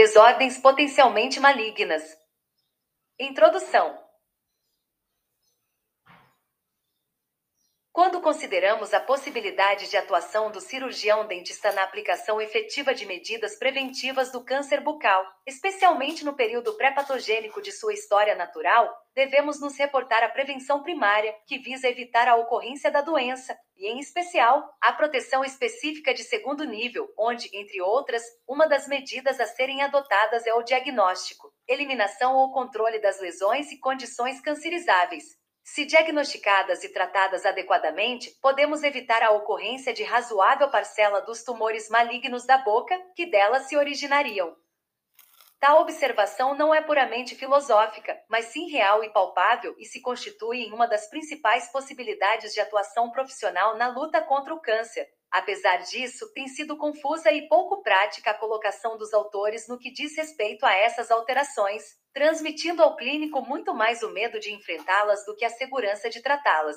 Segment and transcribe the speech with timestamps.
[0.00, 2.02] Desordens potencialmente malignas.
[3.18, 3.98] Introdução.
[8.00, 14.32] Quando consideramos a possibilidade de atuação do cirurgião dentista na aplicação efetiva de medidas preventivas
[14.32, 20.30] do câncer bucal, especialmente no período pré-patogênico de sua história natural, devemos nos reportar à
[20.30, 26.14] prevenção primária, que visa evitar a ocorrência da doença, e, em especial, a proteção específica
[26.14, 31.52] de segundo nível, onde, entre outras, uma das medidas a serem adotadas é o diagnóstico,
[31.68, 39.22] eliminação ou controle das lesões e condições cancerizáveis se diagnosticadas e tratadas adequadamente, podemos evitar
[39.22, 44.56] a ocorrência de razoável parcela dos tumores malignos da boca, que delas se originariam.
[45.60, 50.72] Tal observação não é puramente filosófica, mas sim real e palpável e se constitui em
[50.72, 55.06] uma das principais possibilidades de atuação profissional na luta contra o câncer.
[55.30, 60.16] Apesar disso, tem sido confusa e pouco prática a colocação dos autores no que diz
[60.16, 65.44] respeito a essas alterações, transmitindo ao clínico muito mais o medo de enfrentá-las do que
[65.44, 66.76] a segurança de tratá-las.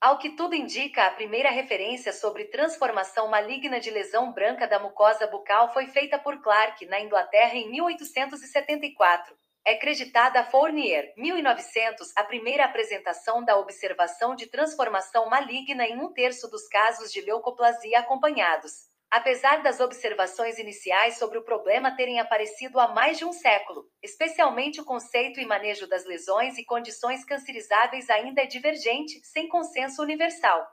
[0.00, 5.26] Ao que tudo indica, a primeira referência sobre transformação maligna de lesão branca da mucosa
[5.26, 9.36] bucal foi feita por Clark, na Inglaterra, em 1874.
[9.68, 16.10] É creditada a Fournier, 1900, a primeira apresentação da observação de transformação maligna em um
[16.10, 18.88] terço dos casos de leucoplasia acompanhados.
[19.10, 24.80] Apesar das observações iniciais sobre o problema terem aparecido há mais de um século, especialmente
[24.80, 30.66] o conceito e manejo das lesões e condições cancerizáveis ainda é divergente, sem consenso universal.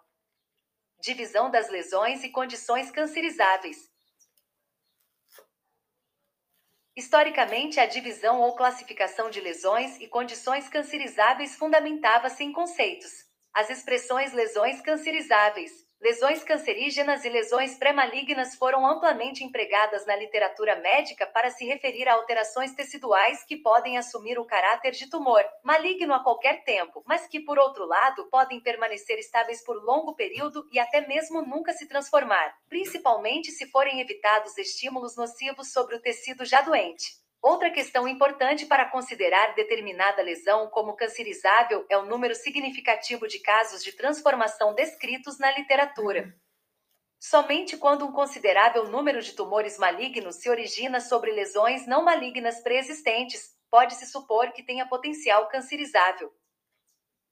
[1.01, 3.93] Divisão das lesões e condições cancerizáveis.
[6.97, 13.11] Historicamente, a divisão ou classificação de lesões e condições cancerizáveis fundamentava-se em conceitos.
[13.53, 21.25] As expressões lesões cancerizáveis, Lesões cancerígenas e lesões pré-malignas foram amplamente empregadas na literatura médica
[21.25, 26.21] para se referir a alterações teciduais que podem assumir o caráter de tumor maligno a
[26.21, 31.07] qualquer tempo, mas que, por outro lado, podem permanecer estáveis por longo período e até
[31.07, 37.24] mesmo nunca se transformar, principalmente se forem evitados estímulos nocivos sobre o tecido já doente.
[37.41, 43.83] Outra questão importante para considerar determinada lesão como cancerizável é o número significativo de casos
[43.83, 46.35] de transformação descritos na literatura.
[47.19, 53.55] Somente quando um considerável número de tumores malignos se origina sobre lesões não malignas preexistentes,
[53.69, 56.31] pode-se supor que tenha potencial cancerizável.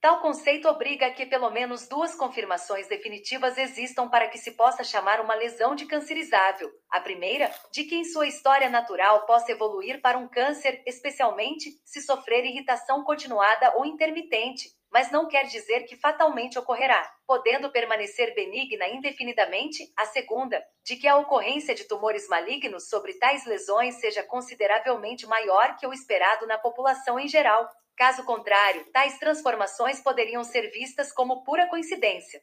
[0.03, 4.83] Tal conceito obriga a que pelo menos duas confirmações definitivas existam para que se possa
[4.83, 6.69] chamar uma lesão de cancerizável.
[6.91, 12.01] A primeira, de que em sua história natural possa evoluir para um câncer, especialmente se
[12.01, 18.89] sofrer irritação continuada ou intermitente, mas não quer dizer que fatalmente ocorrerá, podendo permanecer benigna
[18.89, 19.85] indefinidamente.
[19.97, 25.77] A segunda, de que a ocorrência de tumores malignos sobre tais lesões seja consideravelmente maior
[25.77, 31.43] que o esperado na população em geral, Caso contrário, tais transformações poderiam ser vistas como
[31.43, 32.41] pura coincidência.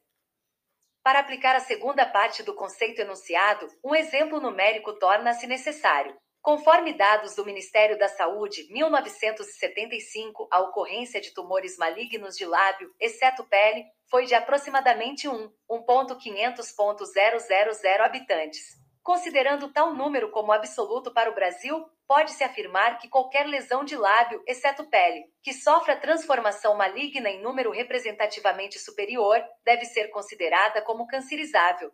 [1.03, 6.15] Para aplicar a segunda parte do conceito enunciado, um exemplo numérico torna-se necessário.
[6.43, 13.45] Conforme dados do Ministério da Saúde, 1975, a ocorrência de tumores malignos de lábio, exceto
[13.45, 18.81] pele, foi de aproximadamente 1, 1.500.000 habitantes.
[19.03, 24.43] Considerando tal número como absoluto para o Brasil, pode-se afirmar que qualquer lesão de lábio,
[24.45, 31.93] exceto pele, que sofra transformação maligna em número representativamente superior, deve ser considerada como cancerizável.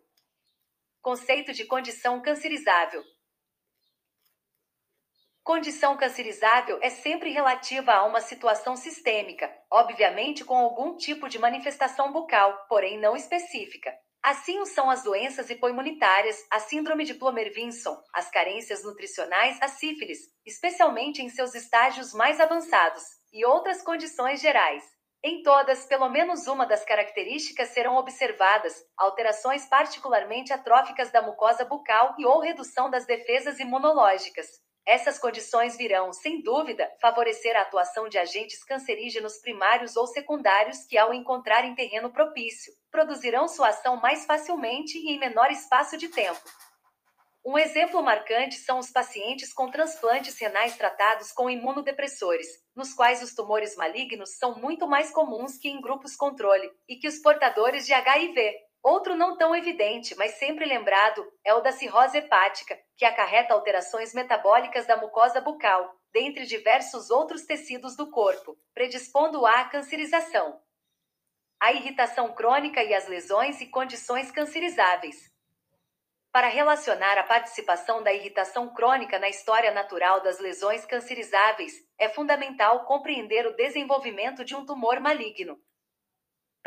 [1.03, 3.03] Conceito de condição cancerizável.
[5.43, 12.11] Condição cancerizável é sempre relativa a uma situação sistêmica, obviamente com algum tipo de manifestação
[12.11, 13.95] bucal, porém não específica.
[14.23, 21.21] Assim são as doenças hipoimunitárias, a síndrome de Plomer-Vinson, as carências nutricionais, a sífilis, especialmente
[21.21, 24.83] em seus estágios mais avançados, e outras condições gerais.
[25.23, 32.15] Em todas, pelo menos uma das características serão observadas: alterações particularmente atróficas da mucosa bucal
[32.17, 34.47] e ou redução das defesas imunológicas.
[34.87, 40.97] Essas condições virão, sem dúvida, favorecer a atuação de agentes cancerígenos primários ou secundários que,
[40.97, 46.39] ao encontrarem terreno propício, produzirão sua ação mais facilmente e em menor espaço de tempo.
[47.45, 53.33] Um exemplo marcante são os pacientes com transplantes renais tratados com imunodepressores, nos quais os
[53.35, 57.93] tumores malignos são muito mais comuns que em grupos controle, e que os portadores de
[57.93, 58.53] HIV,
[58.87, 64.13] Outro não tão evidente, mas sempre lembrado, é o da cirrose hepática, que acarreta alterações
[64.13, 70.61] metabólicas da mucosa bucal, dentre diversos outros tecidos do corpo, predispondo-a à cancerização.
[71.59, 75.17] A irritação crônica e as lesões e condições cancerizáveis.
[76.31, 82.85] Para relacionar a participação da irritação crônica na história natural das lesões cancerizáveis, é fundamental
[82.85, 85.61] compreender o desenvolvimento de um tumor maligno.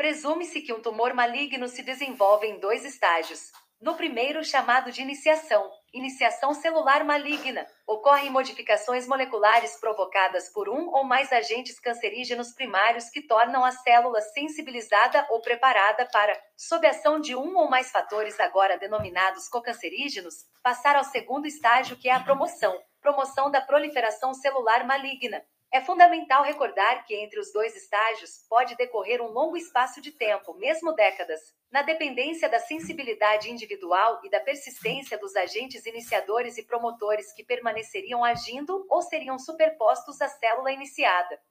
[0.01, 3.51] Presume-se que um tumor maligno se desenvolve em dois estágios.
[3.79, 11.03] No primeiro, chamado de iniciação, iniciação celular maligna, ocorrem modificações moleculares provocadas por um ou
[11.03, 17.35] mais agentes cancerígenos primários que tornam a célula sensibilizada ou preparada para, sob ação de
[17.35, 20.33] um ou mais fatores agora denominados cocancerígenos,
[20.63, 26.43] passar ao segundo estágio que é a promoção, promoção da proliferação celular maligna, é fundamental
[26.43, 31.39] recordar que entre os dois estágios pode decorrer um longo espaço de tempo, mesmo décadas,
[31.71, 38.21] na dependência da sensibilidade individual e da persistência dos agentes iniciadores e promotores que permaneceriam
[38.21, 41.41] agindo ou seriam superpostos à célula iniciada.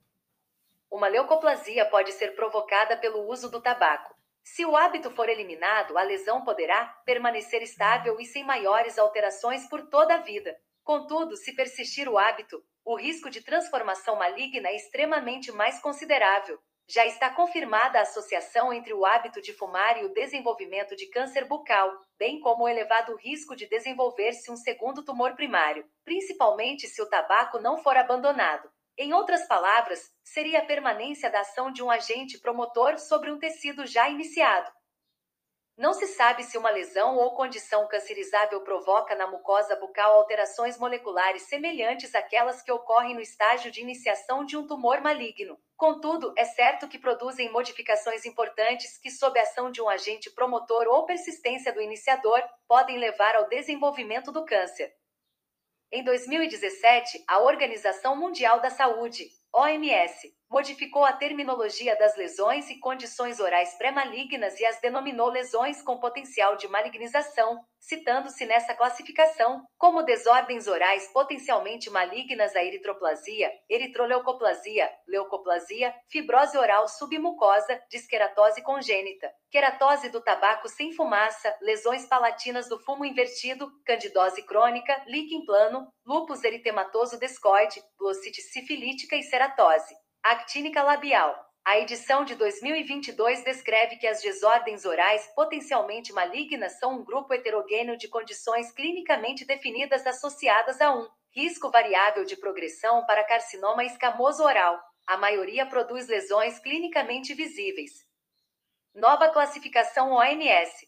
[0.90, 4.14] Uma leucoplasia pode ser provocada pelo uso do tabaco.
[4.43, 9.88] Se o hábito for eliminado, a lesão poderá permanecer estável e sem maiores alterações por
[9.88, 10.55] toda a vida.
[10.84, 16.59] Contudo, se persistir o hábito, o risco de transformação maligna é extremamente mais considerável.
[16.88, 21.44] Já está confirmada a associação entre o hábito de fumar e o desenvolvimento de câncer
[21.44, 21.88] bucal,
[22.19, 27.61] bem como o elevado risco de desenvolver-se um segundo tumor primário, principalmente se o tabaco
[27.61, 28.69] não for abandonado.
[28.99, 33.87] Em outras palavras, seria a permanência da ação de um agente promotor sobre um tecido
[33.87, 34.71] já iniciado.
[35.81, 41.44] Não se sabe se uma lesão ou condição cancerizável provoca na mucosa bucal alterações moleculares
[41.44, 45.59] semelhantes àquelas que ocorrem no estágio de iniciação de um tumor maligno.
[45.79, 50.87] Contudo, é certo que produzem modificações importantes que, sob a ação de um agente promotor
[50.87, 54.93] ou persistência do iniciador, podem levar ao desenvolvimento do câncer.
[55.91, 63.38] Em 2017, a Organização Mundial da Saúde, OMS, modificou a terminologia das lesões e condições
[63.38, 70.67] orais pré-malignas e as denominou lesões com potencial de malignização, citando-se nessa classificação como desordens
[70.67, 80.69] orais potencialmente malignas a eritroplasia, eritroleucoplasia, leucoplasia, fibrose oral submucosa, disqueratose congênita, queratose do tabaco
[80.69, 88.43] sem fumaça, lesões palatinas do fumo invertido, candidose crônica, líquen plano, lúpus eritematoso descoide, glossite
[88.43, 89.94] sifilítica e ceratose.
[90.22, 91.34] Actínica labial.
[91.64, 97.96] A edição de 2022 descreve que as desordens orais potencialmente malignas são um grupo heterogêneo
[97.96, 104.78] de condições clinicamente definidas associadas a um risco variável de progressão para carcinoma escamoso oral.
[105.06, 108.06] A maioria produz lesões clinicamente visíveis.
[108.94, 110.87] Nova classificação OMS.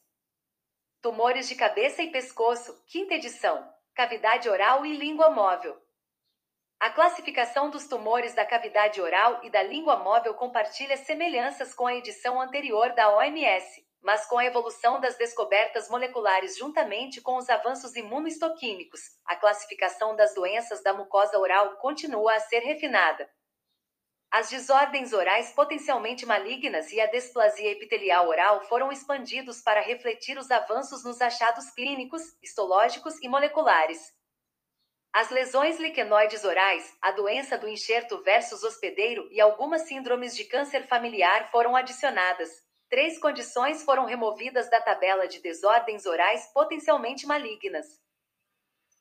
[1.01, 3.67] Tumores de cabeça e pescoço, quinta edição.
[3.95, 5.82] Cavidade oral e língua móvel.
[6.83, 11.95] A classificação dos tumores da cavidade oral e da língua móvel compartilha semelhanças com a
[11.95, 17.95] edição anterior da OMS, mas com a evolução das descobertas moleculares juntamente com os avanços
[17.95, 23.31] imunoistoquímicos, a classificação das doenças da mucosa oral continua a ser refinada.
[24.29, 30.51] As desordens orais potencialmente malignas e a displasia epitelial oral foram expandidos para refletir os
[30.51, 34.21] avanços nos achados clínicos, histológicos e moleculares.
[35.15, 40.87] As lesões liquenoides orais, a doença do enxerto versus hospedeiro e algumas síndromes de câncer
[40.87, 42.49] familiar foram adicionadas.
[42.89, 47.87] Três condições foram removidas da tabela de desordens orais potencialmente malignas.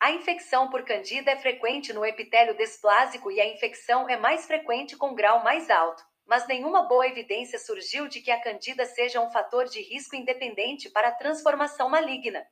[0.01, 4.97] A infecção por candida é frequente no epitélio desplásico e a infecção é mais frequente
[4.97, 9.31] com grau mais alto, mas nenhuma boa evidência surgiu de que a candida seja um
[9.31, 12.45] fator de risco independente para a transformação maligna.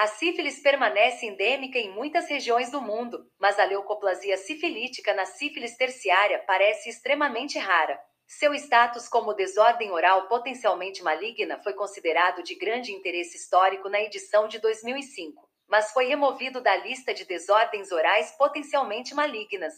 [0.00, 5.76] A sífilis permanece endêmica em muitas regiões do mundo, mas a leucoplasia sifilítica na sífilis
[5.76, 8.00] terciária parece extremamente rara.
[8.26, 14.48] Seu status como desordem oral potencialmente maligna foi considerado de grande interesse histórico na edição
[14.48, 19.74] de 2005, mas foi removido da lista de desordens orais potencialmente malignas.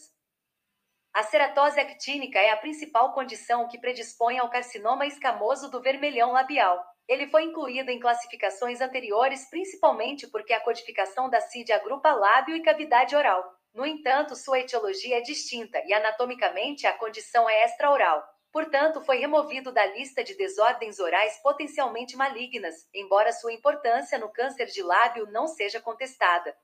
[1.13, 6.81] A ceratose actínica é a principal condição que predispõe ao carcinoma escamoso do vermelhão labial.
[7.07, 12.61] Ele foi incluído em classificações anteriores principalmente porque a codificação da CID agrupa lábio e
[12.61, 13.43] cavidade oral.
[13.73, 18.23] No entanto, sua etiologia é distinta e anatomicamente a condição é extraoral.
[18.51, 24.67] Portanto, foi removido da lista de desordens orais potencialmente malignas, embora sua importância no câncer
[24.67, 26.55] de lábio não seja contestada.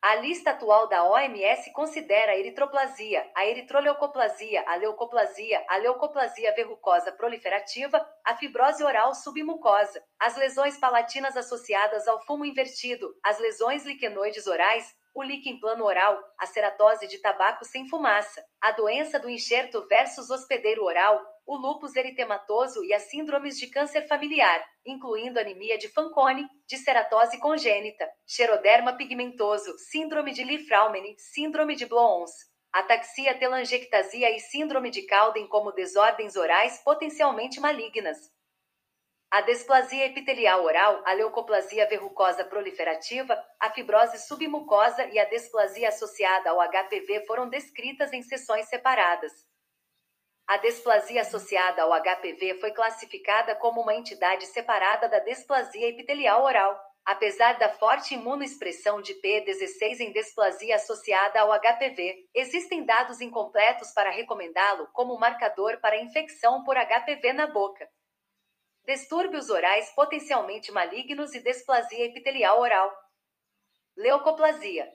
[0.00, 7.10] A lista atual da OMS considera a eritroplasia, a eritroleucoplasia, a leucoplasia, a leucoplasia verrucosa
[7.10, 14.46] proliferativa, a fibrose oral submucosa, as lesões palatinas associadas ao fumo invertido, as lesões liquenoides
[14.46, 19.84] orais, o líquen plano oral, a ceratose de tabaco sem fumaça, a doença do enxerto
[19.88, 25.88] versus hospedeiro oral, o lúpus eritematoso e as síndromes de câncer familiar, incluindo anemia de
[25.88, 32.32] Fanconi, ceratose congênita, xeroderma pigmentoso, síndrome de Li-Fraumeni, síndrome de Blooms,
[32.70, 38.18] ataxia telangiectasia e síndrome de Cowden como desordens orais potencialmente malignas.
[39.30, 46.50] A displasia epitelial oral, a leucoplasia verrucosa proliferativa, a fibrose submucosa e a displasia associada
[46.50, 49.47] ao HPV foram descritas em sessões separadas.
[50.48, 56.74] A displasia associada ao HPV foi classificada como uma entidade separada da displasia epitelial oral.
[57.04, 64.08] Apesar da forte imunoexpressão de P16 em displasia associada ao HPV, existem dados incompletos para
[64.08, 67.86] recomendá-lo como marcador para infecção por HPV na boca.
[68.86, 72.90] Distúrbios orais potencialmente malignos e displasia epitelial oral.
[73.94, 74.90] Leucoplasia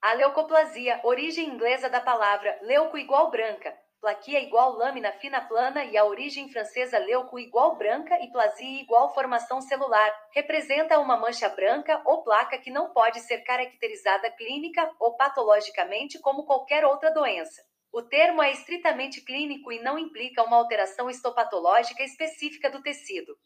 [0.00, 5.96] a leucoplasia, origem inglesa da palavra leuco igual branca, plaquia igual lâmina fina plana e
[5.96, 12.00] a origem francesa leuco igual branca e plasia igual formação celular, representa uma mancha branca
[12.04, 17.60] ou placa que não pode ser caracterizada clínica ou patologicamente como qualquer outra doença.
[17.92, 23.36] O termo é estritamente clínico e não implica uma alteração histopatológica específica do tecido.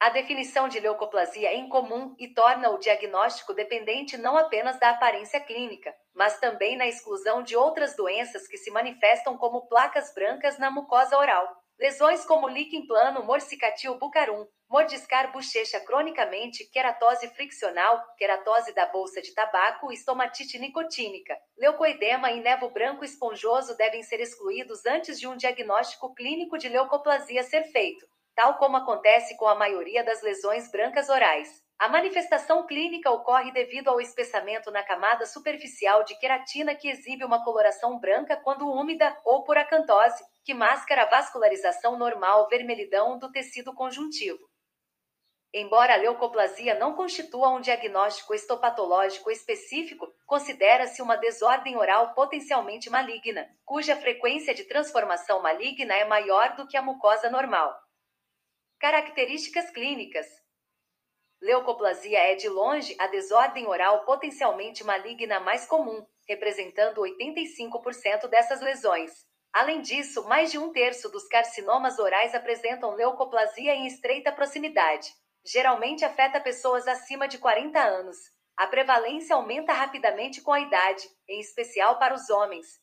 [0.00, 5.40] A definição de leucoplasia é incomum e torna o diagnóstico dependente não apenas da aparência
[5.40, 10.70] clínica, mas também na exclusão de outras doenças que se manifestam como placas brancas na
[10.70, 11.52] mucosa oral.
[11.76, 19.34] Lesões como líquen plano, morcicatil bucarum, mordiscar bochecha cronicamente, queratose friccional, queratose da bolsa de
[19.34, 26.14] tabaco estomatite nicotínica, leucoedema e nevo branco esponjoso devem ser excluídos antes de um diagnóstico
[26.14, 28.06] clínico de leucoplasia ser feito
[28.38, 31.60] tal como acontece com a maioria das lesões brancas orais.
[31.76, 37.42] A manifestação clínica ocorre devido ao espessamento na camada superficial de queratina que exibe uma
[37.42, 43.74] coloração branca quando úmida ou por acantose, que mascara a vascularização normal vermelhidão do tecido
[43.74, 44.38] conjuntivo.
[45.52, 53.48] Embora a leucoplasia não constitua um diagnóstico histopatológico específico, considera-se uma desordem oral potencialmente maligna,
[53.64, 57.87] cuja frequência de transformação maligna é maior do que a mucosa normal.
[58.80, 60.24] Características clínicas:
[61.42, 69.10] Leucoplasia é de longe a desordem oral potencialmente maligna mais comum, representando 85% dessas lesões.
[69.52, 75.12] Além disso, mais de um terço dos carcinomas orais apresentam leucoplasia em estreita proximidade.
[75.44, 78.16] Geralmente afeta pessoas acima de 40 anos.
[78.56, 82.78] A prevalência aumenta rapidamente com a idade, em especial para os homens.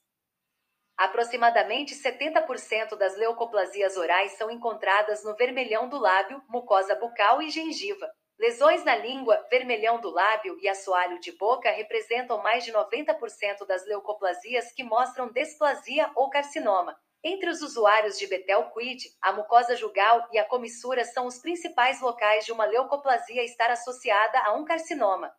[0.98, 8.10] Aproximadamente 70% das leucoplasias orais são encontradas no vermelhão do lábio, mucosa bucal e gengiva.
[8.40, 13.86] Lesões na língua, vermelhão do lábio e assoalho de boca representam mais de 90% das
[13.86, 16.96] leucoplasias que mostram displasia ou carcinoma.
[17.24, 22.46] Entre os usuários de Betel-Quid, a mucosa jugal e a comissura são os principais locais
[22.46, 25.34] de uma leucoplasia estar associada a um carcinoma.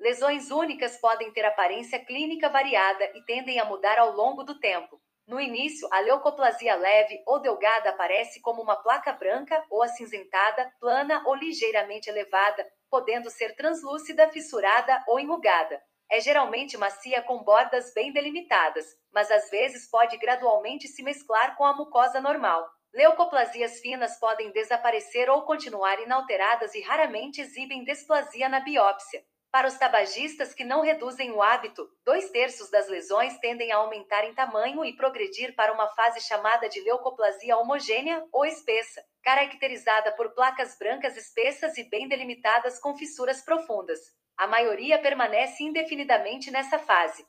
[0.00, 4.98] Lesões únicas podem ter aparência clínica variada e tendem a mudar ao longo do tempo.
[5.26, 11.22] No início, a leucoplasia leve ou delgada aparece como uma placa branca ou acinzentada, plana
[11.26, 15.78] ou ligeiramente elevada, podendo ser translúcida, fissurada ou enrugada.
[16.10, 21.64] É geralmente macia com bordas bem delimitadas, mas às vezes pode gradualmente se mesclar com
[21.66, 22.66] a mucosa normal.
[22.94, 29.22] Leucoplasias finas podem desaparecer ou continuar inalteradas e raramente exibem displasia na biópsia.
[29.52, 34.24] Para os tabagistas que não reduzem o hábito, dois terços das lesões tendem a aumentar
[34.24, 40.32] em tamanho e progredir para uma fase chamada de leucoplasia homogênea ou espessa, caracterizada por
[40.34, 43.98] placas brancas espessas e bem delimitadas com fissuras profundas.
[44.36, 47.26] A maioria permanece indefinidamente nessa fase.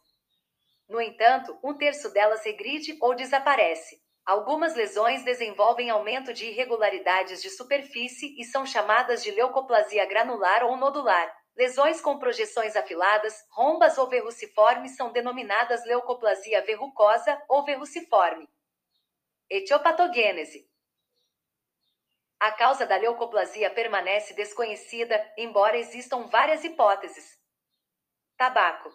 [0.88, 4.00] No entanto, um terço delas regride ou desaparece.
[4.24, 10.78] Algumas lesões desenvolvem aumento de irregularidades de superfície e são chamadas de leucoplasia granular ou
[10.78, 11.41] nodular.
[11.62, 18.50] Lesões com projeções afiladas, rombas ou verruciformes são denominadas leucoplasia verrucosa ou verruciforme.
[19.48, 20.68] Etiopatogênese.
[22.40, 27.40] A causa da leucoplasia permanece desconhecida, embora existam várias hipóteses.
[28.36, 28.92] Tabaco.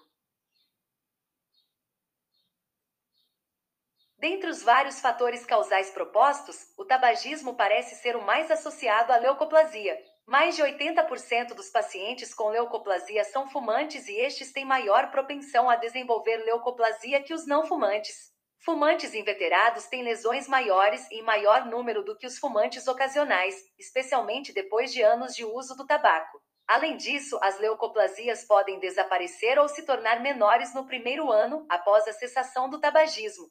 [4.19, 9.97] Dentre os vários fatores causais propostos, o tabagismo parece ser o mais associado à leucoplasia.
[10.27, 15.77] Mais de 80% dos pacientes com leucoplasia são fumantes e estes têm maior propensão a
[15.77, 18.35] desenvolver leucoplasia que os não fumantes.
[18.59, 24.93] Fumantes inveterados têm lesões maiores e maior número do que os fumantes ocasionais, especialmente depois
[24.93, 26.43] de anos de uso do tabaco.
[26.67, 32.13] Além disso, as leucoplasias podem desaparecer ou se tornar menores no primeiro ano após a
[32.13, 33.49] cessação do tabagismo.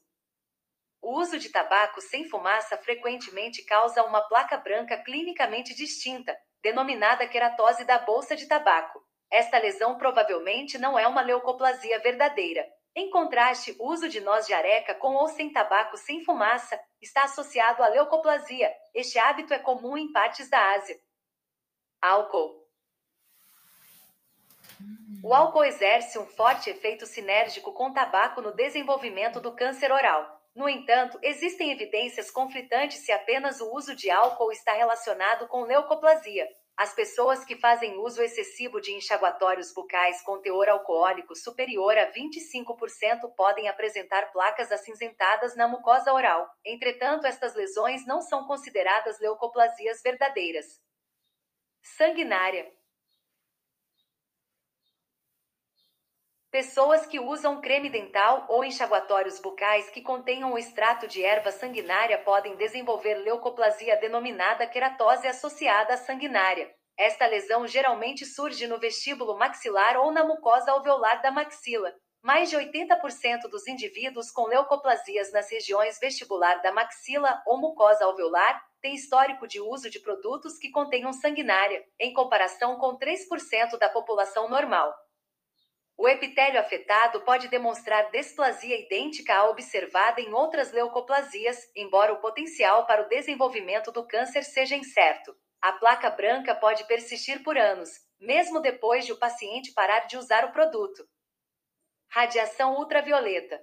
[1.00, 7.84] O uso de tabaco sem fumaça frequentemente causa uma placa branca clinicamente distinta, denominada queratose
[7.84, 9.00] da bolsa de tabaco.
[9.30, 12.66] Esta lesão provavelmente não é uma leucoplasia verdadeira.
[12.92, 17.22] Em contraste, o uso de noz de areca com ou sem tabaco sem fumaça está
[17.22, 18.68] associado à leucoplasia.
[18.92, 20.98] Este hábito é comum em partes da Ásia.
[22.02, 22.66] Álcool.
[25.22, 30.35] O álcool exerce um forte efeito sinérgico com tabaco no desenvolvimento do câncer oral.
[30.56, 36.48] No entanto, existem evidências conflitantes se apenas o uso de álcool está relacionado com leucoplasia.
[36.74, 43.34] As pessoas que fazem uso excessivo de enxaguatórios bucais com teor alcoólico superior a 25%
[43.36, 46.48] podem apresentar placas acinzentadas na mucosa oral.
[46.64, 50.80] Entretanto, estas lesões não são consideradas leucoplasias verdadeiras.
[51.82, 52.66] Sanguinária.
[56.56, 62.16] Pessoas que usam creme dental ou enxaguatórios bucais que contenham o extrato de erva sanguinária
[62.16, 66.74] podem desenvolver leucoplasia denominada queratose associada à sanguinária.
[66.96, 71.92] Esta lesão geralmente surge no vestíbulo maxilar ou na mucosa alveolar da maxila.
[72.22, 78.64] Mais de 80% dos indivíduos com leucoplasias nas regiões vestibular da maxila ou mucosa alveolar
[78.80, 84.48] têm histórico de uso de produtos que contenham sanguinária, em comparação com 3% da população
[84.48, 84.94] normal.
[85.98, 92.84] O epitélio afetado pode demonstrar desplasia idêntica à observada em outras leucoplasias, embora o potencial
[92.86, 95.34] para o desenvolvimento do câncer seja incerto.
[95.60, 97.88] A placa branca pode persistir por anos,
[98.20, 101.08] mesmo depois de o paciente parar de usar o produto.
[102.10, 103.58] Radiação ultravioleta.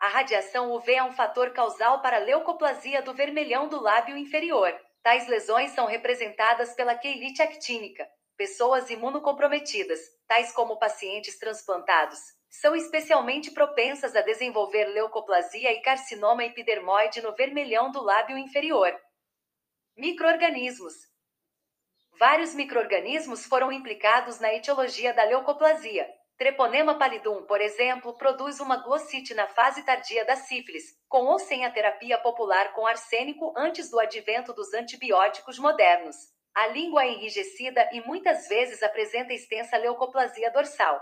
[0.00, 4.76] A radiação UV é um fator causal para a leucoplasia do vermelhão do lábio inferior.
[5.02, 8.06] Tais lesões são representadas pela queilite actínica,
[8.40, 12.18] pessoas imunocomprometidas, tais como pacientes transplantados,
[12.48, 18.98] são especialmente propensas a desenvolver leucoplasia e carcinoma epidermoide no vermelhão do lábio inferior.
[19.94, 20.94] Microorganismos.
[22.18, 26.08] Vários microorganismos foram implicados na etiologia da leucoplasia.
[26.38, 31.66] Treponema pallidum, por exemplo, produz uma glossite na fase tardia da sífilis, com ou sem
[31.66, 36.39] a terapia popular com arsênico antes do advento dos antibióticos modernos.
[36.60, 41.00] A língua é enrijecida e muitas vezes apresenta extensa leucoplasia dorsal.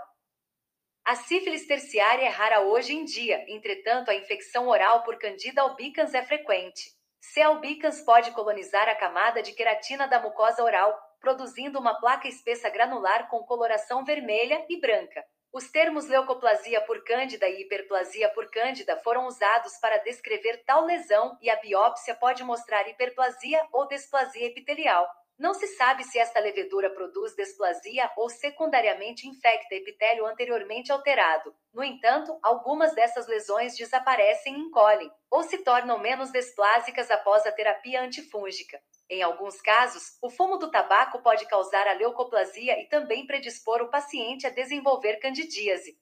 [1.03, 6.13] A sífilis terciária é rara hoje em dia, entretanto, a infecção oral por Candida albicans
[6.13, 6.93] é frequente.
[7.19, 7.41] C.
[7.41, 13.27] albicans pode colonizar a camada de queratina da mucosa oral, produzindo uma placa espessa granular
[13.27, 15.25] com coloração vermelha e branca.
[15.51, 21.37] Os termos leucoplasia por cândida e hiperplasia por cândida foram usados para descrever tal lesão
[21.41, 25.18] e a biópsia pode mostrar hiperplasia ou desplasia epitelial.
[25.39, 31.55] Não se sabe se esta levedura produz desplasia ou secundariamente infecta epitélio anteriormente alterado.
[31.73, 37.53] No entanto, algumas dessas lesões desaparecem e encolhem, ou se tornam menos desplásicas após a
[37.53, 38.81] terapia antifúngica.
[39.09, 43.89] Em alguns casos, o fumo do tabaco pode causar a leucoplasia e também predispor o
[43.89, 45.97] paciente a desenvolver candidíase.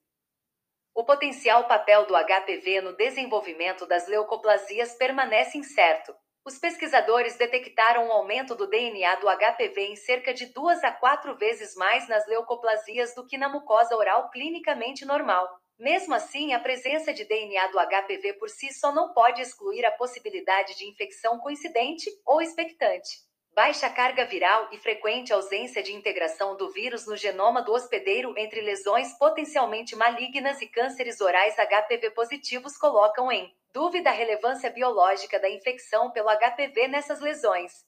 [0.95, 6.15] O potencial papel do HPV no desenvolvimento das leucoplasias permanece incerto.
[6.47, 11.35] Os pesquisadores detectaram um aumento do DNA do HPV em cerca de duas a quatro
[11.35, 15.45] vezes mais nas leucoplasias do que na mucosa oral clinicamente normal.
[15.77, 19.91] Mesmo assim, a presença de DNA do HPV por si só não pode excluir a
[19.91, 23.26] possibilidade de infecção coincidente ou expectante.
[23.57, 28.61] Baixa carga viral e frequente ausência de integração do vírus no genoma do hospedeiro entre
[28.61, 35.49] lesões potencialmente malignas e cânceres orais HPV positivos colocam em Dúvida a relevância biológica da
[35.49, 37.83] infecção pelo HPV nessas lesões.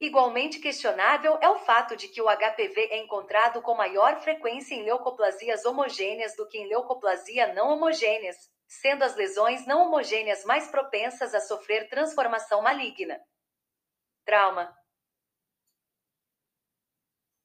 [0.00, 4.82] Igualmente questionável é o fato de que o HPV é encontrado com maior frequência em
[4.82, 11.34] leucoplasias homogêneas do que em leucoplasia não homogêneas, sendo as lesões não homogêneas mais propensas
[11.34, 13.20] a sofrer transformação maligna.
[14.24, 14.76] Trauma.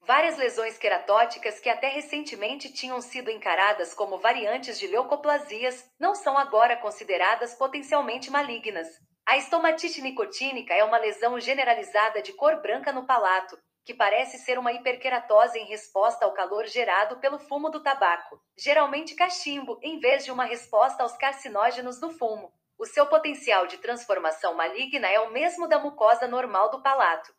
[0.02, 6.38] Várias lesões queratóticas que até recentemente tinham sido encaradas como variantes de leucoplasias não são
[6.38, 8.88] agora consideradas potencialmente malignas.
[9.26, 14.60] A estomatite nicotínica é uma lesão generalizada de cor branca no palato, que parece ser
[14.60, 20.26] uma hiperqueratose em resposta ao calor gerado pelo fumo do tabaco, geralmente cachimbo, em vez
[20.26, 22.54] de uma resposta aos carcinógenos do fumo.
[22.78, 27.34] O seu potencial de transformação maligna é o mesmo da mucosa normal do palato.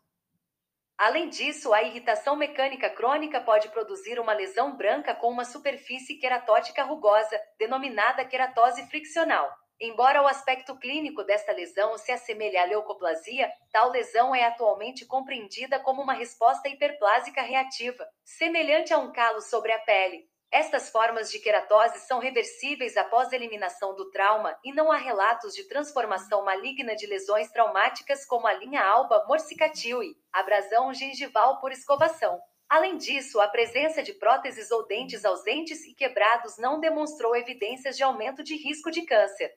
[0.97, 6.83] Além disso, a irritação mecânica crônica pode produzir uma lesão branca com uma superfície queratótica
[6.83, 9.47] rugosa, denominada queratose friccional.
[9.79, 15.79] Embora o aspecto clínico desta lesão se assemelhe à leucoplasia, tal lesão é atualmente compreendida
[15.79, 20.27] como uma resposta hiperplásica reativa, semelhante a um calo sobre a pele.
[20.51, 25.65] Estas formas de queratose são reversíveis após eliminação do trauma e não há relatos de
[25.65, 32.39] transformação maligna de lesões traumáticas como a linha alba morsicatile, abrasão gengival por escovação.
[32.69, 38.03] Além disso, a presença de próteses ou dentes ausentes e quebrados não demonstrou evidências de
[38.03, 39.53] aumento de risco de câncer.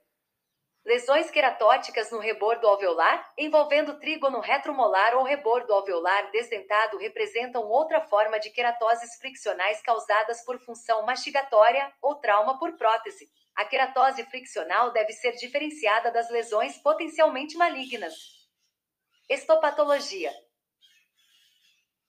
[0.84, 8.40] Lesões queratóticas no rebordo alveolar, envolvendo trígono retromolar ou rebordo alveolar desdentado, representam outra forma
[8.40, 13.30] de queratoses friccionais causadas por função mastigatória ou trauma por prótese.
[13.54, 18.14] A queratose friccional deve ser diferenciada das lesões potencialmente malignas.
[19.28, 20.32] Estopatologia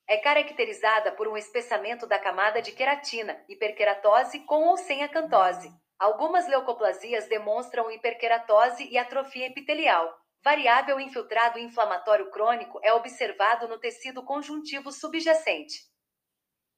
[0.07, 5.69] é caracterizada por um espessamento da camada de queratina, hiperqueratose com ou sem acantose.
[6.02, 10.12] Algumas leucoplasias demonstram hiperqueratose e atrofia epitelial.
[10.44, 15.76] Variável infiltrado inflamatório crônico é observado no tecido conjuntivo subjacente.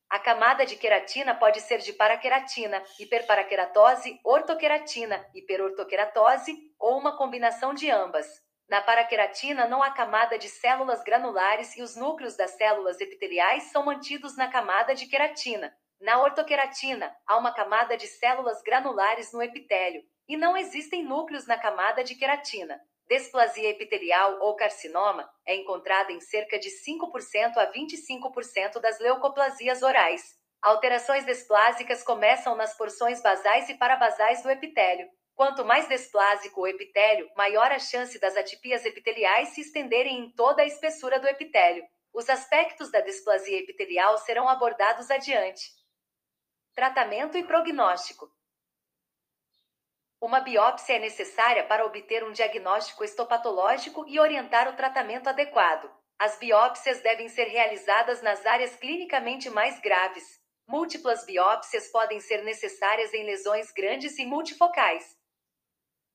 [0.10, 7.90] A camada de queratina pode ser de paraqueratina, hiperparaqueratose, ortoqueratina, hiperortoqueratose ou uma combinação de
[7.90, 8.28] ambas.
[8.68, 13.86] Na paraqueratina não há camada de células granulares e os núcleos das células epiteliais são
[13.86, 15.74] mantidos na camada de queratina.
[16.04, 21.58] Na ortoqueratina, há uma camada de células granulares no epitélio, e não existem núcleos na
[21.58, 22.78] camada de queratina.
[23.08, 30.38] Desplasia epitelial ou carcinoma é encontrada em cerca de 5% a 25% das leucoplasias orais.
[30.62, 35.08] Alterações desplásicas começam nas porções basais e parabasais do epitélio.
[35.34, 40.64] Quanto mais desplásico o epitélio, maior a chance das atipias epiteliais se estenderem em toda
[40.64, 41.86] a espessura do epitélio.
[42.14, 45.82] Os aspectos da desplasia epitelial serão abordados adiante.
[46.76, 48.28] Tratamento e prognóstico.
[50.20, 55.88] Uma biópsia é necessária para obter um diagnóstico histopatológico e orientar o tratamento adequado.
[56.18, 60.42] As biópsias devem ser realizadas nas áreas clinicamente mais graves.
[60.68, 65.16] Múltiplas biópsias podem ser necessárias em lesões grandes e multifocais.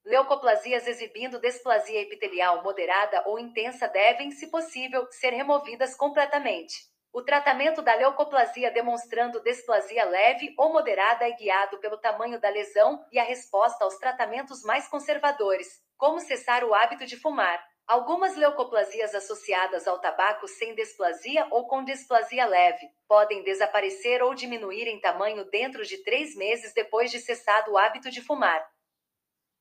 [0.05, 6.88] Leucoplasias exibindo desplasia epitelial moderada ou intensa devem, se possível, ser removidas completamente.
[7.13, 13.05] O tratamento da leucoplasia demonstrando desplasia leve ou moderada é guiado pelo tamanho da lesão
[13.11, 15.67] e a resposta aos tratamentos mais conservadores,
[15.97, 17.65] como cessar o hábito de fumar.
[17.87, 24.87] Algumas leucoplasias associadas ao tabaco sem desplasia ou com desplasia leve podem desaparecer ou diminuir
[24.87, 28.63] em tamanho dentro de três meses depois de cessado o hábito de fumar.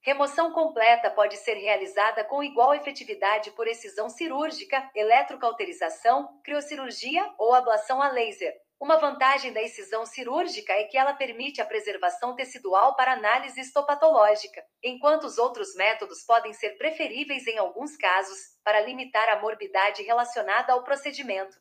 [0.07, 8.01] Remoção completa pode ser realizada com igual efetividade por excisão cirúrgica, eletrocauterização, criocirurgia ou ablação
[8.01, 8.55] a laser.
[8.79, 14.63] Uma vantagem da excisão cirúrgica é que ela permite a preservação tecidual para análise histopatológica,
[14.81, 20.71] enquanto os outros métodos podem ser preferíveis em alguns casos, para limitar a morbidade relacionada
[20.71, 21.57] ao procedimento.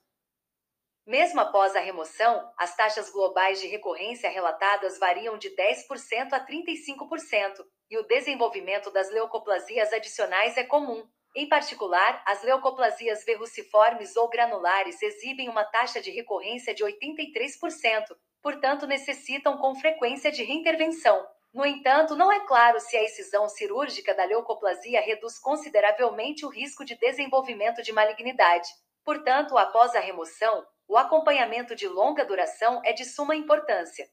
[1.04, 7.64] Mesmo após a remoção, as taxas globais de recorrência relatadas variam de 10% a 35%,
[7.90, 11.06] e o desenvolvimento das leucoplasias adicionais é comum.
[11.34, 18.86] Em particular, as leucoplasias verruciformes ou granulares exibem uma taxa de recorrência de 83%, portanto
[18.86, 21.26] necessitam com frequência de reintervenção.
[21.52, 26.84] No entanto, não é claro se a excisão cirúrgica da leucoplasia reduz consideravelmente o risco
[26.84, 28.68] de desenvolvimento de malignidade.
[29.04, 34.08] Portanto, após a remoção, o acompanhamento de longa duração é de suma importância.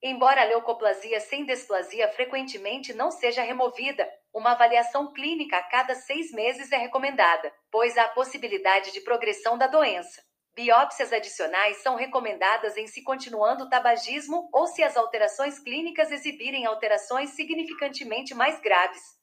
[0.00, 6.30] Embora a leucoplasia sem desplasia frequentemente não seja removida, uma avaliação clínica a cada seis
[6.30, 10.22] meses é recomendada, pois há a possibilidade de progressão da doença.
[10.54, 16.64] Biópsias adicionais são recomendadas em se continuando o tabagismo ou se as alterações clínicas exibirem
[16.64, 19.17] alterações significantemente mais graves.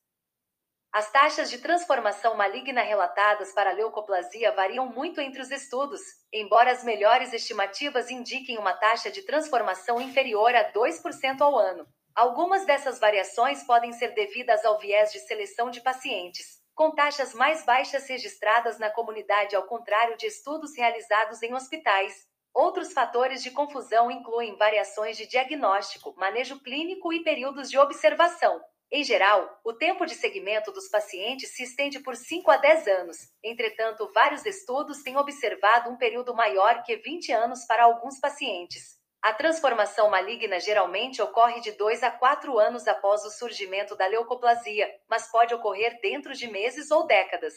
[0.95, 5.99] As taxas de transformação maligna relatadas para a leucoplasia variam muito entre os estudos,
[6.31, 11.85] embora as melhores estimativas indiquem uma taxa de transformação inferior a 2% ao ano.
[12.15, 17.65] Algumas dessas variações podem ser devidas ao viés de seleção de pacientes, com taxas mais
[17.65, 22.25] baixas registradas na comunidade, ao contrário de estudos realizados em hospitais.
[22.53, 28.61] Outros fatores de confusão incluem variações de diagnóstico, manejo clínico e períodos de observação.
[28.91, 33.17] Em geral, o tempo de seguimento dos pacientes se estende por 5 a 10 anos.
[33.43, 39.03] Entretanto, vários estudos têm observado um período maior que 20 anos para alguns pacientes.
[39.21, 44.87] A transformação maligna geralmente ocorre de 2 a 4 anos após o surgimento da leucoplasia,
[45.09, 47.55] mas pode ocorrer dentro de meses ou décadas.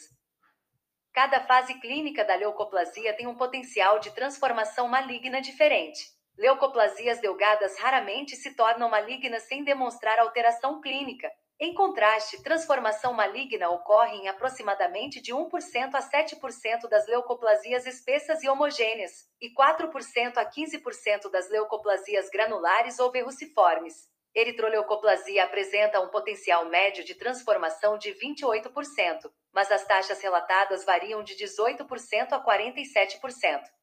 [1.13, 6.18] Cada fase clínica da leucoplasia tem um potencial de transformação maligna diferente.
[6.39, 11.29] Leucoplasias delgadas raramente se tornam malignas sem demonstrar alteração clínica.
[11.59, 18.47] Em contraste, transformação maligna ocorre em aproximadamente de 1% a 7% das leucoplasias espessas e
[18.47, 24.07] homogêneas, e 4% a 15% das leucoplasias granulares ou verruciformes.
[24.33, 31.35] Eritroleucoplasia apresenta um potencial médio de transformação de 28%, mas as taxas relatadas variam de
[31.35, 33.78] 18% a 47%.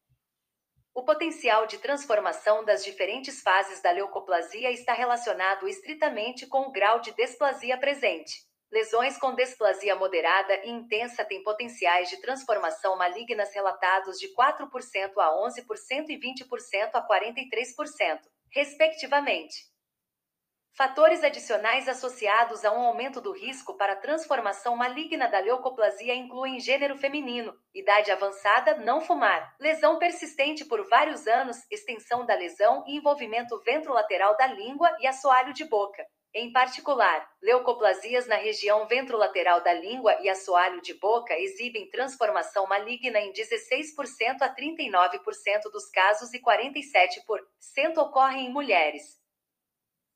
[0.97, 7.01] O potencial de transformação das diferentes fases da leucoplasia está relacionado estritamente com o grau
[7.01, 8.41] de desplasia presente.
[8.73, 15.31] Lesões com desplasia moderada e intensa têm potenciais de transformação malignas relatados de 4% a
[15.47, 19.67] 11% e 20% a 43%, respectivamente.
[20.77, 26.99] Fatores adicionais associados a um aumento do risco para transformação maligna da leucoplasia incluem gênero
[26.99, 33.59] feminino, idade avançada, não fumar, lesão persistente por vários anos, extensão da lesão e envolvimento
[33.65, 36.05] ventrolateral da língua e assoalho de boca.
[36.35, 43.19] Em particular, leucoplasias na região ventrolateral da língua e assoalho de boca exibem transformação maligna
[43.19, 49.25] em 16% a 39% dos casos e 47% ocorrem em mulheres.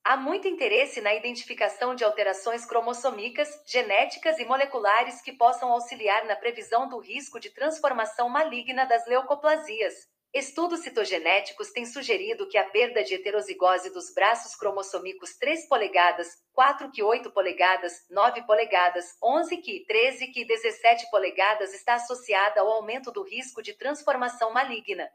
[0.02, 6.34] Há muito interesse na identificação de alterações cromossômicas, genéticas e moleculares que possam auxiliar na
[6.34, 9.94] previsão do risco de transformação maligna das leucoplasias.
[10.32, 16.90] Estudos citogenéticos têm sugerido que a perda de heterozigose dos braços cromossômicos 3 polegadas, 4
[16.90, 23.12] que 8 polegadas, 9 polegadas, 11 que 13 que 17 polegadas está associada ao aumento
[23.12, 25.10] do risco de transformação maligna.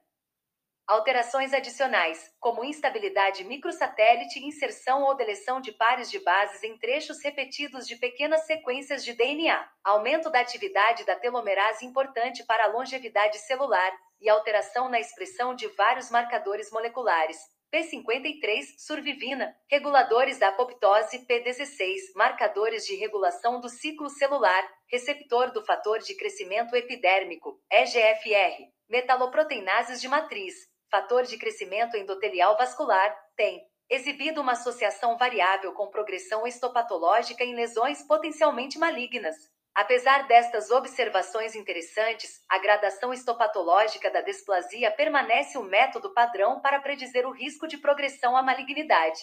[0.88, 7.88] Alterações adicionais, como instabilidade microsatélite, inserção ou deleção de pares de bases em trechos repetidos
[7.88, 13.91] de pequenas sequências de DNA, aumento da atividade da telomerase importante para a longevidade celular
[14.21, 17.38] e alteração na expressão de vários marcadores moleculares.
[17.74, 21.26] P53, survivina, reguladores da apoptose.
[21.26, 30.00] P16, marcadores de regulação do ciclo celular, receptor do fator de crescimento epidérmico, EGFR, metaloproteinases
[30.00, 30.54] de matriz,
[30.95, 38.01] fator de crescimento endotelial vascular, tem exibido uma associação variável com progressão histopatológica em lesões
[38.03, 39.36] potencialmente malignas.
[39.75, 47.27] Apesar destas observações interessantes, a gradação histopatológica da displasia permanece o método padrão para predizer
[47.27, 49.19] o risco de progressão à malignidade.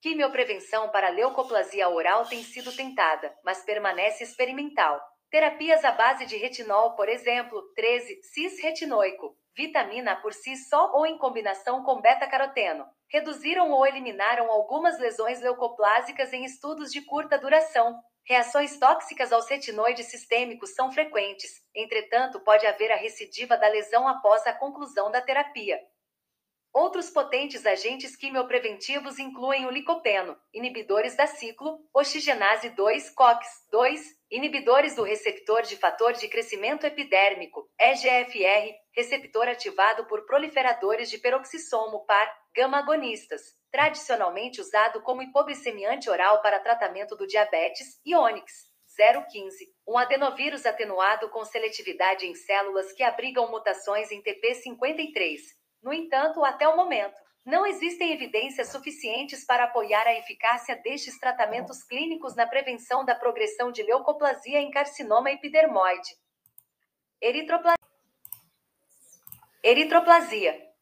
[0.00, 4.98] Quimioprevenção para leucoplasia oral tem sido tentada, mas permanece experimental.
[5.34, 11.18] Terapias à base de retinol, por exemplo, 13 cis-retinoico, vitamina por si só ou em
[11.18, 18.00] combinação com beta-caroteno, reduziram ou eliminaram algumas lesões leucoplásicas em estudos de curta duração.
[18.24, 24.46] Reações tóxicas aos retinoides sistêmicos são frequentes, entretanto, pode haver a recidiva da lesão após
[24.46, 25.80] a conclusão da terapia.
[26.74, 34.00] Outros potentes agentes quimiopreventivos incluem o licopeno, inibidores da ciclo, oxigenase 2, COX-2,
[34.34, 42.04] inibidores do receptor de fator de crescimento epidérmico, EGFR, receptor ativado por proliferadores de peroxissomo
[42.04, 48.74] par, gama-agonistas, tradicionalmente usado como hipoglicemiante oral para tratamento do diabetes, e Onyx.
[48.96, 55.40] 015, um adenovírus atenuado com seletividade em células que abrigam mutações em TP53.
[55.82, 61.82] No entanto, até o momento, não existem evidências suficientes para apoiar a eficácia destes tratamentos
[61.82, 66.16] clínicos na prevenção da progressão de leucoplasia em carcinoma epidermoide.
[67.20, 67.78] Eritroplasia.
[69.62, 70.74] Eritroplasia.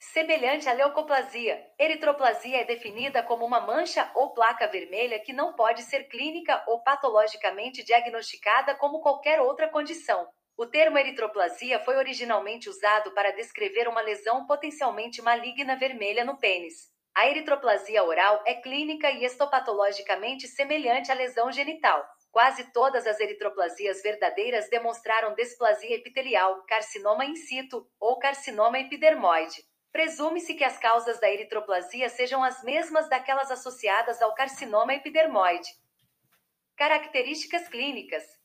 [0.00, 5.82] Semelhante à leucoplasia, eritroplasia é definida como uma mancha ou placa vermelha que não pode
[5.82, 10.28] ser clínica ou patologicamente diagnosticada como qualquer outra condição.
[10.60, 16.92] O termo eritroplasia foi originalmente usado para descrever uma lesão potencialmente maligna vermelha no pênis.
[17.14, 22.04] A eritroplasia oral é clínica e histopatologicamente semelhante à lesão genital.
[22.32, 29.64] Quase todas as eritroplasias verdadeiras demonstraram displasia epitelial, carcinoma in situ ou carcinoma epidermoide.
[29.92, 35.68] Presume-se que as causas da eritroplasia sejam as mesmas daquelas associadas ao carcinoma epidermoide.
[36.76, 38.37] Características clínicas: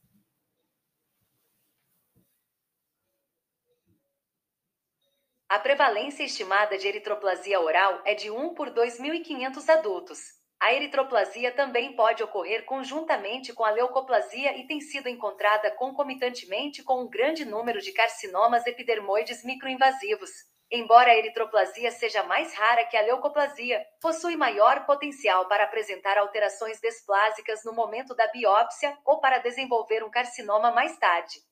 [5.54, 10.20] A prevalência estimada de eritroplasia oral é de 1 por 2.500 adultos.
[10.60, 17.04] A eritroplasia também pode ocorrer conjuntamente com a leucoplasia e tem sido encontrada concomitantemente com
[17.04, 20.32] um grande número de carcinomas epidermoides microinvasivos.
[20.72, 26.82] Embora a eritroplasia seja mais rara que a leucoplasia, possui maior potencial para apresentar alterações
[26.82, 31.44] desplásicas no momento da biópsia ou para desenvolver um carcinoma mais tarde.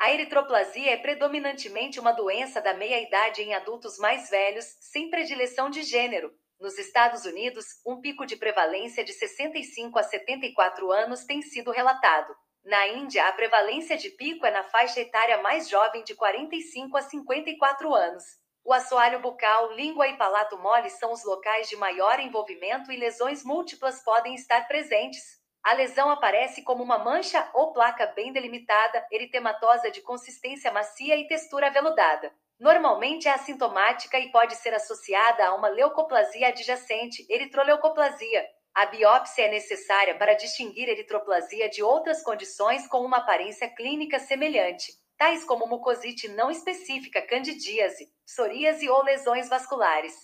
[0.00, 5.82] A eritroplasia é predominantemente uma doença da meia-idade em adultos mais velhos, sem predileção de
[5.82, 6.32] gênero.
[6.58, 12.34] Nos Estados Unidos, um pico de prevalência de 65 a 74 anos tem sido relatado.
[12.64, 17.02] Na Índia, a prevalência de pico é na faixa etária mais jovem de 45 a
[17.02, 18.24] 54 anos.
[18.64, 23.44] O assoalho bucal, língua e palato mole são os locais de maior envolvimento e lesões
[23.44, 25.39] múltiplas podem estar presentes.
[25.62, 31.26] A lesão aparece como uma mancha ou placa bem delimitada, eritematosa de consistência macia e
[31.26, 32.32] textura aveludada.
[32.58, 38.46] Normalmente é assintomática e pode ser associada a uma leucoplasia adjacente, eritroleucoplasia.
[38.74, 44.92] A biópsia é necessária para distinguir eritroplasia de outras condições com uma aparência clínica semelhante,
[45.18, 50.14] tais como mucosite não específica, candidíase, psoríase ou lesões vasculares.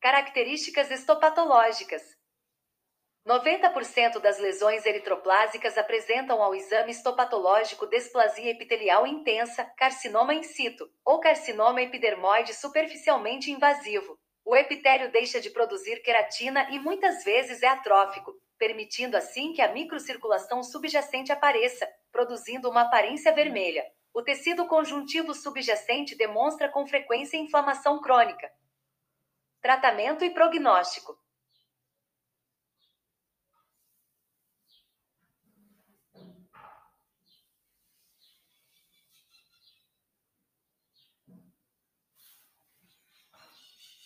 [0.00, 2.02] Características histopatológicas.
[3.26, 11.18] 90% das lesões eritroplásicas apresentam ao exame histopatológico displasia epitelial intensa, carcinoma in situ, ou
[11.18, 14.18] carcinoma epidermoide superficialmente invasivo.
[14.44, 19.72] O epitélio deixa de produzir queratina e muitas vezes é atrófico, permitindo assim que a
[19.72, 23.86] microcirculação subjacente apareça, produzindo uma aparência vermelha.
[24.12, 28.50] O tecido conjuntivo subjacente demonstra com frequência inflamação crônica.
[29.62, 31.23] Tratamento e prognóstico.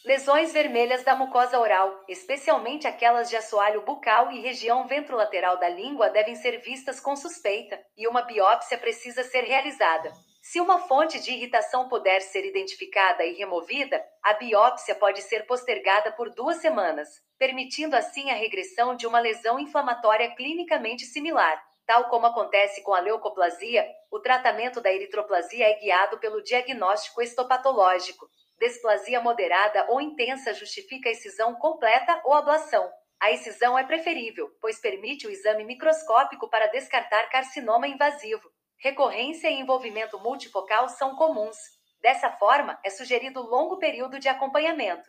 [0.08, 6.08] Lesões vermelhas da mucosa oral, especialmente aquelas de assoalho bucal e região ventrolateral da língua,
[6.08, 10.10] devem ser vistas com suspeita, e uma biópsia precisa ser realizada.
[10.40, 16.10] Se uma fonte de irritação puder ser identificada e removida, a biópsia pode ser postergada
[16.12, 21.62] por duas semanas, permitindo assim a regressão de uma lesão inflamatória clinicamente similar.
[21.84, 28.26] Tal como acontece com a leucoplasia, o tratamento da eritroplasia é guiado pelo diagnóstico histopatológico.
[28.58, 32.90] Displasia moderada ou intensa justifica excisão completa ou ablação.
[33.20, 38.50] A excisão é preferível, pois permite o exame microscópico para descartar carcinoma invasivo.
[38.78, 41.56] Recorrência e envolvimento multifocal são comuns.
[42.00, 45.08] Dessa forma, é sugerido longo período de acompanhamento.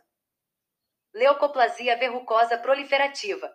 [1.13, 3.51] Leucoplasia verrucosa proliferativa.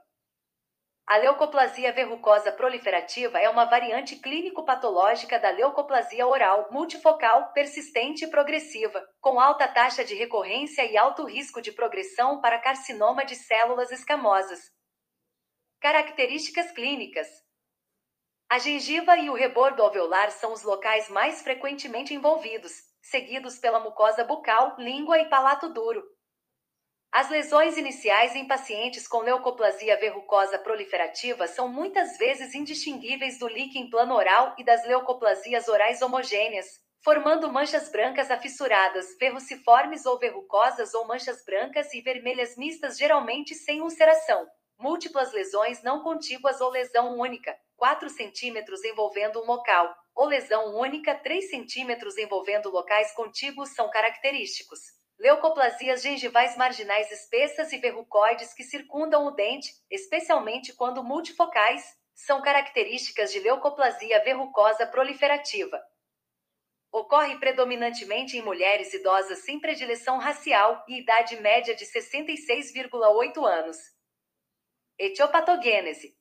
[1.06, 9.06] A leucoplasia verrucosa proliferativa é uma variante clínico-patológica da leucoplasia oral, multifocal, persistente e progressiva,
[9.20, 14.60] com alta taxa de recorrência e alto risco de progressão para carcinoma de células escamosas.
[15.78, 17.28] Características clínicas:
[18.48, 24.24] A gengiva e o rebordo alveolar são os locais mais frequentemente envolvidos, seguidos pela mucosa
[24.24, 26.13] bucal, língua e palato duro.
[27.14, 33.88] As lesões iniciais em pacientes com leucoplasia verrucosa proliferativa são muitas vezes indistinguíveis do líquen
[33.88, 36.66] plano oral e das leucoplasias orais homogêneas,
[37.04, 43.80] formando manchas brancas afissuradas, verruciformes ou verrucosas ou manchas brancas e vermelhas mistas geralmente sem
[43.80, 44.44] ulceração.
[44.76, 51.14] Múltiplas lesões não contíguas ou lesão única, 4 centímetros envolvendo um local, ou lesão única
[51.14, 54.80] 3 centímetros envolvendo locais contíguos são característicos.
[55.18, 63.32] Leucoplasias gengivais marginais espessas e verrucoides que circundam o dente, especialmente quando multifocais, são características
[63.32, 65.80] de leucoplasia verrucosa proliferativa.
[66.92, 73.76] Ocorre predominantemente em mulheres idosas sem predileção racial e idade média de 66,8 anos.
[74.96, 76.16] Etiopatogênese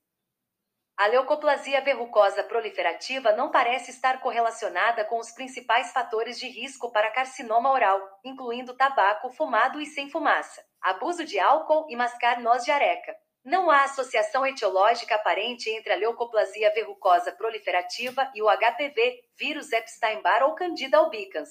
[0.96, 7.10] a leucoplasia verrucosa proliferativa não parece estar correlacionada com os principais fatores de risco para
[7.10, 12.72] carcinoma oral, incluindo tabaco fumado e sem fumaça, abuso de álcool e mascar noz de
[12.72, 13.16] areca.
[13.44, 20.44] Não há associação etiológica aparente entre a leucoplasia verrucosa proliferativa e o HPV, vírus Epstein-Barr
[20.44, 21.50] ou Candida albicans.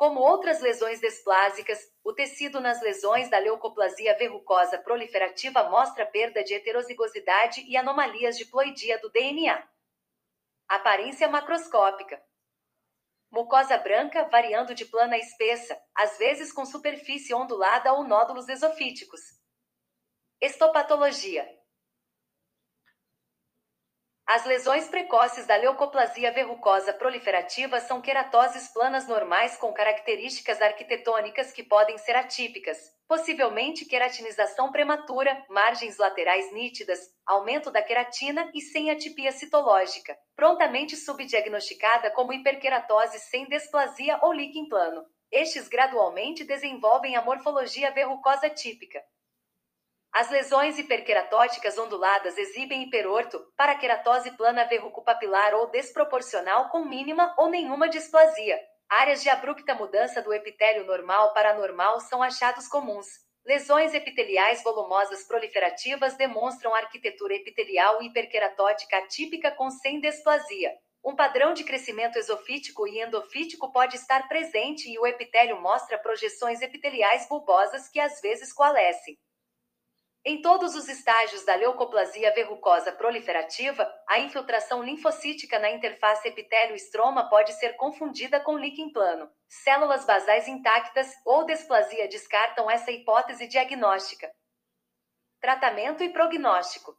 [0.00, 6.54] Como outras lesões desplásicas, o tecido nas lesões da leucoplasia verrucosa proliferativa mostra perda de
[6.54, 9.62] heterozigosidade e anomalias de ploidia do DNA.
[10.66, 12.18] Aparência macroscópica.
[13.30, 19.20] Mucosa branca variando de plana a espessa, às vezes com superfície ondulada ou nódulos esofíticos.
[20.40, 21.46] Estopatologia.
[24.32, 31.64] As lesões precoces da leucoplasia verrucosa proliferativa são queratoses planas normais com características arquitetônicas que
[31.64, 39.32] podem ser atípicas, possivelmente queratinização prematura, margens laterais nítidas, aumento da queratina e sem atipia
[39.32, 45.04] citológica, prontamente subdiagnosticada como hiperqueratose sem displasia ou líquen plano.
[45.32, 49.02] Estes gradualmente desenvolvem a morfologia verrucosa típica.
[50.12, 57.88] As lesões hiperqueratóticas onduladas exibem hiperorto, paraqueratose plana verrucopapilar ou desproporcional com mínima ou nenhuma
[57.88, 58.58] displasia.
[58.88, 63.06] Áreas de abrupta mudança do epitélio normal para anormal são achados comuns.
[63.46, 70.72] Lesões epiteliais volumosas proliferativas demonstram arquitetura epitelial hiperqueratótica atípica com sem displasia.
[71.04, 76.60] Um padrão de crescimento esofítico e endofítico pode estar presente e o epitélio mostra projeções
[76.60, 79.16] epiteliais bulbosas que às vezes coalescem.
[80.22, 87.54] Em todos os estágios da leucoplasia verrucosa proliferativa, a infiltração linfocítica na interface epitélio-estroma pode
[87.54, 89.32] ser confundida com líquen plano.
[89.48, 94.30] Células basais intactas ou displasia descartam essa hipótese diagnóstica.
[95.40, 96.94] Tratamento e prognóstico.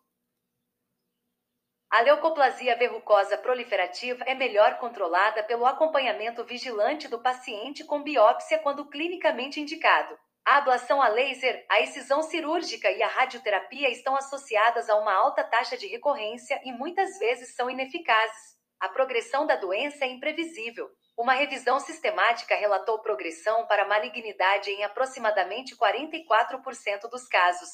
[1.92, 8.90] A leucoplasia verrucosa proliferativa é melhor controlada pelo acompanhamento vigilante do paciente com biópsia quando
[8.90, 10.18] clinicamente indicado.
[10.46, 15.44] A ablação a laser, a excisão cirúrgica e a radioterapia estão associadas a uma alta
[15.44, 18.60] taxa de recorrência e muitas vezes são ineficazes.
[18.80, 20.90] A progressão da doença é imprevisível.
[21.16, 27.70] Uma revisão sistemática relatou progressão para malignidade em aproximadamente 44% dos casos.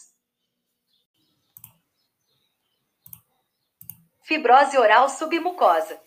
[4.24, 6.02] Fibrose oral submucosa.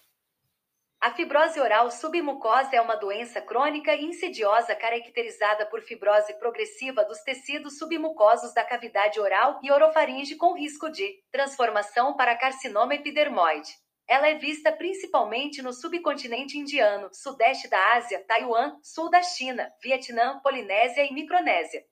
[1.02, 7.20] A fibrose oral submucosa é uma doença crônica e insidiosa caracterizada por fibrose progressiva dos
[7.20, 13.70] tecidos submucosos da cavidade oral e orofaringe com risco de transformação para carcinoma epidermoide.
[14.06, 20.38] Ela é vista principalmente no subcontinente indiano, sudeste da Ásia, Taiwan, sul da China, Vietnã,
[20.42, 21.82] Polinésia e Micronésia.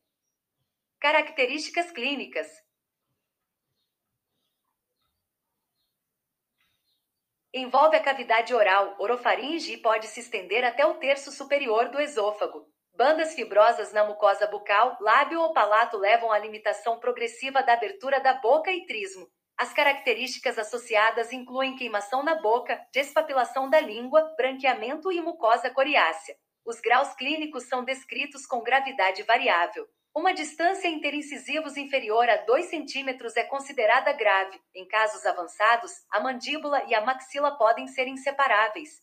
[1.00, 2.46] Características clínicas:
[7.52, 12.66] Envolve a cavidade oral, orofaringe e pode se estender até o terço superior do esôfago.
[12.94, 18.34] Bandas fibrosas na mucosa bucal, lábio ou palato levam à limitação progressiva da abertura da
[18.34, 19.26] boca e trismo.
[19.56, 26.36] As características associadas incluem queimação na boca, despapilação da língua, branqueamento e mucosa coriácea.
[26.66, 29.86] Os graus clínicos são descritos com gravidade variável.
[30.18, 34.60] Uma distância interincisivos inferior a 2 centímetros é considerada grave.
[34.74, 39.00] Em casos avançados, a mandíbula e a maxila podem ser inseparáveis.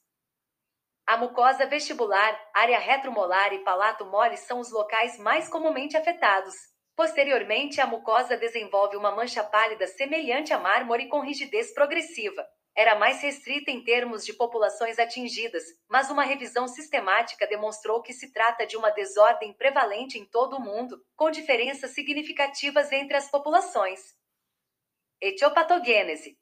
[1.07, 6.53] A mucosa vestibular, área retromolar e palato mole são os locais mais comumente afetados.
[6.97, 12.45] Posteriormente, a mucosa desenvolve uma mancha pálida semelhante a mármore com rigidez progressiva
[12.75, 18.33] era mais restrita em termos de populações atingidas, mas uma revisão sistemática demonstrou que se
[18.33, 24.13] trata de uma desordem prevalente em todo o mundo, com diferenças significativas entre as populações.
[25.21, 26.37] Etiopatogênese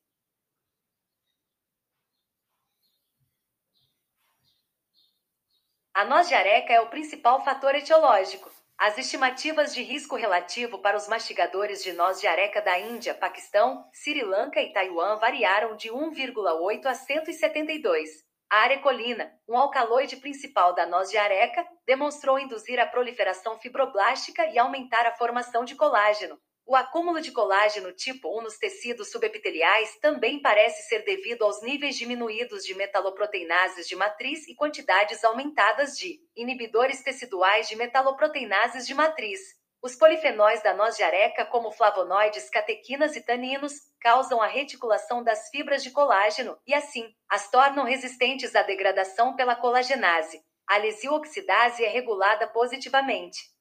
[5.94, 8.52] A noz de areca é o principal fator etiológico.
[8.86, 13.90] As estimativas de risco relativo para os mastigadores de noz de areca da Índia, Paquistão,
[13.94, 18.10] Sri Lanka e Taiwan variaram de 1,8 a 172.
[18.52, 24.60] A arecolina, um alcaloide principal da noz de areca, demonstrou induzir a proliferação fibroblástica e
[24.60, 30.42] aumentar a formação de colágeno, o acúmulo de colágeno tipo 1 nos tecidos subepiteliais também
[30.42, 37.04] parece ser devido aos níveis diminuídos de metaloproteinases de matriz e quantidades aumentadas de inibidores
[37.04, 39.42] teciduais de metaloproteinases de matriz.
[39.82, 45.50] Os polifenóis da noz de areca, como flavonoides, catequinas e taninos, causam a reticulação das
[45.50, 50.42] fibras de colágeno e, assim, as tornam resistentes à degradação pela colagenase.
[50.66, 53.53] A lisioxidase é regulada positivamente.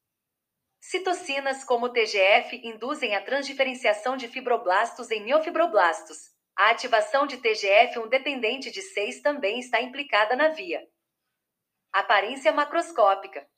[0.84, 6.32] Citocinas como o TGF induzem a transdiferenciação de fibroblastos em miofibroblastos.
[6.56, 10.84] A ativação de TGF-1 dependente de 6 também está implicada na via.
[11.92, 13.48] Aparência macroscópica.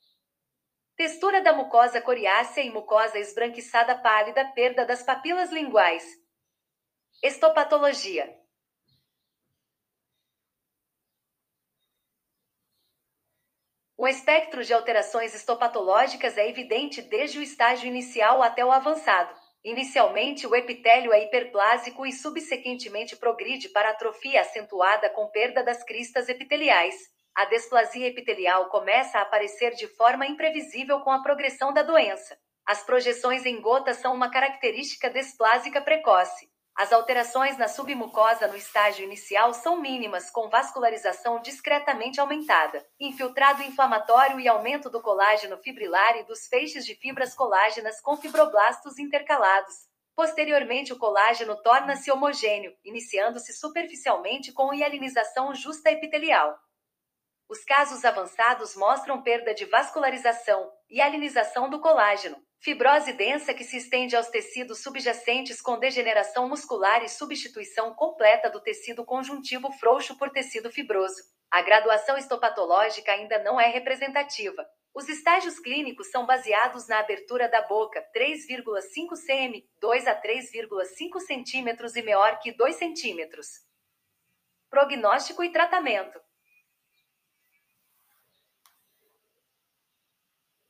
[0.95, 6.05] Textura da mucosa coriácea e mucosa esbranquiçada pálida, perda das papilas linguais.
[7.23, 8.39] Estopatologia.
[13.97, 19.33] O espectro de alterações histopatológicas é evidente desde o estágio inicial até o avançado.
[19.63, 26.27] Inicialmente, o epitélio é hiperplásico e subsequentemente progride para atrofia acentuada com perda das cristas
[26.27, 26.95] epiteliais.
[27.33, 32.37] A displasia epitelial começa a aparecer de forma imprevisível com a progressão da doença.
[32.65, 36.49] As projeções em gotas são uma característica desplásica precoce.
[36.75, 44.41] As alterações na submucosa no estágio inicial são mínimas, com vascularização discretamente aumentada, infiltrado inflamatório
[44.41, 49.73] e aumento do colágeno fibrilar e dos feixes de fibras colágenas com fibroblastos intercalados.
[50.13, 56.59] Posteriormente, o colágeno torna-se homogêneo, iniciando-se superficialmente com hialinização justa epitelial.
[57.47, 63.77] Os casos avançados mostram perda de vascularização e alinização do colágeno, Fibrose densa que se
[63.77, 70.31] estende aos tecidos subjacentes com degeneração muscular e substituição completa do tecido conjuntivo frouxo por
[70.31, 71.21] tecido fibroso.
[71.51, 74.67] A graduação histopatológica ainda não é representativa.
[74.95, 81.97] Os estágios clínicos são baseados na abertura da boca, 3,5 cm, 2 a 3,5 cm
[81.97, 83.29] e maior que 2 cm.
[84.71, 86.19] Prognóstico e tratamento.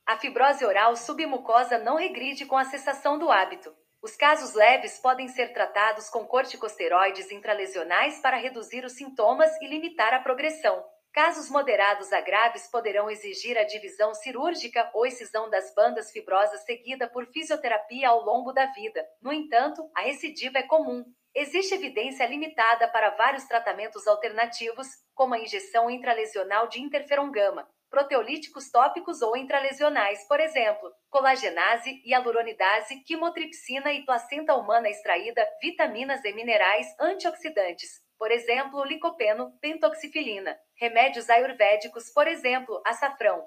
[0.06, 3.74] A fibrose oral submucosa não regride com a cessação do hábito.
[4.00, 10.14] Os casos leves podem ser tratados com corticosteroides intralesionais para reduzir os sintomas e limitar
[10.14, 10.84] a progressão.
[11.12, 17.08] Casos moderados a graves poderão exigir a divisão cirúrgica ou excisão das bandas fibrosas seguida
[17.08, 19.04] por fisioterapia ao longo da vida.
[19.20, 21.04] No entanto, a recidiva é comum.
[21.34, 24.86] Existe evidência limitada para vários tratamentos alternativos,
[25.16, 33.02] como a injeção intralesional de interferon gama, proteolíticos tópicos ou intralesionais, por exemplo, colagenase, hialuronidase,
[33.06, 37.88] quimotripsina e placenta humana extraída, vitaminas e minerais antioxidantes,
[38.18, 43.42] por exemplo, licopeno, pentoxifilina, remédios ayurvédicos, por exemplo, açafrão.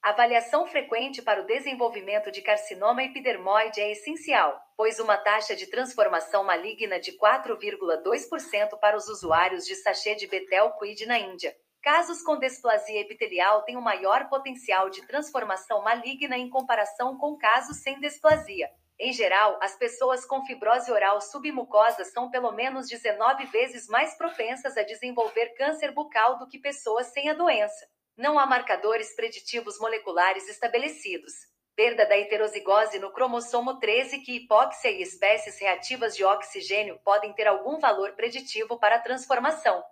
[0.00, 6.42] Avaliação frequente para o desenvolvimento de carcinoma epidermoide é essencial, pois uma taxa de transformação
[6.44, 11.54] maligna de 4,2% para os usuários de sachê de Betel Quid na Índia.
[11.84, 17.82] Casos com desplasia epitelial têm um maior potencial de transformação maligna em comparação com casos
[17.82, 18.70] sem desplasia.
[18.98, 24.78] Em geral, as pessoas com fibrose oral submucosa são pelo menos 19 vezes mais propensas
[24.78, 27.86] a desenvolver câncer bucal do que pessoas sem a doença.
[28.16, 31.34] Não há marcadores preditivos moleculares estabelecidos.
[31.76, 37.46] Perda da heterozigose no cromossomo 13 que hipóxia e espécies reativas de oxigênio podem ter
[37.46, 39.84] algum valor preditivo para a transformação.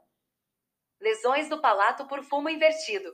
[1.03, 3.13] Lesões do palato por fumo invertido.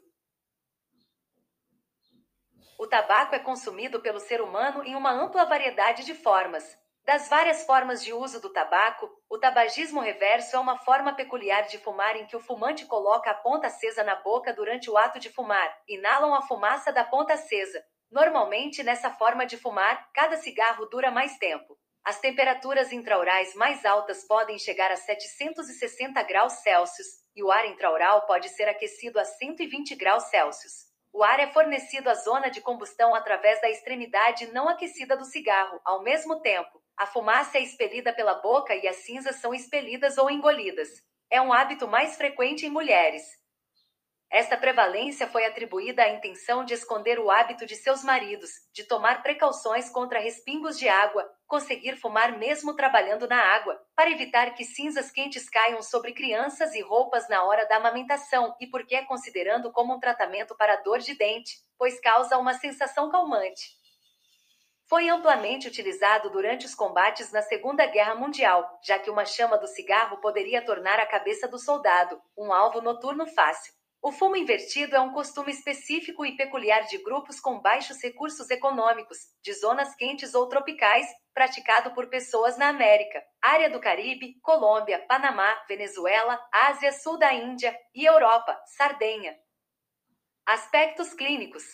[2.78, 6.78] O tabaco é consumido pelo ser humano em uma ampla variedade de formas.
[7.02, 11.78] Das várias formas de uso do tabaco, o tabagismo reverso é uma forma peculiar de
[11.78, 15.30] fumar em que o fumante coloca a ponta acesa na boca durante o ato de
[15.30, 17.82] fumar, inalam a fumaça da ponta acesa.
[18.10, 21.78] Normalmente, nessa forma de fumar, cada cigarro dura mais tempo.
[22.08, 27.06] As temperaturas intraorais mais altas podem chegar a 760 graus Celsius,
[27.36, 30.86] e o ar intraoral pode ser aquecido a 120 graus Celsius.
[31.12, 35.78] O ar é fornecido à zona de combustão através da extremidade não aquecida do cigarro.
[35.84, 40.30] Ao mesmo tempo, a fumaça é expelida pela boca e as cinzas são expelidas ou
[40.30, 40.88] engolidas.
[41.30, 43.22] É um hábito mais frequente em mulheres.
[44.30, 49.22] Esta prevalência foi atribuída à intenção de esconder o hábito de seus maridos, de tomar
[49.22, 55.10] precauções contra respingos de água, conseguir fumar mesmo trabalhando na água, para evitar que cinzas
[55.10, 59.94] quentes caiam sobre crianças e roupas na hora da amamentação, e porque é considerando como
[59.94, 63.78] um tratamento para dor de dente, pois causa uma sensação calmante.
[64.84, 69.66] Foi amplamente utilizado durante os combates na Segunda Guerra Mundial, já que uma chama do
[69.66, 73.77] cigarro poderia tornar a cabeça do soldado um alvo noturno fácil.
[74.08, 79.18] O fumo invertido é um costume específico e peculiar de grupos com baixos recursos econômicos,
[79.42, 85.62] de zonas quentes ou tropicais, praticado por pessoas na América, área do Caribe, Colômbia, Panamá,
[85.68, 89.36] Venezuela, Ásia, Sul da Índia e Europa, Sardenha.
[90.46, 91.64] Aspectos clínicos.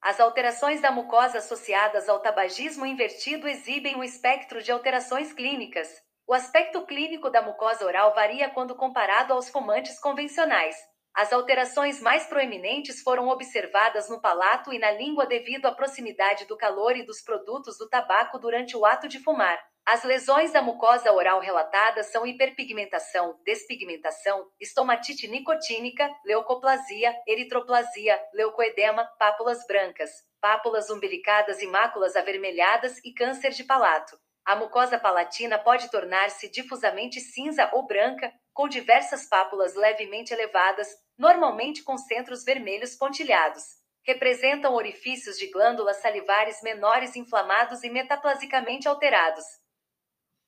[0.00, 6.32] As alterações da mucosa associadas ao tabagismo invertido exibem um espectro de alterações clínicas, o
[6.32, 10.76] aspecto clínico da mucosa oral varia quando comparado aos fumantes convencionais.
[11.12, 16.56] As alterações mais proeminentes foram observadas no palato e na língua devido à proximidade do
[16.56, 19.60] calor e dos produtos do tabaco durante o ato de fumar.
[19.84, 29.66] As lesões da mucosa oral relatadas são hiperpigmentação, despigmentação, estomatite nicotínica, leucoplasia, eritroplasia, leucoedema, pápulas
[29.66, 30.10] brancas,
[30.40, 34.16] pápulas umbilicadas e máculas avermelhadas e câncer de palato.
[34.50, 41.84] A mucosa palatina pode tornar-se difusamente cinza ou branca, com diversas pápulas levemente elevadas, normalmente
[41.84, 43.62] com centros vermelhos pontilhados.
[44.04, 49.44] Representam orifícios de glândulas salivares menores inflamados e metaplasicamente alterados.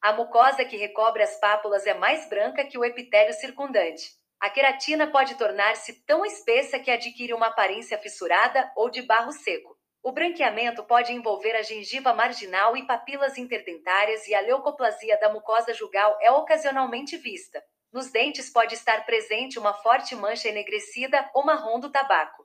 [0.01, 4.11] A mucosa que recobre as pápulas é mais branca que o epitélio circundante.
[4.41, 9.72] A queratina pode tornar-se tão espessa que adquire uma aparência fissurada ou de barro seco.
[10.03, 15.73] O branqueamento pode envolver a gengiva marginal e papilas interdentárias e a leucoplasia da mucosa
[15.73, 17.65] jugal é ocasionalmente vista.
[17.93, 22.45] Nos dentes pode estar presente uma forte mancha enegrecida ou marrom do tabaco.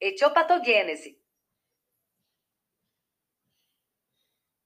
[0.00, 1.20] Etiopatogênese.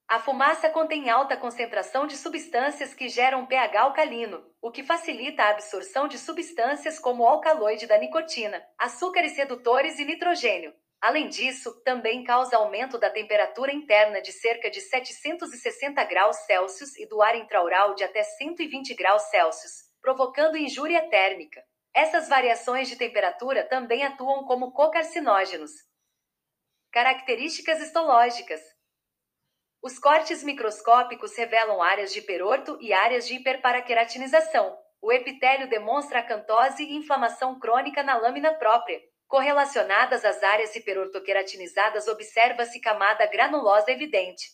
[0.09, 5.51] A fumaça contém alta concentração de substâncias que geram pH alcalino, o que facilita a
[5.51, 10.73] absorção de substâncias como o alcaloide da nicotina, açúcares redutores e nitrogênio.
[11.05, 17.07] Além disso, também causa aumento da temperatura interna de cerca de 760 graus Celsius e
[17.07, 19.83] do ar intraoral de até 120 graus Celsius.
[20.01, 21.63] provocando injúria térmica.
[21.95, 25.73] Essas variações de temperatura também atuam como cocarcinógenos.
[26.91, 28.63] Características histológicas.
[29.83, 34.75] Os cortes microscópicos revelam áreas de hiperorto e áreas de hiperparaqueratinização.
[35.03, 39.03] O epitélio demonstra acantose e inflamação crônica na lâmina própria.
[39.35, 44.53] Correlacionadas às áreas hiperortoqueratinizadas, observa-se camada granulosa evidente.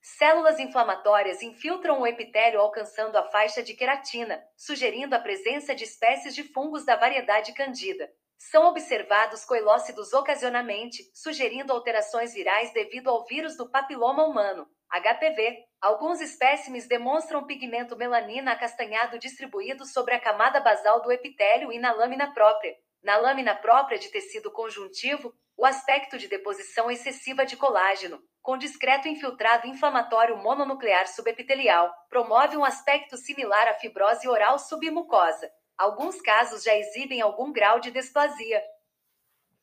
[0.00, 6.36] Células inflamatórias infiltram o epitélio alcançando a faixa de queratina, sugerindo a presença de espécies
[6.36, 8.08] de fungos da variedade Candida.
[8.38, 15.64] São observados coilócidos ocasionalmente, sugerindo alterações virais devido ao vírus do papiloma humano, HPV.
[15.80, 21.90] Alguns espécimes demonstram pigmento melanina acastanhado distribuído sobre a camada basal do epitélio e na
[21.90, 22.72] lâmina própria.
[23.04, 29.06] Na lâmina própria de tecido conjuntivo, o aspecto de deposição excessiva de colágeno, com discreto
[29.06, 35.52] infiltrado inflamatório mononuclear subepitelial, promove um aspecto similar à fibrose oral submucosa.
[35.76, 38.62] Alguns casos já exibem algum grau de displasia.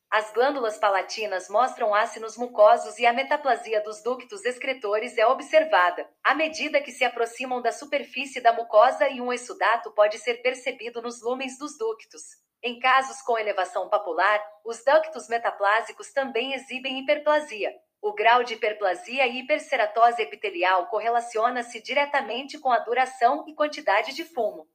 [0.08, 6.08] As glândulas palatinas mostram ácidos mucosos e a metaplasia dos ductos excretores é observada.
[6.22, 11.02] À medida que se aproximam da superfície da mucosa e um exudato pode ser percebido
[11.02, 12.41] nos lumens dos ductos.
[12.62, 17.74] Em casos com elevação papular, os ductos metaplásicos também exibem hiperplasia.
[18.00, 24.24] O grau de hiperplasia e hiperceratose epitelial correlaciona-se diretamente com a duração e quantidade de
[24.24, 24.68] fumo.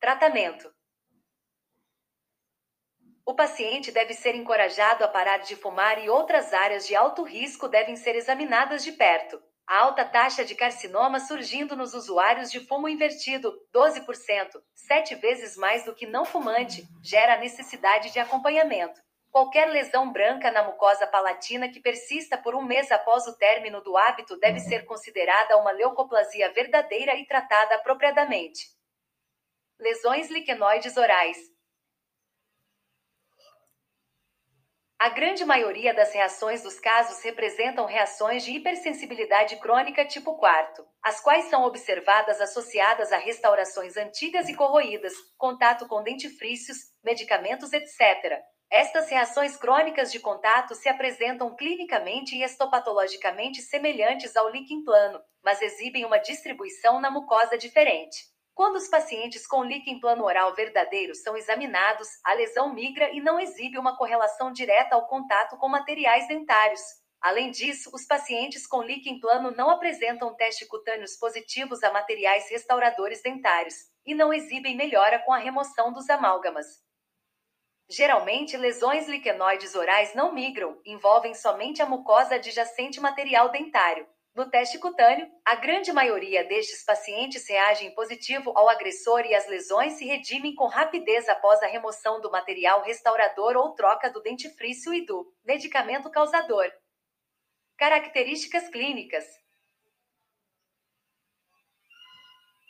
[0.00, 0.74] Tratamento:
[3.24, 7.68] O paciente deve ser encorajado a parar de fumar e outras áreas de alto risco
[7.68, 9.42] devem ser examinadas de perto.
[9.68, 15.84] A alta taxa de carcinoma surgindo nos usuários de fumo invertido, 12%, sete vezes mais
[15.84, 18.98] do que não fumante, gera necessidade de acompanhamento.
[19.30, 23.94] Qualquer lesão branca na mucosa palatina que persista por um mês após o término do
[23.94, 28.70] hábito deve ser considerada uma leucoplasia verdadeira e tratada apropriadamente.
[29.78, 31.36] Lesões liquenoides orais.
[35.00, 41.20] A grande maioria das reações dos casos representam reações de hipersensibilidade crônica tipo 4, as
[41.20, 48.42] quais são observadas associadas a restaurações antigas e corroídas, contato com dentifrícios, medicamentos, etc.
[48.68, 55.62] Estas reações crônicas de contato se apresentam clinicamente e estopatologicamente semelhantes ao líquen plano, mas
[55.62, 58.18] exibem uma distribuição na mucosa diferente.
[58.58, 63.38] Quando os pacientes com líquen plano oral verdadeiro são examinados, a lesão migra e não
[63.38, 66.80] exibe uma correlação direta ao contato com materiais dentários.
[67.20, 73.22] Além disso, os pacientes com líquen plano não apresentam testes cutâneos positivos a materiais restauradores
[73.22, 76.66] dentários e não exibem melhora com a remoção dos amálgamas.
[77.88, 84.04] Geralmente, lesões liquenoides orais não migram, envolvem somente a mucosa adjacente material dentário.
[84.38, 89.94] No teste cutâneo, a grande maioria destes pacientes reagem positivo ao agressor e as lesões
[89.94, 95.04] se redimem com rapidez após a remoção do material restaurador ou troca do dentifrício e
[95.04, 96.70] do medicamento causador.
[97.76, 99.26] Características clínicas: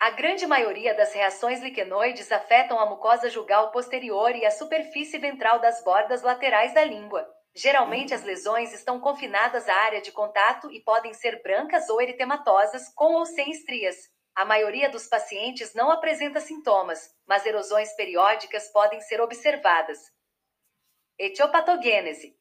[0.00, 5.58] A grande maioria das reações liquenoides afetam a mucosa jugal posterior e a superfície ventral
[5.58, 7.28] das bordas laterais da língua.
[7.59, 12.88] Geralmente, as lesões estão confinadas à área de contato e podem ser brancas ou eritematosas,
[12.94, 13.96] com ou sem estrias.
[14.32, 19.98] A maioria dos pacientes não apresenta sintomas, mas erosões periódicas podem ser observadas.
[21.18, 22.38] Etiopatogênese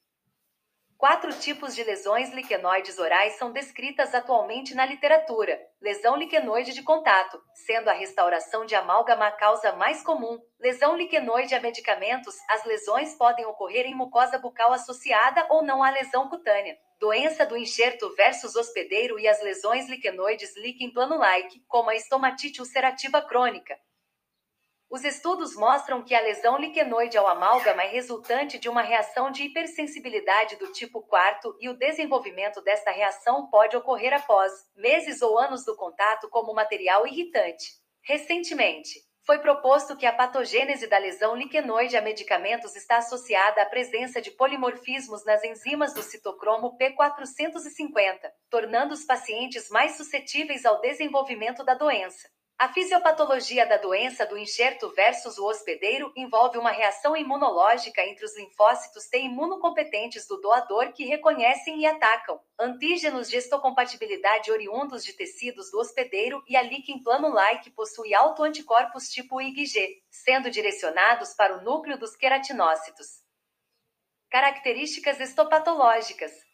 [0.97, 5.61] Quatro tipos de lesões liquenoides orais são descritas atualmente na literatura.
[5.79, 10.39] Lesão liquenoide de contato, sendo a restauração de amálgama a causa mais comum.
[10.59, 15.91] Lesão liquenoide a medicamentos, as lesões podem ocorrer em mucosa bucal associada ou não à
[15.91, 16.75] lesão cutânea.
[16.99, 23.21] Doença do enxerto versus hospedeiro e as lesões liquenoides líquen plano-like, como a estomatite ulcerativa
[23.21, 23.77] crônica.
[24.89, 29.43] Os estudos mostram que a lesão liquenoide ao amálgama é resultante de uma reação de
[29.43, 35.65] hipersensibilidade do tipo 4 e o desenvolvimento desta reação pode ocorrer após meses ou anos
[35.65, 37.65] do contato como material irritante.
[38.01, 44.21] Recentemente, foi proposto que a patogênese da lesão liquenoide a medicamentos está associada à presença
[44.21, 51.73] de polimorfismos nas enzimas do citocromo P450, tornando os pacientes mais suscetíveis ao desenvolvimento da
[51.73, 52.29] doença.
[52.59, 58.35] A fisiopatologia da doença do enxerto versus o hospedeiro envolve uma reação imunológica entre os
[58.35, 65.69] linfócitos T imunocompetentes do doador que reconhecem e atacam antígenos de histocompatibilidade oriundos de tecidos
[65.69, 71.95] do hospedeiro e a líquen plano-like possui autoanticorpos tipo IgG, sendo direcionados para o núcleo
[71.95, 73.21] dos queratinócitos.
[74.31, 76.46] Características histopatológicas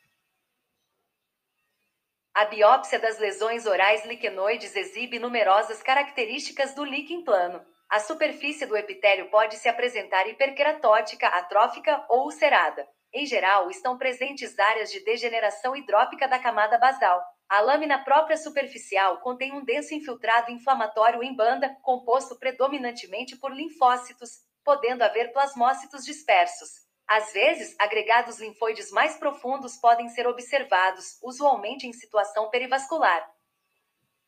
[2.36, 7.64] A biópsia das lesões orais liquenoides exibe numerosas características do líquen plano.
[7.88, 12.88] A superfície do epitélio pode se apresentar hiperqueratótica, atrófica ou ulcerada.
[13.14, 17.24] Em geral, estão presentes áreas de degeneração hidrópica da camada basal.
[17.48, 24.40] A lâmina própria superficial contém um denso infiltrado inflamatório em banda, composto predominantemente por linfócitos,
[24.64, 26.83] podendo haver plasmócitos dispersos.
[27.08, 33.30] Às vezes, agregados linfóides mais profundos podem ser observados, usualmente em situação perivascular.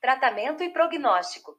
[0.01, 1.57] Tratamento e prognóstico.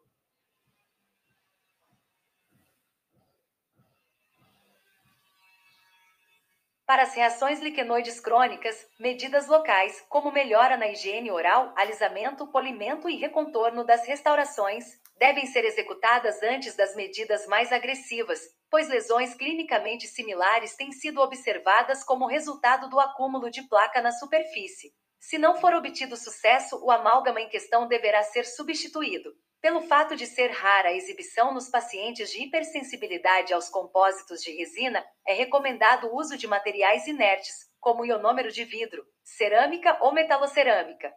[6.86, 13.16] Para as reações liquenoides crônicas, medidas locais, como melhora na higiene oral, alisamento, polimento e
[13.16, 14.84] recontorno das restaurações,
[15.18, 18.40] devem ser executadas antes das medidas mais agressivas,
[18.70, 24.92] pois lesões clinicamente similares têm sido observadas como resultado do acúmulo de placa na superfície.
[25.18, 29.32] Se não for obtido sucesso, o amálgama em questão deverá ser substituído.
[29.60, 35.04] Pelo fato de ser rara a exibição nos pacientes de hipersensibilidade aos compósitos de resina,
[35.26, 41.12] é recomendado o uso de materiais inertes, como ionômero de vidro, cerâmica ou metalocerâmica.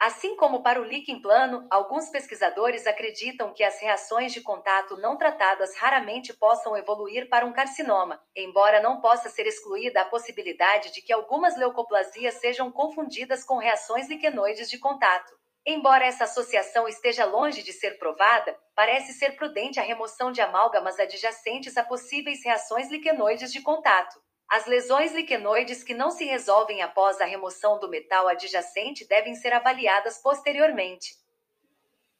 [0.00, 5.14] Assim como para o líquen plano, alguns pesquisadores acreditam que as reações de contato não
[5.14, 11.02] tratadas raramente possam evoluir para um carcinoma, embora não possa ser excluída a possibilidade de
[11.02, 15.38] que algumas leucoplasias sejam confundidas com reações liquenoides de contato.
[15.66, 20.98] Embora essa associação esteja longe de ser provada, parece ser prudente a remoção de amálgamas
[20.98, 24.18] adjacentes a possíveis reações liquenoides de contato.
[24.50, 29.52] As lesões liquenoides que não se resolvem após a remoção do metal adjacente devem ser
[29.52, 31.14] avaliadas posteriormente.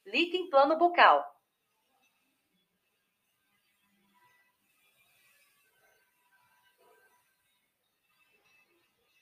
[0.07, 1.29] Líquen plano bucal.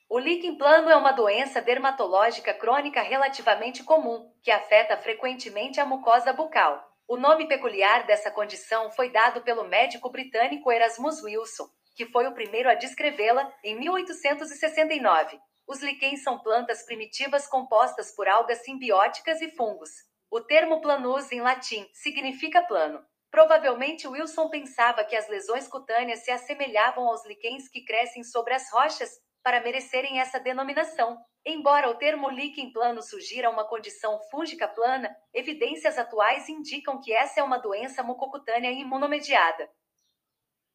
[0.07, 6.31] O líquen plano é uma doença dermatológica crônica relativamente comum, que afeta frequentemente a mucosa
[6.31, 6.87] bucal.
[7.07, 11.67] O nome peculiar dessa condição foi dado pelo médico britânico Erasmus Wilson,
[11.99, 15.37] que foi o primeiro a descrevê-la em 1869.
[15.67, 19.89] Os líquens são plantas primitivas compostas por algas simbióticas e fungos.
[20.31, 23.05] O termo planus em latim significa plano.
[23.29, 28.71] Provavelmente Wilson pensava que as lesões cutâneas se assemelhavam aos líquens que crescem sobre as
[28.71, 31.17] rochas, para merecerem essa denominação.
[31.45, 37.41] Embora o termo líquen plano sugira uma condição fúngica plana, evidências atuais indicam que essa
[37.41, 39.69] é uma doença mucocutânea imunomediada.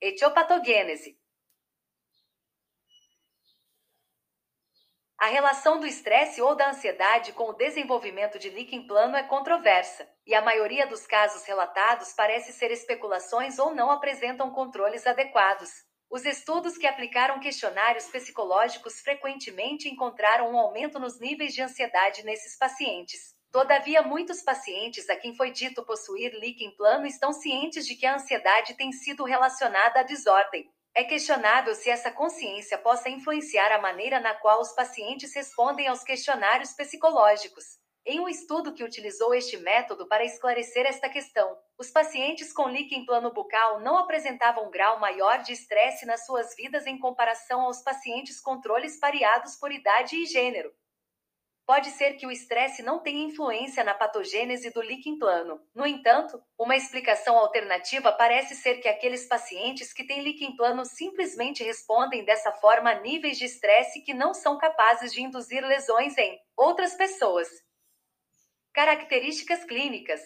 [0.07, 1.19] Etiopatogênese
[5.17, 10.07] A relação do estresse ou da ansiedade com o desenvolvimento de líquen plano é controversa,
[10.27, 15.71] e a maioria dos casos relatados parece ser especulações ou não apresentam controles adequados.
[16.11, 22.59] Os estudos que aplicaram questionários psicológicos frequentemente encontraram um aumento nos níveis de ansiedade nesses
[22.59, 23.34] pacientes.
[23.55, 28.17] Todavia, muitos pacientes a quem foi dito possuir líquen plano estão cientes de que a
[28.17, 30.69] ansiedade tem sido relacionada à desordem.
[30.93, 36.03] É questionável se essa consciência possa influenciar a maneira na qual os pacientes respondem aos
[36.03, 37.79] questionários psicológicos.
[38.05, 43.07] Em um estudo que utilizou este método para esclarecer esta questão, os pacientes com líquen
[43.07, 47.81] plano bucal não apresentavam um grau maior de estresse nas suas vidas em comparação aos
[47.83, 50.75] pacientes controles pareados por idade e gênero.
[51.67, 55.59] Pode ser que o estresse não tenha influência na patogênese do líquen plano.
[55.75, 61.65] No entanto, uma explicação alternativa parece ser que aqueles pacientes que têm líquen plano simplesmente
[61.65, 66.39] respondem dessa forma a níveis de estresse que não são capazes de induzir lesões em
[66.55, 67.49] outras pessoas.
[68.75, 70.21] Características clínicas.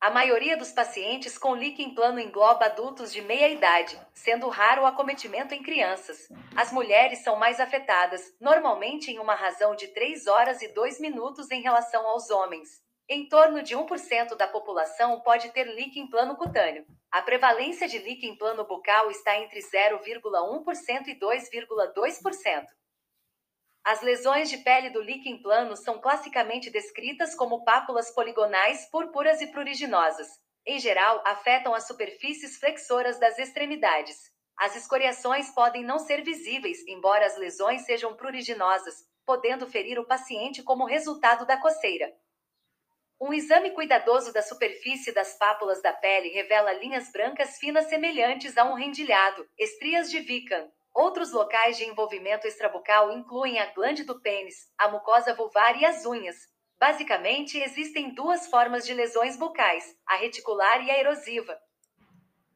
[0.00, 4.86] A maioria dos pacientes com líquen plano engloba adultos de meia idade, sendo raro o
[4.86, 6.28] acometimento em crianças.
[6.56, 11.50] As mulheres são mais afetadas, normalmente em uma razão de 3 horas e 2 minutos
[11.50, 12.80] em relação aos homens.
[13.08, 16.86] Em torno de 1% da população pode ter líquen plano cutâneo.
[17.10, 22.66] A prevalência de líquen plano bucal está entre 0,1% e 2,2%.
[23.84, 29.46] As lesões de pele do líquen plano são classicamente descritas como pápulas poligonais púrpuras e
[29.46, 30.28] pruriginosas.
[30.66, 34.16] Em geral, afetam as superfícies flexoras das extremidades.
[34.58, 40.62] As escoriações podem não ser visíveis, embora as lesões sejam pruriginosas, podendo ferir o paciente
[40.62, 42.12] como resultado da coceira.
[43.20, 48.64] Um exame cuidadoso da superfície das pápulas da pele revela linhas brancas finas semelhantes a
[48.64, 54.56] um rendilhado, estrias de Vican, Outros locais de envolvimento extrabucal incluem a glande do pênis,
[54.76, 56.36] a mucosa vulvar e as unhas.
[56.78, 61.58] Basicamente, existem duas formas de lesões bucais, a reticular e a erosiva.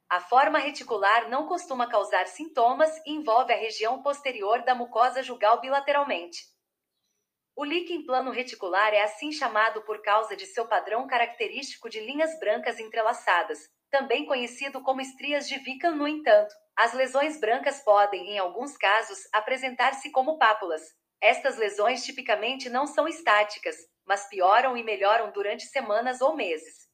[0.08, 5.60] A forma reticular não costuma causar sintomas e envolve a região posterior da mucosa jugal
[5.60, 6.52] bilateralmente.
[7.56, 12.38] O líquen plano reticular é assim chamado por causa de seu padrão característico de linhas
[12.38, 13.58] brancas entrelaçadas,
[13.90, 15.96] também conhecido como estrias de Wickham.
[15.96, 20.82] No entanto, as lesões brancas podem, em alguns casos, apresentar-se como pápulas.
[21.20, 26.90] Estas lesões tipicamente não são estáticas, mas pioram e melhoram durante semanas ou meses.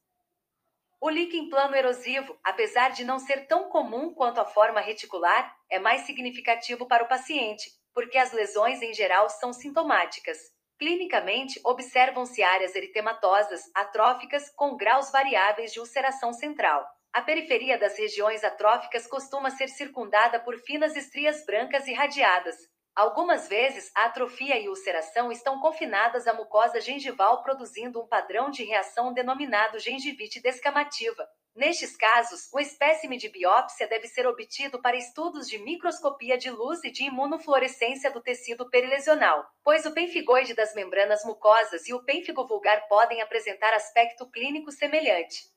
[1.01, 5.79] O líquen plano erosivo, apesar de não ser tão comum quanto a forma reticular, é
[5.79, 10.37] mais significativo para o paciente, porque as lesões em geral são sintomáticas.
[10.77, 16.85] Clinicamente, observam-se áreas eritematosas, atróficas, com graus variáveis de ulceração central.
[17.11, 22.55] A periferia das regiões atróficas costuma ser circundada por finas estrias brancas irradiadas.
[22.95, 28.63] Algumas vezes, a atrofia e ulceração estão confinadas à mucosa gengival, produzindo um padrão de
[28.63, 31.27] reação denominado gengivite descamativa.
[31.55, 36.83] Nestes casos, o espécime de biópsia deve ser obtido para estudos de microscopia de luz
[36.83, 42.45] e de imunofluorescência do tecido perilesional, pois o pemfigoide das membranas mucosas e o pênfigo
[42.45, 45.49] vulgar podem apresentar aspecto clínico semelhante.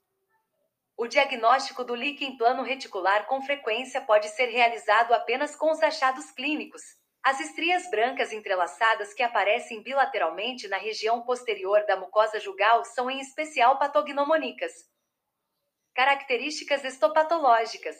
[0.96, 6.30] O diagnóstico do líquen plano reticular com frequência pode ser realizado apenas com os achados
[6.30, 6.82] clínicos.
[7.24, 13.20] As estrias brancas entrelaçadas que aparecem bilateralmente na região posterior da mucosa jugal são em
[13.20, 14.72] especial patognomônicas.
[15.94, 17.96] Características estopatológicas.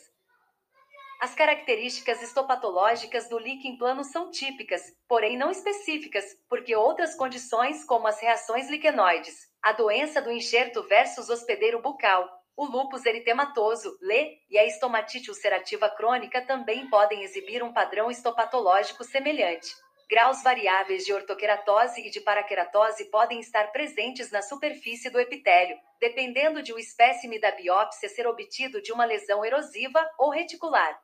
[1.20, 8.08] As características estopatológicas do líquen plano são típicas, porém não específicas, porque outras condições, como
[8.08, 14.58] as reações liquenoides, a doença do enxerto versus hospedeiro bucal, o lúpus eritematoso, LE, e
[14.58, 19.74] a estomatite ulcerativa crônica também podem exibir um padrão histopatológico semelhante.
[20.08, 26.62] Graus variáveis de ortoqueratose e de paraqueratose podem estar presentes na superfície do epitélio, dependendo
[26.62, 31.00] de o espécime da biópsia ser obtido de uma lesão erosiva ou reticular.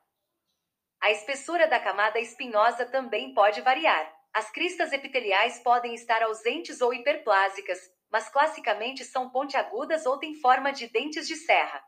[1.01, 4.13] A espessura da camada espinhosa também pode variar.
[4.31, 7.79] As cristas epiteliais podem estar ausentes ou hiperplásicas,
[8.11, 11.83] mas classicamente são pontiagudas ou têm forma de dentes de serra.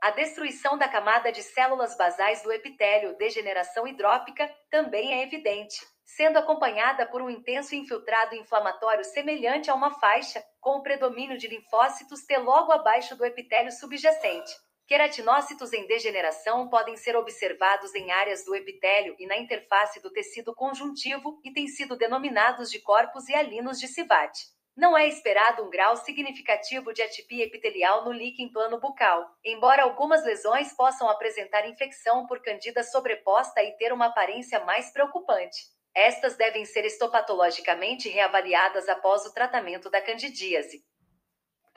[0.00, 6.38] A destruição da camada de células basais do epitélio, degeneração hidrópica, também é evidente, sendo
[6.38, 12.24] acompanhada por um intenso infiltrado inflamatório semelhante a uma faixa, com o predomínio de linfócitos
[12.24, 14.52] T logo abaixo do epitélio subjacente.
[14.86, 20.54] Queratinócitos em degeneração podem ser observados em áreas do epitélio e na interface do tecido
[20.54, 24.57] conjuntivo e têm sido denominados de corpos hialinos de Sivate.
[24.78, 30.24] Não é esperado um grau significativo de atipia epitelial no líquen plano bucal, embora algumas
[30.24, 35.64] lesões possam apresentar infecção por candida sobreposta e ter uma aparência mais preocupante.
[35.92, 40.84] Estas devem ser histopatologicamente reavaliadas após o tratamento da candidíase.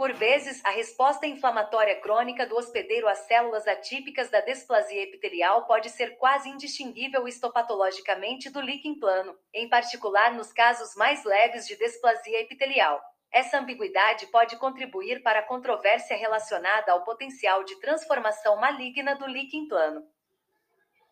[0.02, 5.92] Por vezes, a resposta inflamatória crônica do hospedeiro às células atípicas da displasia epitelial pode
[5.92, 12.42] ser quase indistinguível histopatologicamente do líquen plano, em particular nos casos mais leves de displasia
[12.42, 13.00] epitelial.
[13.32, 19.68] Essa ambiguidade pode contribuir para a controvérsia relacionada ao potencial de transformação maligna do líquen
[19.68, 20.04] plano.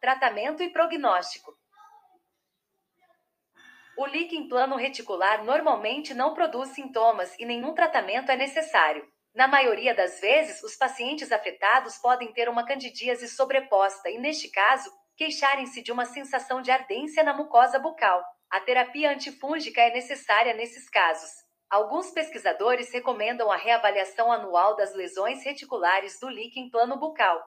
[0.01, 1.58] Tratamento e prognóstico.
[3.99, 9.05] O líquen plano reticular normalmente não produz sintomas e nenhum tratamento é necessário.
[9.35, 14.89] Na maioria das vezes, os pacientes afetados podem ter uma candidíase sobreposta e, neste caso,
[15.17, 18.23] queixarem-se de uma sensação de ardência na mucosa bucal.
[18.49, 21.31] A terapia antifúngica é necessária nesses casos.
[21.69, 27.37] Alguns pesquisadores recomendam a reavaliação anual das lesões reticulares do líquen plano bucal.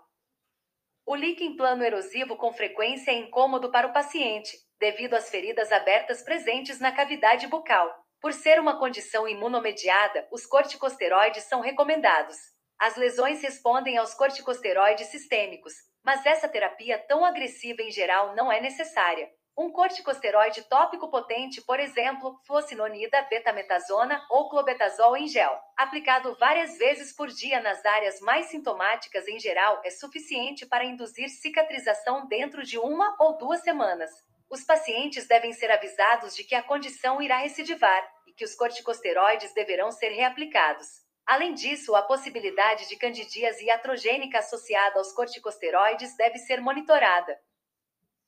[1.07, 6.23] O líquen plano erosivo com frequência é incômodo para o paciente, devido às feridas abertas
[6.23, 7.89] presentes na cavidade bucal.
[8.21, 12.37] Por ser uma condição imunomediada, os corticosteroides são recomendados.
[12.81, 15.73] As lesões respondem aos corticosteroides sistêmicos,
[16.05, 19.31] mas essa terapia tão agressiva em geral não é necessária.
[19.57, 27.15] Um corticosteroide tópico potente, por exemplo, fluocinonida, betametasona ou clobetazol em gel, aplicado várias vezes
[27.15, 32.81] por dia nas áreas mais sintomáticas em geral, é suficiente para induzir cicatrização dentro de
[32.81, 34.11] uma ou duas semanas
[34.53, 39.55] os pacientes devem ser avisados de que a condição irá recidivar e que os corticosteroides
[39.55, 40.87] deverão ser reaplicados.
[41.25, 47.41] Além disso, a possibilidade de candidíase iatrogênica associada aos corticosteroides deve ser monitorada.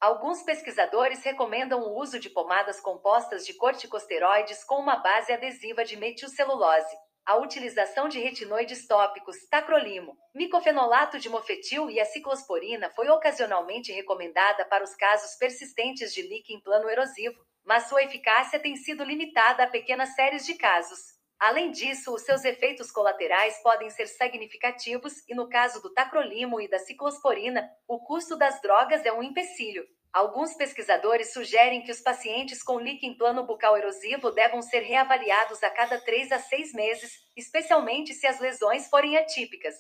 [0.01, 5.95] Alguns pesquisadores recomendam o uso de pomadas compostas de corticosteroides com uma base adesiva de
[5.95, 13.93] metilcelulose a utilização de retinoides tópicos, tacrolimo, micofenolato de mofetil e a ciclosporina foi ocasionalmente
[13.93, 19.65] recomendada para os casos persistentes de líquen plano erosivo, mas sua eficácia tem sido limitada
[19.65, 21.15] a pequenas séries de casos.
[21.41, 26.69] Além disso, os seus efeitos colaterais podem ser significativos e, no caso do tacrolimo e
[26.69, 29.87] da ciclosporina, o custo das drogas é um empecilho.
[30.15, 35.69] Alguns pesquisadores sugerem que os pacientes com líquen plano bucal erosivo devam ser reavaliados a
[35.69, 39.75] cada 3 a 6 meses, especialmente se as lesões forem atípicas.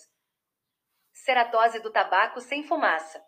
[1.12, 3.24] Ceratose do tabaco sem fumaça.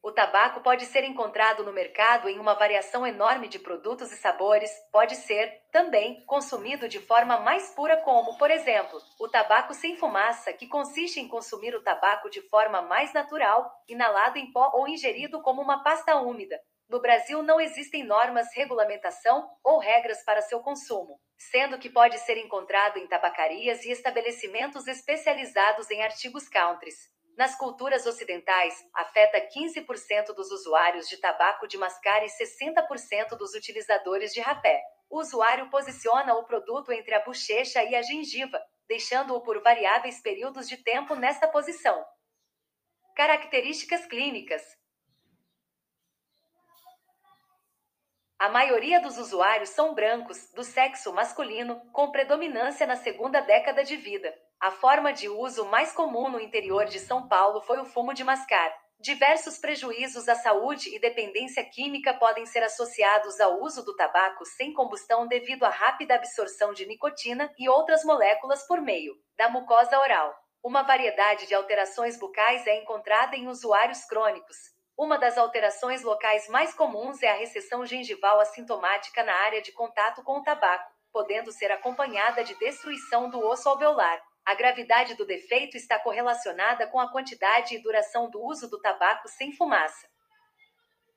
[0.00, 4.70] O tabaco pode ser encontrado no mercado em uma variação enorme de produtos e sabores,
[4.92, 10.52] pode ser, também, consumido de forma mais pura, como, por exemplo, o tabaco sem fumaça,
[10.52, 15.42] que consiste em consumir o tabaco de forma mais natural, inalado em pó ou ingerido
[15.42, 16.60] como uma pasta úmida.
[16.88, 22.38] No Brasil não existem normas, regulamentação ou regras para seu consumo, sendo que pode ser
[22.38, 27.17] encontrado em tabacarias e estabelecimentos especializados em artigos countries.
[27.38, 34.32] Nas culturas ocidentais, afeta 15% dos usuários de tabaco de mascar e 60% dos utilizadores
[34.32, 34.82] de rapé.
[35.08, 40.68] O usuário posiciona o produto entre a bochecha e a gengiva, deixando-o por variáveis períodos
[40.68, 42.04] de tempo nesta posição.
[43.14, 44.76] Características clínicas:
[48.36, 53.94] A maioria dos usuários são brancos, do sexo masculino, com predominância na segunda década de
[53.94, 54.36] vida.
[54.60, 58.24] A forma de uso mais comum no interior de São Paulo foi o fumo de
[58.24, 58.74] mascar.
[58.98, 64.72] Diversos prejuízos à saúde e dependência química podem ser associados ao uso do tabaco sem
[64.74, 70.34] combustão devido à rápida absorção de nicotina e outras moléculas por meio da mucosa oral.
[70.60, 74.56] Uma variedade de alterações bucais é encontrada em usuários crônicos.
[74.96, 80.20] Uma das alterações locais mais comuns é a recessão gengival assintomática na área de contato
[80.24, 84.20] com o tabaco, podendo ser acompanhada de destruição do osso alveolar.
[84.48, 89.28] A gravidade do defeito está correlacionada com a quantidade e duração do uso do tabaco
[89.28, 90.08] sem fumaça.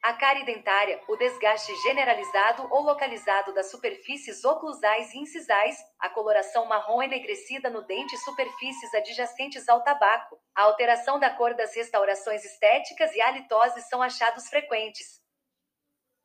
[0.04, 6.66] A cárie dentária, o desgaste generalizado ou localizado das superfícies oclusais e incisais, a coloração
[6.66, 12.44] marrom enegrecida no dente e superfícies adjacentes ao tabaco, a alteração da cor das restaurações
[12.44, 15.21] estéticas e a halitose são achados frequentes.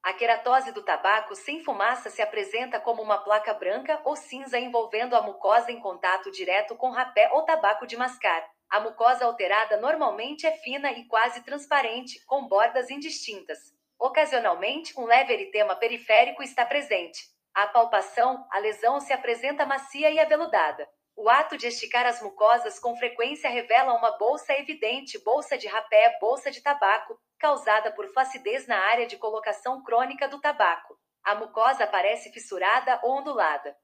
[0.06, 5.16] A queratose do tabaco sem fumaça se apresenta como uma placa branca ou cinza envolvendo
[5.16, 8.48] a mucosa em contato direto com rapé ou tabaco de mascar.
[8.70, 13.58] A mucosa alterada normalmente é fina e quase transparente, com bordas indistintas.
[13.98, 17.24] Ocasionalmente, um leve eritema periférico está presente.
[17.52, 20.88] A palpação, a lesão se apresenta macia e aveludada.
[21.18, 26.18] O ato de esticar as mucosas com frequência revela uma bolsa evidente, bolsa de rapé,
[26.20, 31.00] bolsa de tabaco, causada por flacidez na área de colocação crônica do tabaco.
[31.24, 33.74] A mucosa parece fissurada ou ondulada.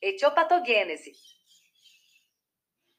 [0.00, 1.12] Etiopatogênese.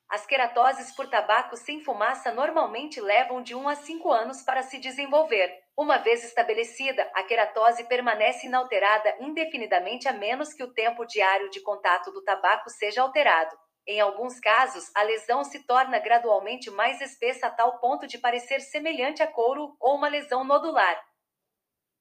[0.10, 4.80] As queratoses por tabaco sem fumaça normalmente levam de 1 a 5 anos para se
[4.80, 5.67] desenvolver.
[5.78, 11.62] Uma vez estabelecida, a queratose permanece inalterada indefinidamente a menos que o tempo diário de
[11.62, 13.56] contato do tabaco seja alterado.
[13.86, 18.60] Em alguns casos, a lesão se torna gradualmente mais espessa a tal ponto de parecer
[18.60, 21.00] semelhante a couro ou uma lesão nodular.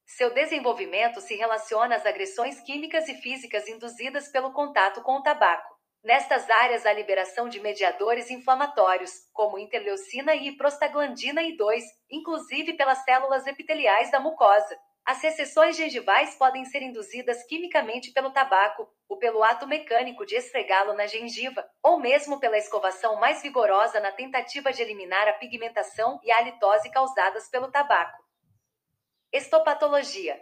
[0.06, 5.75] Seu desenvolvimento se relaciona às agressões químicas e físicas induzidas pelo contato com o tabaco.
[6.06, 13.44] Nestas áreas, há liberação de mediadores inflamatórios, como interleucina e prostaglandina I2, inclusive pelas células
[13.44, 14.78] epiteliais da mucosa.
[15.04, 20.92] As recessões gengivais podem ser induzidas quimicamente pelo tabaco, ou pelo ato mecânico de esfregá-lo
[20.92, 26.30] na gengiva, ou mesmo pela escovação mais vigorosa na tentativa de eliminar a pigmentação e
[26.30, 28.22] a halitose causadas pelo tabaco.
[29.32, 30.40] Estopatologia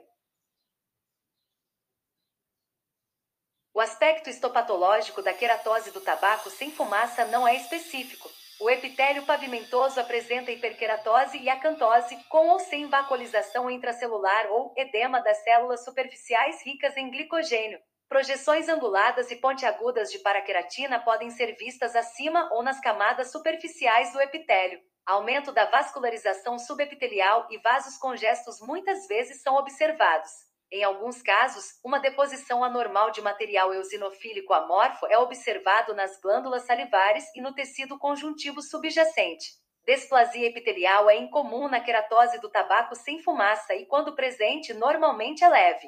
[3.75, 8.31] O aspecto histopatológico da queratose do tabaco sem fumaça não é específico.
[8.61, 15.43] O epitélio pavimentoso apresenta hiperqueratose e acantose, com ou sem vascularização intracelular ou edema das
[15.43, 17.81] células superficiais ricas em glicogênio.
[18.09, 24.21] Projeções anguladas e pontiagudas de paraqueratina podem ser vistas acima ou nas camadas superficiais do
[24.21, 24.81] epitélio.
[25.05, 30.54] Aumento da vascularização subepitelial e vasos congestos muitas vezes são observados.
[30.75, 37.25] Em alguns casos, uma deposição anormal de material eosinofílico amorfo é observado nas glândulas salivares
[37.37, 39.53] e no tecido conjuntivo subjacente.
[39.85, 45.49] Desplasia epitelial é incomum na queratose do tabaco sem fumaça e, quando presente, normalmente é
[45.49, 45.87] leve.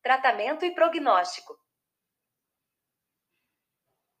[0.00, 1.54] Tratamento e prognóstico.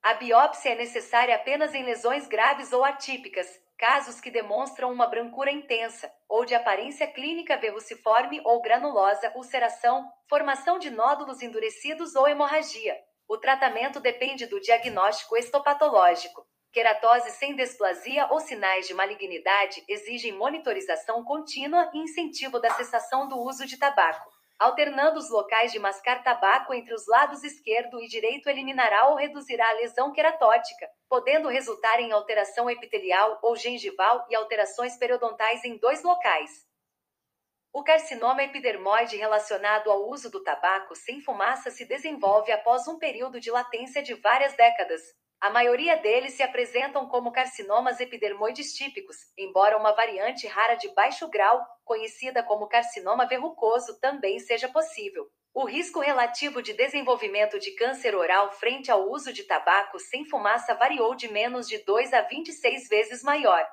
[0.02, 5.50] A biópsia é necessária apenas em lesões graves ou atípicas, casos que demonstram uma brancura
[5.50, 12.96] intensa, ou de aparência clínica verruciforme ou granulosa, ulceração, formação de nódulos endurecidos ou hemorragia.
[13.28, 16.46] O tratamento depende do diagnóstico estopatológico.
[16.72, 23.38] Queratose sem desplasia ou sinais de malignidade exigem monitorização contínua e incentivo da cessação do
[23.38, 24.35] uso de tabaco.
[24.58, 29.68] Alternando os locais de mascar tabaco entre os lados esquerdo e direito eliminará ou reduzirá
[29.68, 36.02] a lesão queratótica, podendo resultar em alteração epitelial ou gengival e alterações periodontais em dois
[36.02, 36.66] locais.
[37.70, 43.38] O carcinoma epidermoide relacionado ao uso do tabaco sem fumaça se desenvolve após um período
[43.38, 45.02] de latência de várias décadas.
[45.40, 51.28] A maioria deles se apresentam como carcinomas epidermoides típicos, embora uma variante rara de baixo
[51.28, 55.28] grau, conhecida como carcinoma verrucoso, também seja possível.
[55.54, 60.74] O risco relativo de desenvolvimento de câncer oral frente ao uso de tabaco sem fumaça
[60.74, 63.66] variou de menos de 2 a 26 vezes maior.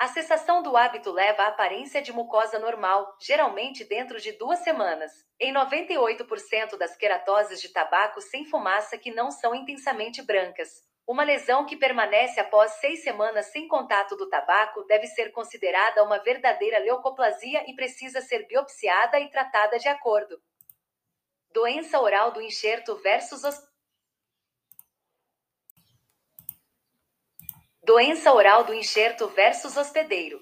[0.00, 5.12] A cessação do hábito leva à aparência de mucosa normal, geralmente dentro de duas semanas.
[5.38, 10.70] Em 98% das queratoses de tabaco sem fumaça que não são intensamente brancas.
[11.06, 16.18] Uma lesão que permanece após seis semanas sem contato do tabaco deve ser considerada uma
[16.18, 20.40] verdadeira leucoplasia e precisa ser biopsiada e tratada de acordo.
[21.52, 23.44] Doença oral do enxerto versus
[27.92, 30.38] Doença oral do enxerto versus hospedeiro.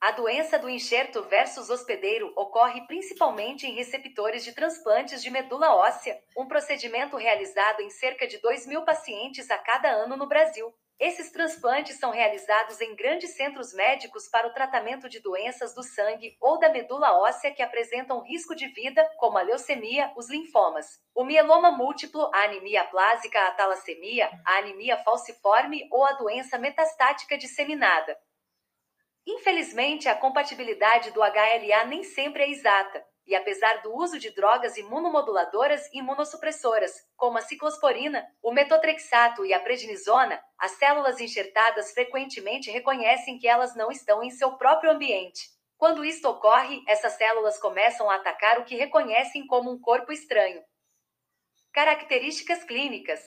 [0.00, 6.18] A doença do enxerto versus hospedeiro ocorre principalmente em receptores de transplantes de medula óssea,
[6.34, 10.72] um procedimento realizado em cerca de 2 mil pacientes a cada ano no Brasil.
[11.00, 16.36] Esses transplantes são realizados em grandes centros médicos para o tratamento de doenças do sangue
[16.38, 21.24] ou da medula óssea que apresentam risco de vida, como a leucemia, os linfomas, o
[21.24, 28.14] mieloma múltiplo, a anemia plásica, a talassemia, a anemia falciforme ou a doença metastática disseminada.
[29.26, 34.76] Infelizmente, a compatibilidade do HLA nem sempre é exata e apesar do uso de drogas
[34.76, 42.70] imunomoduladoras e imunossupressoras, como a ciclosporina, o metotrexato e a prednisona, as células enxertadas frequentemente
[42.70, 45.48] reconhecem que elas não estão em seu próprio ambiente.
[45.76, 50.62] Quando isto ocorre, essas células começam a atacar o que reconhecem como um corpo estranho.
[51.72, 53.20] Características clínicas: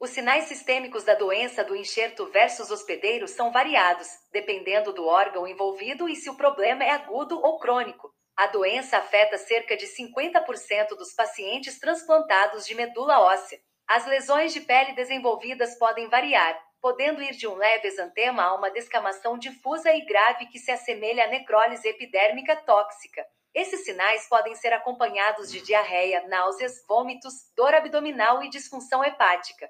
[0.00, 6.08] os sinais sistêmicos da doença do enxerto versus hospedeiro são variados, dependendo do órgão envolvido
[6.08, 8.14] e se o problema é agudo ou crônico.
[8.36, 13.58] A doença afeta cerca de 50% dos pacientes transplantados de medula óssea.
[13.88, 18.70] As lesões de pele desenvolvidas podem variar, podendo ir de um leve exantema a uma
[18.70, 23.26] descamação difusa e grave que se assemelha à necrólise epidérmica tóxica.
[23.52, 29.68] Esses sinais podem ser acompanhados de diarreia, náuseas, vômitos, dor abdominal e disfunção hepática.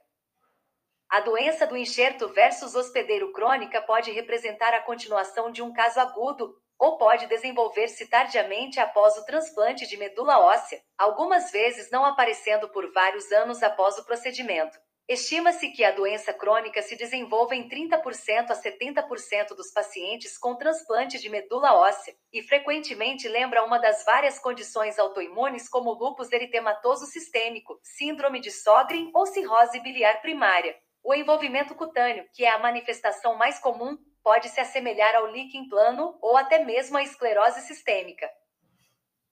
[1.10, 6.54] A doença do enxerto versus hospedeiro crônica pode representar a continuação de um caso agudo
[6.78, 12.92] ou pode desenvolver-se tardiamente após o transplante de medula óssea, algumas vezes não aparecendo por
[12.92, 14.78] vários anos após o procedimento.
[15.08, 21.18] Estima-se que a doença crônica se desenvolva em 30% a 70% dos pacientes com transplante
[21.18, 27.80] de medula óssea e frequentemente lembra uma das várias condições autoimunes como lúpus eritematoso sistêmico,
[27.82, 30.76] síndrome de Sjögren ou cirrose biliar primária.
[31.08, 36.18] O envolvimento cutâneo, que é a manifestação mais comum, pode se assemelhar ao líquen plano
[36.20, 38.30] ou até mesmo à esclerose sistêmica.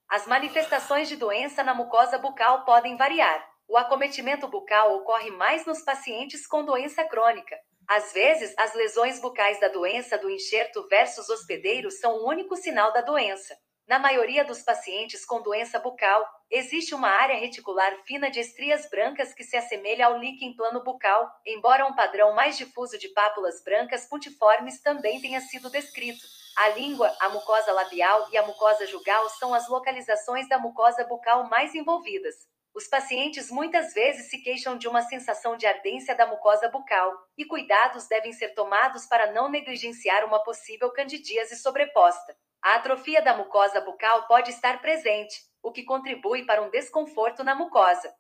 [0.09, 3.47] As manifestações de doença na mucosa bucal podem variar.
[3.69, 7.55] O acometimento bucal ocorre mais nos pacientes com doença crônica.
[7.87, 12.91] Às vezes, as lesões bucais da doença do enxerto versus hospedeiro são o único sinal
[12.95, 13.55] da doença.
[13.87, 19.33] Na maioria dos pacientes com doença bucal, existe uma área reticular fina de estrias brancas
[19.33, 24.05] que se assemelha ao líquen plano bucal, embora um padrão mais difuso de pápulas brancas
[24.09, 26.27] puntiformes também tenha sido descrito.
[26.57, 31.49] A língua, a mucosa labial e a mucosa jugal são as localizações da mucosa bucal
[31.49, 32.35] mais envolvidas.
[32.75, 37.45] Os pacientes muitas vezes se queixam de uma sensação de ardência da mucosa bucal, e
[37.45, 42.37] cuidados devem ser tomados para não negligenciar uma possível candidíase sobreposta.
[42.67, 47.55] A atrofia da mucosa bucal pode estar presente, o que contribui para um desconforto na
[47.55, 48.13] mucosa.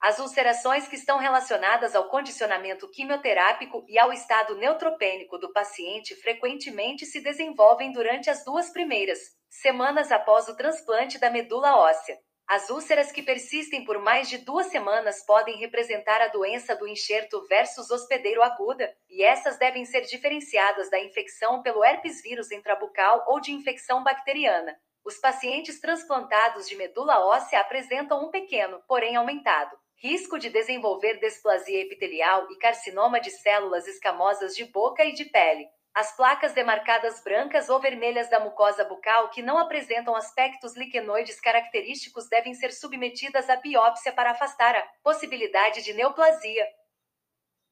[0.00, 7.06] As ulcerações que estão relacionadas ao condicionamento quimioterápico e ao estado neutropênico do paciente frequentemente
[7.06, 12.18] se desenvolvem durante as duas primeiras semanas após o transplante da medula óssea.
[12.46, 17.46] As úlceras que persistem por mais de duas semanas podem representar a doença do enxerto
[17.48, 23.40] versus hospedeiro aguda, e essas devem ser diferenciadas da infecção pelo herpes vírus intrabucal ou
[23.40, 24.76] de infecção bacteriana.
[25.04, 31.80] Os pacientes transplantados de medula óssea apresentam um pequeno, porém aumentado, risco de desenvolver displasia
[31.80, 35.66] epitelial e carcinoma de células escamosas de boca e de pele.
[35.94, 42.28] As placas demarcadas brancas ou vermelhas da mucosa bucal que não apresentam aspectos liquenoides característicos
[42.28, 46.66] devem ser submetidas à biópsia para afastar a possibilidade de neoplasia.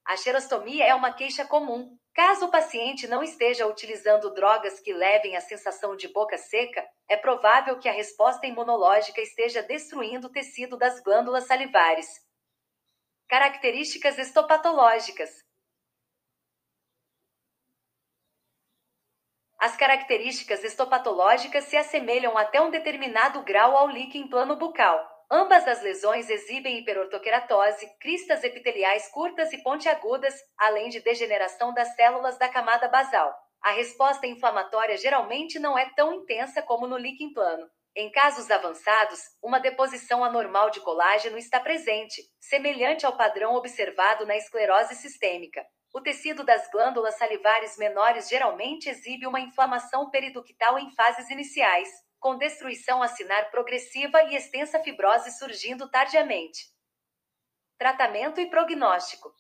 [0.05, 5.37] A xerostomia é uma queixa comum, Caso o paciente não esteja utilizando drogas que levem
[5.37, 10.77] à sensação de boca seca, é provável que a resposta imunológica esteja destruindo o tecido
[10.77, 12.09] das glândulas salivares.
[13.29, 15.31] Características estopatológicas.
[19.61, 25.07] As características estopatológicas se assemelham até um determinado grau ao líquen plano bucal.
[25.31, 32.39] Ambas as lesões exibem hiperortoqueratose, cristas epiteliais curtas e pontiagudas, além de degeneração das células
[32.39, 33.37] da camada basal.
[33.63, 37.69] A resposta inflamatória geralmente não é tão intensa como no líquen plano.
[37.95, 44.39] Em casos avançados, uma deposição anormal de colágeno está presente, semelhante ao padrão observado na
[44.39, 45.63] esclerose sistêmica.
[45.93, 51.89] O tecido das glândulas salivares menores geralmente exibe uma inflamação periductal em fases iniciais,
[52.21, 56.69] com destruição acinar progressiva e extensa fibrose surgindo tardiamente.
[57.77, 59.35] Tratamento e prognóstico.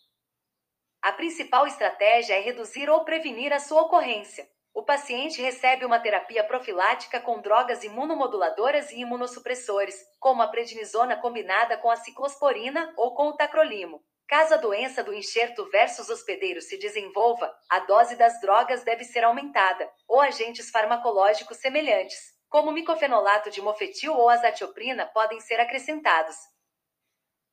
[1.00, 4.50] A principal estratégia é reduzir ou prevenir a sua ocorrência.
[4.74, 11.76] O paciente recebe uma terapia profilática com drogas imunomoduladoras e imunossupressores, como a prednisona combinada
[11.76, 14.02] com a ciclosporina ou com o tacrolimo.
[14.30, 19.24] Caso a doença do enxerto versus hospedeiro se desenvolva, a dose das drogas deve ser
[19.24, 22.16] aumentada, ou agentes farmacológicos semelhantes,
[22.48, 26.36] como micofenolato de mofetil ou azatioprina podem ser acrescentados.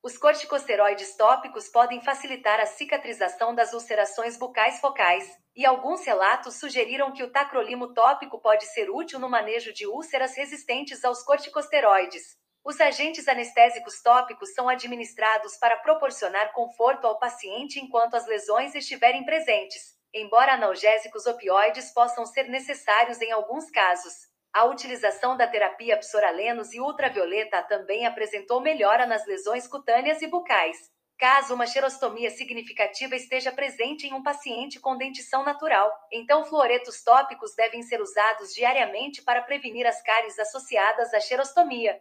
[0.03, 7.11] Os corticosteroides tópicos podem facilitar a cicatrização das ulcerações bucais focais, e alguns relatos sugeriram
[7.11, 12.37] que o tacrolimo tópico pode ser útil no manejo de úlceras resistentes aos corticosteroides.
[12.67, 19.23] Os agentes anestésicos tópicos são administrados para proporcionar conforto ao paciente enquanto as lesões estiverem
[19.23, 24.13] presentes, embora analgésicos opioides possam ser necessários em alguns casos.
[24.51, 30.91] A utilização da terapia psoralenos e ultravioleta também apresentou melhora nas lesões cutâneas e bucais.
[31.17, 37.55] Caso uma xerostomia significativa esteja presente em um paciente com dentição natural, então fluoretos tópicos
[37.55, 41.97] devem ser usados diariamente para prevenir as cáries associadas à xerostomia.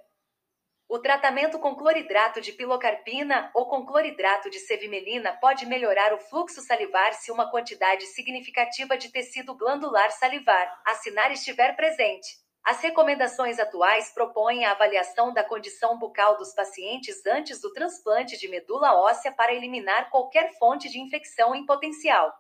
[0.89, 6.61] O tratamento com cloridrato de pilocarpina ou com cloridrato de sevimelina pode melhorar o fluxo
[6.61, 12.37] salivar se uma quantidade significativa de tecido glandular salivar, acinar estiver presente.
[12.65, 18.47] As recomendações atuais propõem a avaliação da condição bucal dos pacientes antes do transplante de
[18.49, 22.33] medula óssea para eliminar qualquer fonte de infecção em potencial.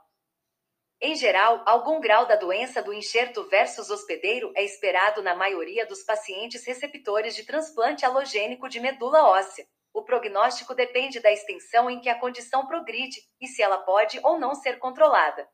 [1.00, 6.02] Em geral, algum grau da doença do enxerto versus hospedeiro é esperado na maioria dos
[6.02, 9.66] pacientes receptores de transplante halogênico de medula óssea.
[9.92, 14.38] O prognóstico depende da extensão em que a condição progride e se ela pode ou
[14.38, 15.46] não ser controlada.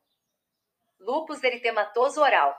[1.01, 2.57] Lúpus eritematoso oral.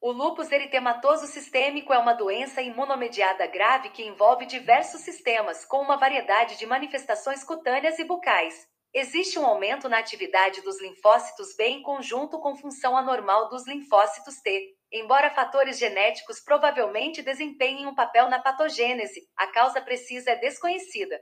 [0.00, 5.96] O lúpus eritematoso sistêmico é uma doença imunomediada grave que envolve diversos sistemas, com uma
[5.96, 8.69] variedade de manifestações cutâneas e bucais.
[8.92, 14.40] Existe um aumento na atividade dos linfócitos B em conjunto com função anormal dos linfócitos
[14.42, 14.76] T.
[14.92, 21.20] Embora fatores genéticos provavelmente desempenhem um papel na patogênese, a causa precisa é desconhecida.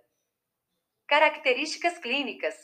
[1.06, 2.54] Características clínicas: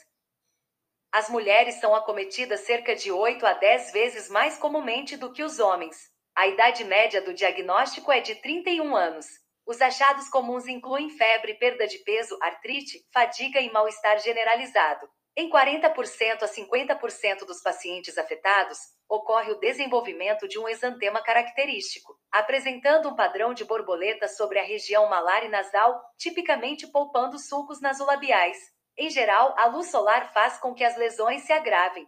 [1.12, 5.60] as mulheres são acometidas cerca de 8 a 10 vezes mais comumente do que os
[5.60, 5.96] homens.
[6.34, 9.26] A idade média do diagnóstico é de 31 anos.
[9.66, 15.08] Os achados comuns incluem febre, perda de peso, artrite, fadiga e mal-estar generalizado.
[15.36, 18.78] Em 40% a 50% dos pacientes afetados,
[19.08, 25.08] ocorre o desenvolvimento de um exantema característico, apresentando um padrão de borboleta sobre a região
[25.08, 28.58] malar e nasal, tipicamente poupando sulcos nasolabiais.
[28.96, 32.06] Em geral, a luz solar faz com que as lesões se agravem.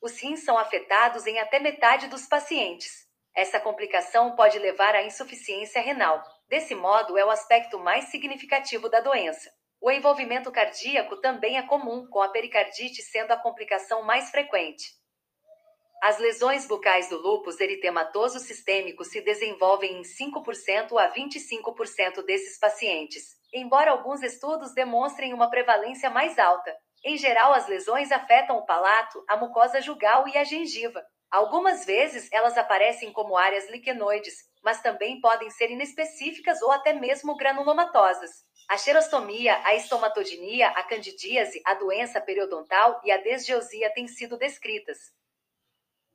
[0.00, 3.05] Os rins são afetados em até metade dos pacientes.
[3.36, 6.22] Essa complicação pode levar à insuficiência renal.
[6.48, 9.50] Desse modo, é o aspecto mais significativo da doença.
[9.80, 14.84] O envolvimento cardíaco também é comum, com a pericardite sendo a complicação mais frequente.
[16.02, 23.36] As lesões bucais do lúpus eritematoso sistêmico se desenvolvem em 5% a 25% desses pacientes
[23.56, 26.74] embora alguns estudos demonstrem uma prevalência mais alta.
[27.04, 31.02] Em geral, as lesões afetam o palato, a mucosa jugal e a gengiva.
[31.30, 37.36] Algumas vezes elas aparecem como áreas liquenoides, mas também podem ser inespecíficas ou até mesmo
[37.36, 38.44] granulomatosas.
[38.68, 44.98] A xerostomia, a estomatodinia, a candidíase, a doença periodontal e a desgeosia têm sido descritas.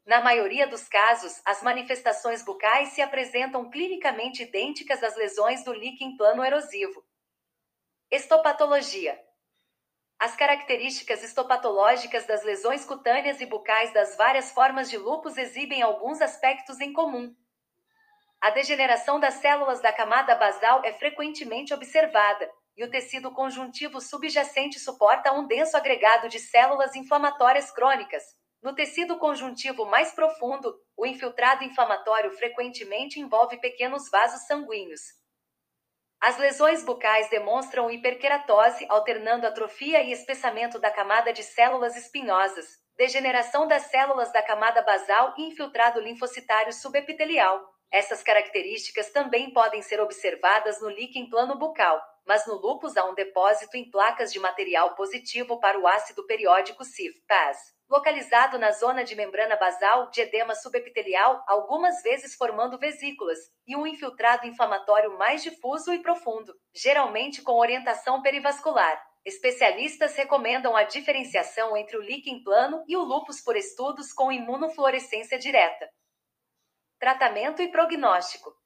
[0.06, 6.18] Na maioria dos casos, as manifestações bucais se apresentam clinicamente idênticas às lesões do líquen
[6.18, 7.06] plano erosivo.
[8.10, 9.18] Estopatologia.
[10.22, 16.22] As características histopatológicas das lesões cutâneas e bucais das várias formas de lúpus exibem alguns
[16.22, 17.35] aspectos em comum.
[18.39, 22.48] A degeneração das células da camada basal é frequentemente observada.
[22.77, 28.23] e o tecido conjuntivo subjacente suporta um denso agregado de células inflamatórias crônicas.
[28.61, 35.02] No tecido conjuntivo mais profundo, o infiltrado inflamatório frequentemente envolve pequenos vasos sanguíneos.
[36.22, 43.68] As lesões bucais demonstram hiperqueratose, alternando atrofia e espessamento da camada de células espinhosas, degeneração
[43.68, 47.60] das células da camada basal e infiltrado linfocitário subepitelial.
[47.91, 53.15] Essas características também podem ser observadas no líquen plano bucal, mas no lúpus há um
[53.15, 57.57] depósito em placas de material positivo para o ácido periódico CIF-PAS,
[57.91, 63.38] localizado na zona de membrana basal de edema subepitelial, algumas vezes formando vesículas,
[63.68, 69.03] e um infiltrado inflamatório mais difuso e profundo, geralmente com orientação perivascular.
[69.26, 75.38] Especialistas recomendam a diferenciação entre o líquen plano e o lúpus por estudos com imunofluorescência
[75.38, 75.89] direta.
[76.97, 78.61] Tratamento e prognóstico.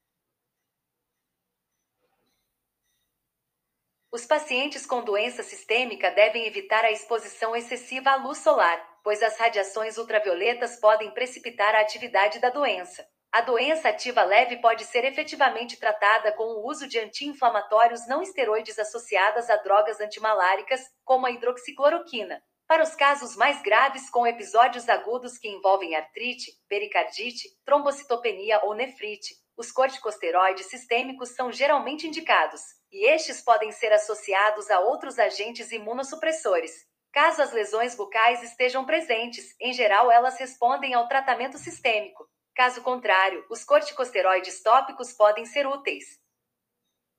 [4.16, 9.38] Os pacientes com doença sistêmica devem evitar a exposição excessiva à luz solar, pois as
[9.38, 13.06] radiações ultravioletas podem precipitar a atividade da doença.
[13.30, 18.80] A doença ativa leve pode ser efetivamente tratada com o uso de anti-inflamatórios não esteroides
[18.80, 22.42] associadas a drogas antimaláricas, como a hidroxicloroquina.
[22.66, 29.36] Para os casos mais graves com episódios agudos que envolvem artrite, pericardite, trombocitopenia ou nefrite,
[29.58, 32.62] os corticosteroides sistêmicos são geralmente indicados,
[32.96, 36.72] e estes podem ser associados a outros agentes imunossupressores.
[37.12, 42.26] Caso as lesões bucais estejam presentes, em geral elas respondem ao tratamento sistêmico.
[42.56, 46.06] Caso contrário, os corticosteroides tópicos podem ser úteis.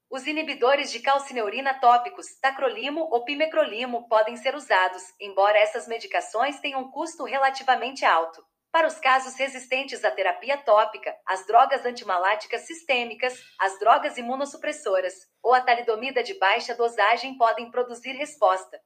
[0.09, 6.81] Os inibidores de calcineurina tópicos, tacrolimo ou pimecrolimo, podem ser usados, embora essas medicações tenham
[6.81, 8.43] um custo relativamente alto.
[8.77, 15.55] Para os casos resistentes à terapia tópica, as drogas antimaláticas sistêmicas, as drogas imunossupressoras ou
[15.55, 18.79] a talidomida de baixa dosagem podem produzir resposta.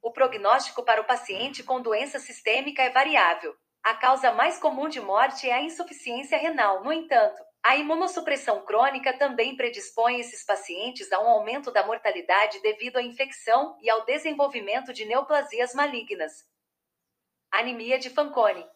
[0.00, 3.54] O prognóstico para o paciente com doença sistêmica é variável.
[3.84, 9.12] A causa mais comum de morte é a insuficiência renal, no entanto, a imunossupressão crônica
[9.18, 14.94] também predispõe esses pacientes a um aumento da mortalidade devido à infecção e ao desenvolvimento
[14.94, 16.32] de neoplasias malignas.
[17.52, 18.66] Anemia de Fanconi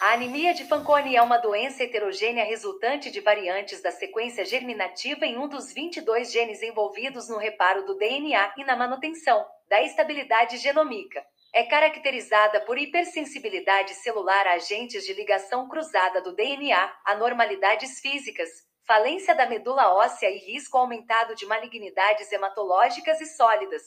[0.00, 5.36] a anemia de Fanconi é uma doença heterogênea resultante de variantes da sequência germinativa em
[5.36, 11.22] um dos 22 genes envolvidos no reparo do DNA e na manutenção da estabilidade genômica.
[11.52, 18.48] É caracterizada por hipersensibilidade celular a agentes de ligação cruzada do DNA, anormalidades físicas,
[18.86, 23.82] falência da medula óssea e risco aumentado de malignidades hematológicas e sólidas.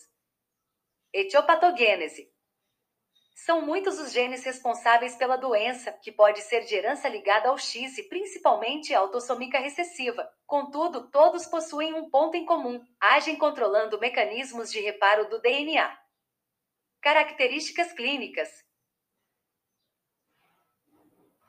[1.11, 2.32] Etiopatogênese
[3.35, 7.97] são muitos os genes responsáveis pela doença, que pode ser de herança ligada ao X
[7.97, 10.29] e principalmente à autossômica recessiva.
[10.45, 15.97] Contudo, todos possuem um ponto em comum: agem controlando mecanismos de reparo do DNA.
[17.01, 18.49] Características clínicas: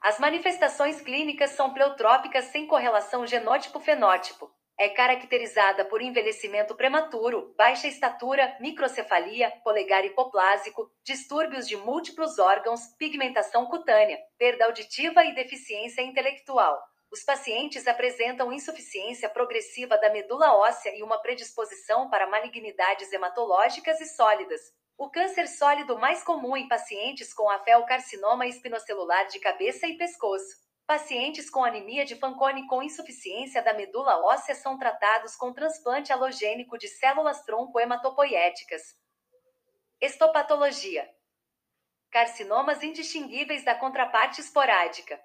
[0.00, 4.50] As manifestações clínicas são pleutrópicas sem correlação genótipo-fenótipo.
[4.76, 13.66] É caracterizada por envelhecimento prematuro, baixa estatura, microcefalia, polegar hipoplásico, distúrbios de múltiplos órgãos, pigmentação
[13.66, 16.76] cutânea, perda auditiva e deficiência intelectual.
[17.08, 24.06] Os pacientes apresentam insuficiência progressiva da medula óssea e uma predisposição para malignidades hematológicas e
[24.06, 24.60] sólidas.
[24.98, 30.63] O câncer sólido mais comum em pacientes com afelcarcinoma espinocelular de cabeça e pescoço.
[30.86, 36.76] Pacientes com anemia de Fanconi com insuficiência da medula óssea são tratados com transplante halogênico
[36.76, 38.82] de células tronco hematopoiéticas.
[39.98, 41.08] Estopatologia.
[42.10, 45.18] Carcinomas indistinguíveis da contraparte esporádica.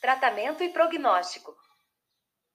[0.00, 1.54] Tratamento e prognóstico.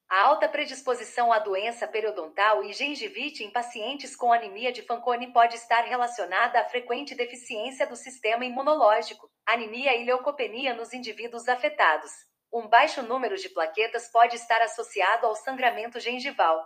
[0.09, 5.55] A alta predisposição à doença periodontal e gengivite em pacientes com anemia de Fanconi pode
[5.55, 12.11] estar relacionada à frequente deficiência do sistema imunológico, anemia e leucopenia nos indivíduos afetados.
[12.53, 16.65] Um baixo número de plaquetas pode estar associado ao sangramento gengival.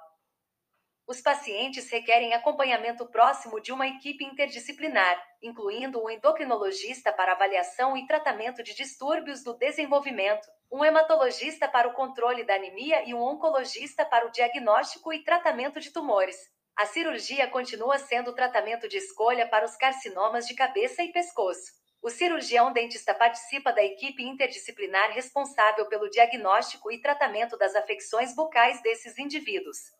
[1.07, 8.07] Os pacientes requerem acompanhamento próximo de uma equipe interdisciplinar, incluindo um endocrinologista para avaliação e
[8.07, 14.03] tratamento de distúrbios do desenvolvimento, um hematologista para o controle da anemia e um oncologista
[14.03, 16.37] para o diagnóstico e tratamento de tumores.
[16.75, 21.84] A cirurgia continua sendo o tratamento de escolha para os carcinomas de cabeça e pescoço.
[22.05, 28.79] O cirurgião dentista participa da equipe interdisciplinar responsável pelo diagnóstico e tratamento das afecções bucais
[28.83, 29.91] desses indivíduos.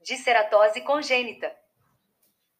[0.00, 1.52] Disceratose congênita.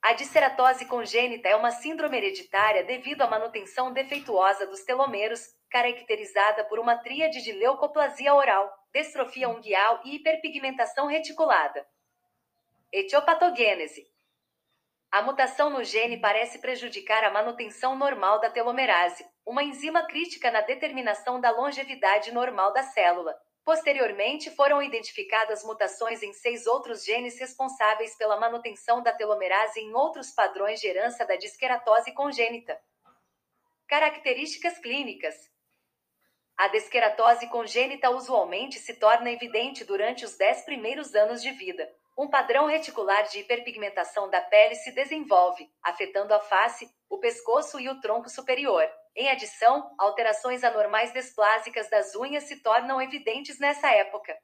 [0.03, 6.81] A disceratose congênita é uma síndrome hereditária devido à manutenção defeituosa dos telomeros, caracterizada por
[6.81, 11.87] uma tríade de leucoplasia oral, distrofia unguial e hiperpigmentação reticulada.
[12.91, 14.12] Etiopatogênese.
[15.13, 20.63] A mutação no gene parece prejudicar a manutenção normal da telomerase, uma enzima crítica na
[20.63, 23.39] determinação da longevidade normal da célula.
[23.63, 30.31] Posteriormente, foram identificadas mutações em seis outros genes responsáveis pela manutenção da telomerase em outros
[30.31, 32.81] padrões de herança da disqueratose congênita.
[33.87, 35.35] Características clínicas:
[36.57, 41.87] A desqueratose congênita usualmente se torna evidente durante os 10 primeiros anos de vida.
[42.17, 47.89] Um padrão reticular de hiperpigmentação da pele se desenvolve, afetando a face, o pescoço e
[47.89, 48.87] o tronco superior.
[49.17, 54.37] Em adição, alterações anormais desplásicas das unhas se tornam evidentes nessa época.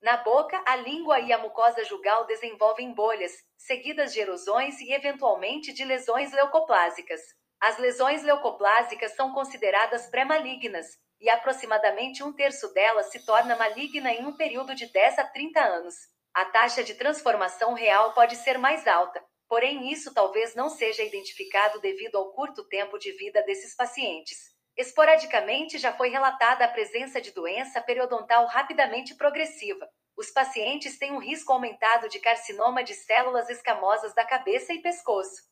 [0.00, 5.72] Na boca, a língua e a mucosa jugal desenvolvem bolhas, seguidas de erosões e eventualmente
[5.72, 7.20] de lesões leucoplásicas.
[7.60, 10.86] As lesões leucoplásicas são consideradas pré-malignas,
[11.20, 15.60] e aproximadamente um terço delas se torna maligna em um período de 10 a 30
[15.60, 16.13] anos.
[16.34, 21.80] A taxa de transformação real pode ser mais alta, Porém, isso talvez não seja identificado
[21.80, 24.52] devido ao curto tempo de vida desses pacientes.
[24.76, 29.88] Esporadicamente já foi relatada a presença de doença periodontal rapidamente progressiva.
[30.16, 35.42] Os pacientes têm um risco aumentado de carcinoma de células escamosas da cabeça e pescoço.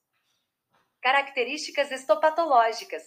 [1.00, 3.04] Características histopatológicas.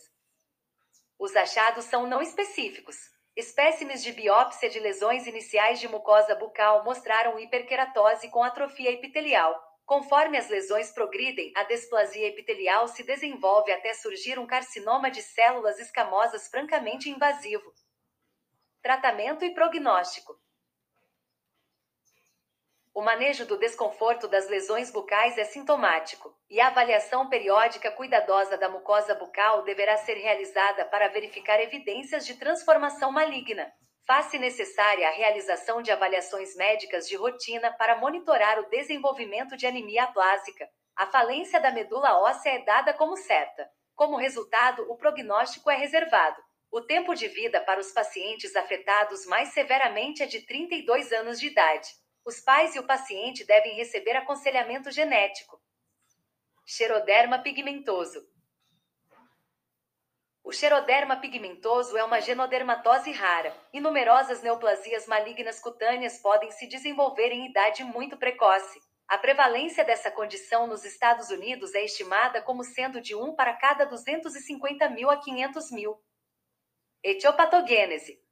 [1.18, 2.96] Os achados são não específicos.
[3.36, 9.54] Espécimes de biópsia de lesões iniciais de mucosa bucal mostraram hiperqueratose com atrofia epitelial,
[9.86, 15.80] Conforme as lesões progridem, a displasia epitelial se desenvolve até surgir um carcinoma de células
[15.80, 17.72] escamosas francamente invasivo.
[18.82, 20.40] Tratamento e prognóstico.
[22.96, 28.70] O manejo do desconforto das lesões bucais é sintomático, e a avaliação periódica cuidadosa da
[28.70, 33.70] mucosa bucal deverá ser realizada para verificar evidências de transformação maligna.
[34.08, 40.06] Faz-se necessária a realização de avaliações médicas de rotina para monitorar o desenvolvimento de anemia
[40.06, 40.66] aplásica.
[40.96, 43.70] A falência da medula óssea é dada como certa.
[43.94, 46.42] Como resultado, o prognóstico é reservado.
[46.72, 51.48] O tempo de vida para os pacientes afetados mais severamente é de 32 anos de
[51.48, 51.90] idade.
[52.26, 55.62] Os pais e o paciente devem receber aconselhamento genético.
[56.66, 58.28] Xeroderma pigmentoso
[60.46, 67.32] o xeroderma pigmentoso é uma genodermatose rara, e numerosas neoplasias malignas cutâneas podem se desenvolver
[67.32, 68.80] em idade muito precoce.
[69.08, 73.86] A prevalência dessa condição nos Estados Unidos é estimada como sendo de 1 para cada
[73.86, 76.00] 250 mil a 500 mil.
[77.02, 78.24] Etiopatogênese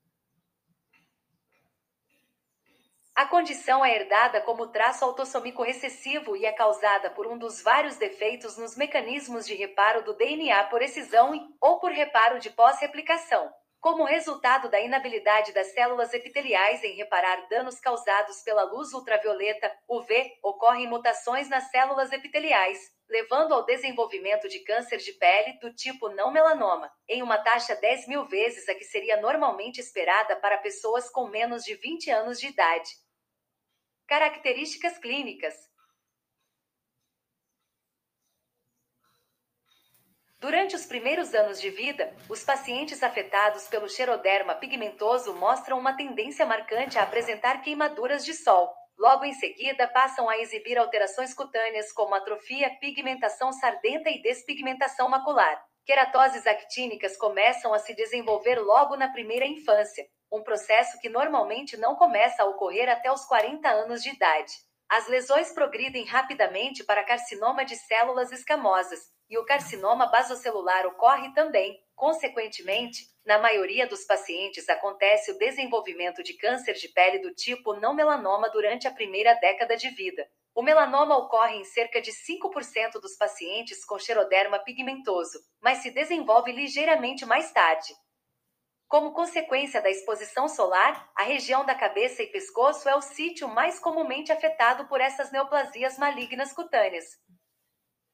[3.15, 7.95] A condição é herdada como traço autossômico recessivo e é causada por um dos vários
[7.95, 13.53] defeitos nos mecanismos de reparo do DNA por excisão e, ou por reparo de pós-replicação.
[13.80, 20.40] Como resultado da inabilidade das células epiteliais em reparar danos causados pela luz ultravioleta, UV,
[20.41, 26.31] ocorrem mutações nas células epiteliais, levando ao desenvolvimento de câncer de pele do tipo não
[26.31, 31.27] melanoma, em uma taxa 10 mil vezes a que seria normalmente esperada para pessoas com
[31.27, 33.02] menos de 20 anos de idade.
[34.14, 35.56] Características clínicas.
[40.40, 46.45] Durante os primeiros anos de vida, os pacientes afetados pelo xeroderma pigmentoso mostram uma tendência
[46.45, 48.72] marcante a apresentar queimaduras de sol.
[48.99, 55.60] Logo em seguida, passam a exibir alterações cutâneas como atrofia, pigmentação sardenta e despigmentação macular.
[55.84, 61.95] Queratoses actínicas começam a se desenvolver logo na primeira infância, um processo que normalmente não
[61.95, 64.51] começa a ocorrer até os 40 anos de idade.
[64.89, 68.99] As lesões progridem rapidamente para carcinoma de células escamosas,
[69.30, 71.80] e o carcinoma basocelular ocorre também.
[71.95, 77.93] Consequentemente, na maioria dos pacientes acontece o desenvolvimento de câncer de pele do tipo não
[77.93, 80.27] melanoma durante a primeira década de vida.
[80.55, 86.51] O melanoma ocorre em cerca de 5% dos pacientes com xeroderma pigmentoso, mas se desenvolve
[86.51, 87.93] ligeiramente mais tarde.
[88.94, 93.80] Como consequência da exposição solar, a região da cabeça e pescoço é o sítio mais
[93.80, 97.03] comumente afetado por essas neoplasias malignas cutâneas.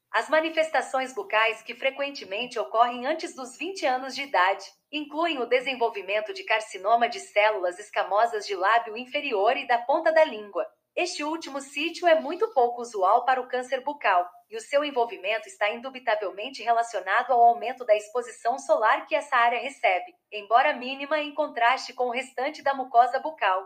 [0.10, 6.34] As manifestações bucais que frequentemente ocorrem antes dos 20 anos de idade incluem o desenvolvimento
[6.34, 10.66] de carcinoma de células escamosas de lábio inferior e da ponta da língua,
[11.02, 15.48] este último sítio é muito pouco usual para o câncer bucal, e o seu envolvimento
[15.48, 21.34] está indubitavelmente relacionado ao aumento da exposição solar que essa área recebe, embora mínima em
[21.34, 23.66] contraste com o restante da mucosa bucal.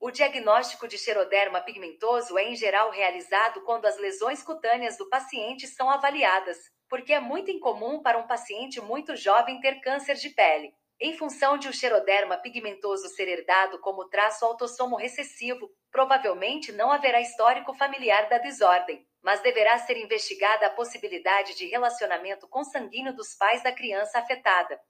[0.00, 5.68] O diagnóstico de xeroderma pigmentoso é em geral realizado quando as lesões cutâneas do paciente
[5.68, 6.58] são avaliadas,
[6.88, 10.74] porque é muito incomum para um paciente muito jovem ter câncer de pele.
[11.00, 17.20] Em função de o xeroderma pigmentoso ser herdado como traço autossomo recessivo, provavelmente não haverá
[17.20, 23.62] histórico familiar da desordem, mas deverá ser investigada a possibilidade de relacionamento consanguíneo dos pais
[23.62, 24.80] da criança afetada.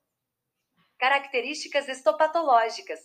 [0.97, 2.99] Características histopatológicas.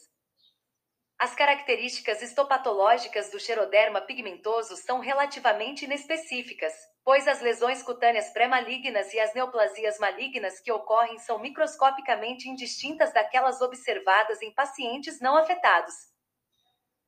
[1.19, 6.73] As características histopatológicas do xeroderma pigmentoso são relativamente inespecíficas,
[7.05, 13.61] pois as lesões cutâneas pré-malignas e as neoplasias malignas que ocorrem são microscopicamente indistintas daquelas
[13.61, 15.95] observadas em pacientes não afetados.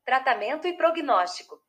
[0.04, 1.62] Tratamento e prognóstico.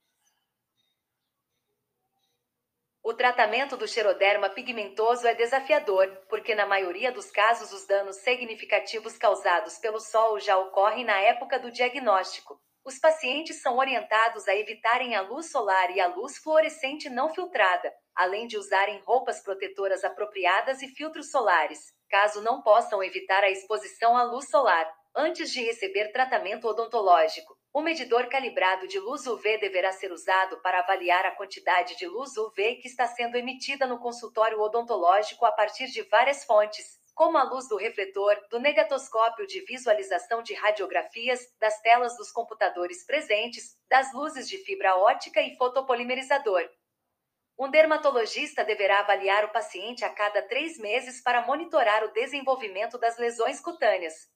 [3.03, 9.17] O tratamento do xeroderma pigmentoso é desafiador, porque na maioria dos casos os danos significativos
[9.17, 12.57] causados pelo sol já ocorrem na época do diagnóstico.
[12.85, 17.93] Os pacientes são orientados a evitarem a luz solar e a luz fluorescente não filtrada,
[18.15, 24.15] além de usarem roupas protetoras apropriadas e filtros solares, caso não possam evitar a exposição
[24.15, 27.57] à luz solar, antes de receber tratamento odontológico.
[27.73, 32.37] O medidor calibrado de luz UV deverá ser usado para avaliar a quantidade de luz
[32.37, 37.43] UV que está sendo emitida no consultório odontológico a partir de várias fontes, como a
[37.43, 44.11] luz do refletor, do negatoscópio de visualização de radiografias, das telas dos computadores presentes, das
[44.13, 46.67] luzes de fibra ótica e fotopolimerizador.
[47.57, 53.17] Um dermatologista deverá avaliar o paciente a cada três meses para monitorar o desenvolvimento das
[53.17, 54.27] lesões cutâneas.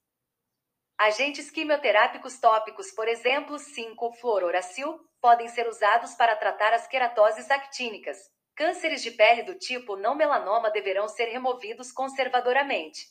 [0.97, 8.17] Agentes quimioterápicos tópicos, por exemplo, 5-fluororacil, podem ser usados para tratar as queratoses actínicas.
[8.55, 13.07] Cânceres de pele do tipo não melanoma deverão ser removidos conservadoramente.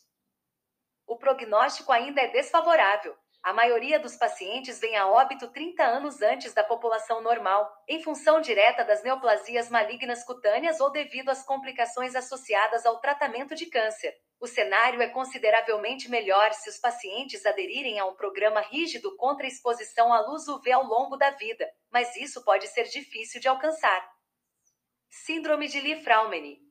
[1.06, 3.16] O prognóstico ainda é desfavorável.
[3.46, 8.40] A maioria dos pacientes vem a óbito 30 anos antes da população normal, em função
[8.40, 14.12] direta das neoplasias malignas cutâneas ou devido às complicações associadas ao tratamento de câncer.
[14.40, 19.48] O cenário é consideravelmente melhor se os pacientes aderirem a um programa rígido contra a
[19.48, 24.10] exposição à luz UV ao longo da vida, mas isso pode ser difícil de alcançar.
[25.08, 26.66] Síndrome de Li-Fraumeni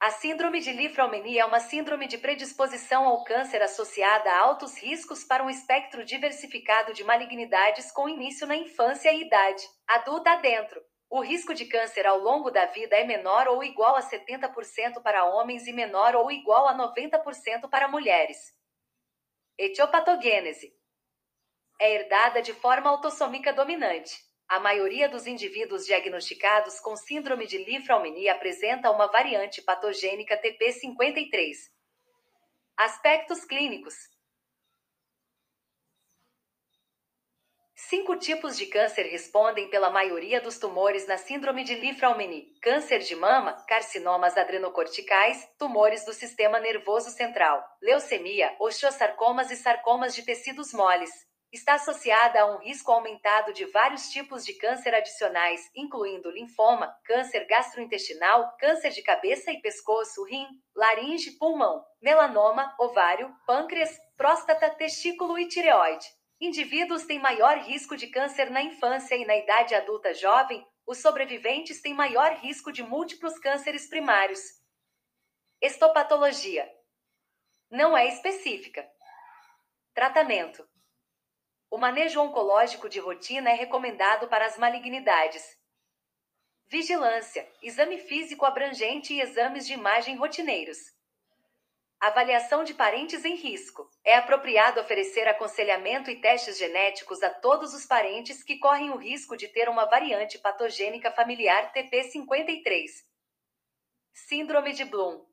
[0.00, 5.24] A síndrome de Li-Fraumeni é uma síndrome de predisposição ao câncer associada a altos riscos
[5.24, 10.80] para um espectro diversificado de malignidades com início na infância e idade adulta adentro.
[11.10, 15.26] O risco de câncer ao longo da vida é menor ou igual a 70% para
[15.26, 18.38] homens e menor ou igual a 90% para mulheres.
[19.58, 20.72] Etiopatogênese
[21.78, 24.29] é herdada de forma autossômica dominante.
[24.50, 31.54] A maioria dos indivíduos diagnosticados com síndrome de Li-Fraumeni apresenta uma variante patogênica TP53.
[32.76, 33.94] Aspectos clínicos:
[37.76, 43.14] Cinco tipos de câncer respondem pela maioria dos tumores na síndrome de Li-Fraumeni: câncer de
[43.14, 51.29] mama, carcinomas adrenocorticais, tumores do sistema nervoso central, leucemia, osteosarcomas e sarcomas de tecidos moles.
[51.52, 57.44] Está associada a um risco aumentado de vários tipos de câncer adicionais, incluindo linfoma, câncer
[57.46, 60.46] gastrointestinal, câncer de cabeça e pescoço, rim,
[60.76, 66.06] laringe, pulmão, melanoma, ovário, pâncreas, próstata, testículo e tireoide.
[66.40, 71.82] Indivíduos têm maior risco de câncer na infância e na idade adulta jovem, os sobreviventes
[71.82, 74.40] têm maior risco de múltiplos cânceres primários.
[75.60, 76.68] Estopatologia
[77.68, 78.88] não é específica.
[79.92, 80.66] Tratamento:
[81.70, 85.56] O manejo oncológico de rotina é recomendado para as malignidades.
[86.66, 90.78] Vigilância, exame físico abrangente e exames de imagem rotineiros.
[92.00, 93.88] Avaliação de parentes em risco.
[94.02, 99.36] É apropriado oferecer aconselhamento e testes genéticos a todos os parentes que correm o risco
[99.36, 102.88] de ter uma variante patogênica familiar TP53.
[104.12, 105.29] Síndrome de Bloom.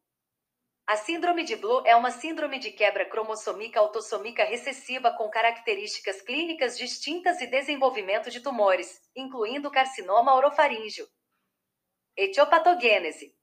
[0.88, 6.77] A síndrome de Bloom é uma síndrome de quebra cromossômica autossômica recessiva com características clínicas
[6.77, 11.05] distintas e desenvolvimento de tumores, incluindo carcinoma orofaríngeo.
[12.15, 13.35] Etiopatogênese.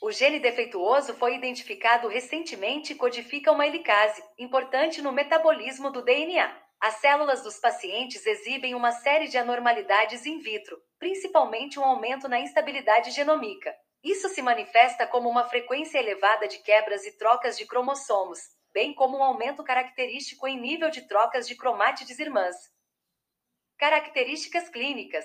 [0.00, 6.56] O gene defeituoso foi identificado recentemente e codifica uma helicase, importante no metabolismo do DNA.
[6.80, 12.38] As células dos pacientes exibem uma série de anormalidades in vitro, principalmente um aumento na
[12.38, 13.74] instabilidade genômica.
[14.02, 18.40] Isso se manifesta como uma frequência elevada de quebras e trocas de cromossomos,
[18.72, 22.56] bem como um aumento característico em nível de trocas de cromátides irmãs.
[23.78, 25.24] Características clínicas: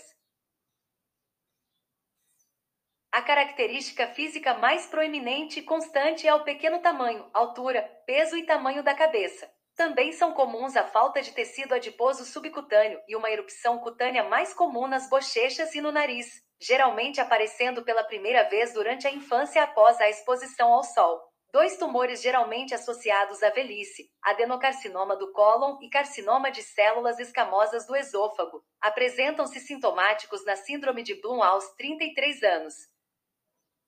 [3.11, 8.83] a característica física mais proeminente e constante é o pequeno tamanho, altura, peso e tamanho
[8.83, 9.51] da cabeça.
[9.75, 14.87] Também são comuns a falta de tecido adiposo subcutâneo e uma erupção cutânea mais comum
[14.87, 20.09] nas bochechas e no nariz, geralmente aparecendo pela primeira vez durante a infância após a
[20.09, 21.21] exposição ao sol.
[21.51, 27.95] Dois tumores geralmente associados à velhice, adenocarcinoma do cólon e carcinoma de células escamosas do
[27.95, 32.75] esôfago, apresentam-se sintomáticos na síndrome de Bloom aos 33 anos.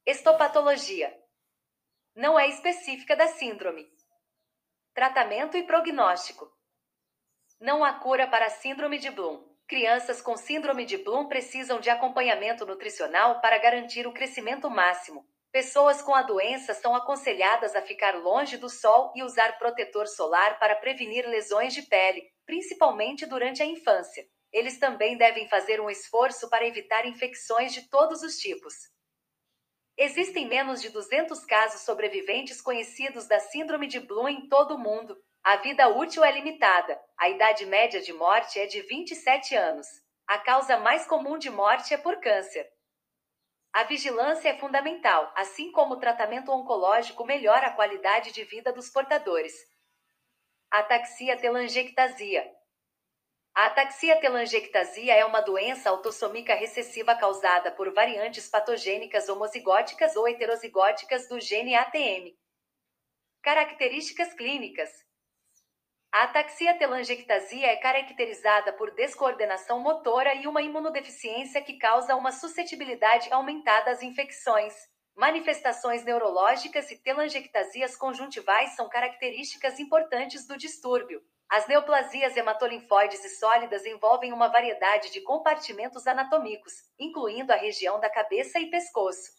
[0.05, 1.13] Estopatologia
[2.15, 3.87] não é específica da síndrome.
[4.93, 6.51] Tratamento e prognóstico.
[7.59, 9.48] Não há cura para a síndrome de Bloom.
[9.69, 15.23] Crianças com síndrome de Bloom precisam de acompanhamento nutricional para garantir o crescimento máximo.
[15.51, 20.57] Pessoas com a doença são aconselhadas a ficar longe do sol e usar protetor solar
[20.57, 24.27] para prevenir lesões de pele, principalmente durante a infância.
[24.51, 28.73] Eles também devem fazer um esforço para evitar infecções de todos os tipos.
[29.95, 35.15] Existem menos de 200 casos sobreviventes conhecidos da Síndrome de Bloom em todo o mundo.
[35.43, 36.99] A vida útil é limitada.
[37.17, 39.87] A idade média de morte é de 27 anos.
[40.27, 42.69] A causa mais comum de morte é por câncer.
[43.71, 48.89] A vigilância é fundamental, assim como o tratamento oncológico melhora a qualidade de vida dos
[48.89, 49.53] portadores.
[50.69, 52.45] Ataxia telangiectasia.
[53.55, 61.27] A ataxia telangiectasia é uma doença autossômica recessiva causada por variantes patogênicas homozigóticas ou heterozigóticas
[61.27, 62.37] do gene ATM.
[63.41, 64.89] Características clínicas:
[66.11, 73.31] a ataxia telangiectasia é caracterizada por descoordenação motora e uma imunodeficiência que causa uma suscetibilidade
[73.31, 74.73] aumentada às infecções.
[75.15, 81.21] Manifestações neurológicas e telangiectasias conjuntivais são características importantes do distúrbio.
[81.47, 88.09] As neoplasias hematolinfóides e sólidas envolvem uma variedade de compartimentos anatômicos, incluindo a região da
[88.09, 89.38] cabeça e pescoço.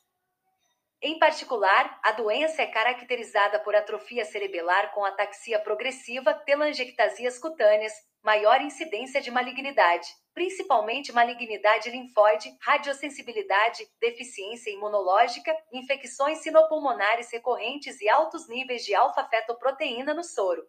[1.03, 8.61] Em particular, a doença é caracterizada por atrofia cerebelar com ataxia progressiva, telangiectasias cutâneas, maior
[8.61, 18.85] incidência de malignidade, principalmente malignidade linfóide, radiosensibilidade, deficiência imunológica, infecções sinopulmonares recorrentes e altos níveis
[18.85, 20.69] de alfa-fetoproteína no soro.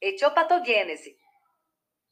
[0.00, 1.17] Etiopatogênese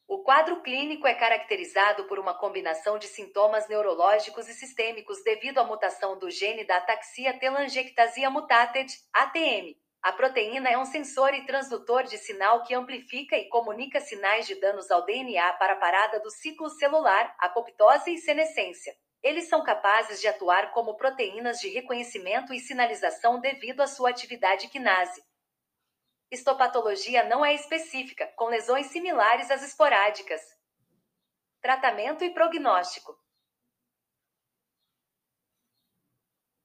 [0.09, 5.65] o quadro clínico é caracterizado por uma combinação de sintomas neurológicos e sistêmicos devido à
[5.65, 9.77] mutação do gene da ataxia telangiectasia mutated, ATM.
[10.01, 14.55] A proteína é um sensor e transdutor de sinal que amplifica e comunica sinais de
[14.61, 18.95] danos ao DNA para a parada do ciclo celular, apoptose e senescência.
[19.21, 24.69] Eles são capazes de atuar como proteínas de reconhecimento e sinalização devido à sua atividade
[24.69, 25.21] quinase.
[26.31, 30.41] Histopatologia não é específica, com lesões similares às esporádicas.
[31.61, 33.17] Tratamento e prognóstico.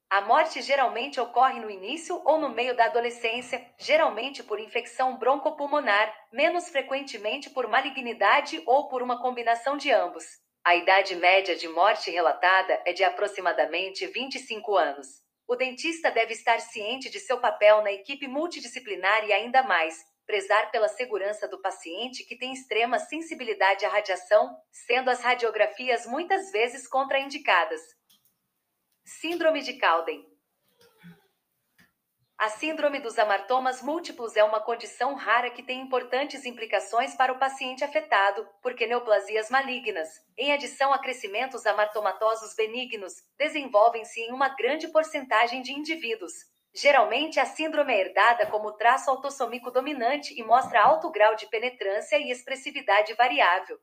[0.09, 6.13] A morte geralmente ocorre no início ou no meio da adolescência, geralmente por infecção broncopulmonar,
[6.33, 10.25] menos frequentemente por malignidade ou por uma combinação de ambos.
[10.65, 15.07] A idade média de morte relatada é de aproximadamente 25 anos.
[15.51, 20.71] O dentista deve estar ciente de seu papel na equipe multidisciplinar e ainda mais, prezar
[20.71, 26.87] pela segurança do paciente que tem extrema sensibilidade à radiação, sendo as radiografias muitas vezes
[26.87, 27.81] contraindicadas.
[29.03, 30.25] Síndrome de Cowden
[32.41, 37.37] a síndrome dos amartomas múltiplos é uma condição rara que tem importantes implicações para o
[37.37, 44.87] paciente afetado, porque neoplasias malignas, em adição a crescimentos amartomatosos benignos, desenvolvem-se em uma grande
[44.87, 46.33] porcentagem de indivíduos.
[46.73, 52.17] Geralmente, a síndrome é herdada como traço autossômico dominante e mostra alto grau de penetrância
[52.17, 53.77] e expressividade variável.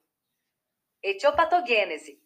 [1.00, 2.20] Etiopatogênese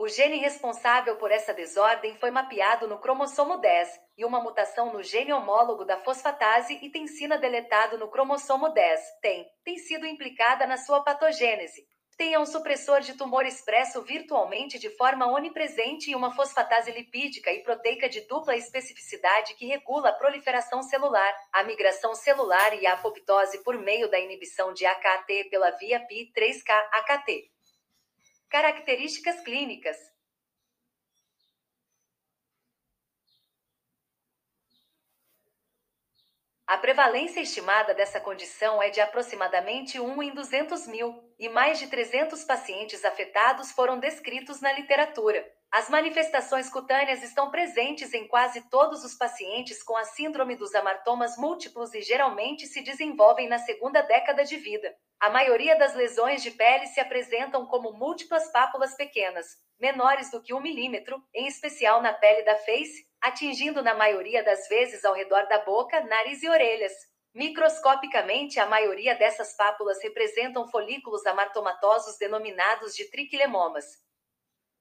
[0.00, 5.02] o gene responsável por essa desordem foi mapeado no cromossomo 10, e uma mutação no
[5.02, 10.78] gene homólogo da fosfatase e tensina deletado no cromossomo 10 tem, tem sido implicada na
[10.78, 11.86] sua patogênese.
[12.16, 17.62] Tem um supressor de tumor expresso virtualmente de forma onipresente e uma fosfatase lipídica e
[17.62, 23.62] proteica de dupla especificidade que regula a proliferação celular, a migração celular e a apoptose
[23.62, 27.50] por meio da inibição de AKT pela via PI3K-AKT.
[28.50, 29.96] Características clínicas.
[36.66, 41.86] A prevalência estimada dessa condição é de aproximadamente 1 em 200 mil, e mais de
[41.86, 45.48] 300 pacientes afetados foram descritos na literatura.
[45.72, 51.36] As manifestações cutâneas estão presentes em quase todos os pacientes com a síndrome dos amartomas
[51.36, 54.92] múltiplos e geralmente se desenvolvem na segunda década de vida.
[55.20, 59.46] A maioria das lesões de pele se apresentam como múltiplas pápulas pequenas,
[59.78, 64.66] menores do que um milímetro, em especial na pele da face, atingindo na maioria das
[64.66, 66.92] vezes ao redor da boca, nariz e orelhas.
[67.32, 74.09] Microscopicamente, a maioria dessas pápulas representam folículos amartomatosos denominados de triquilemomas.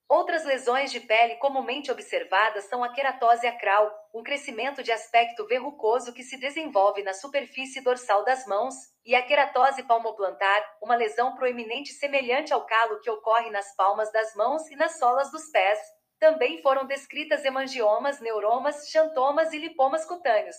[0.09, 6.11] Outras lesões de pele comumente observadas são a queratose acral, um crescimento de aspecto verrucoso
[6.11, 8.73] que se desenvolve na superfície dorsal das mãos,
[9.05, 14.33] e a queratose palmoplantar, uma lesão proeminente semelhante ao calo que ocorre nas palmas das
[14.33, 15.79] mãos e nas solas dos pés.
[16.19, 20.57] Também foram descritas hemangiomas, neuromas, xantomas e lipomas cutâneos.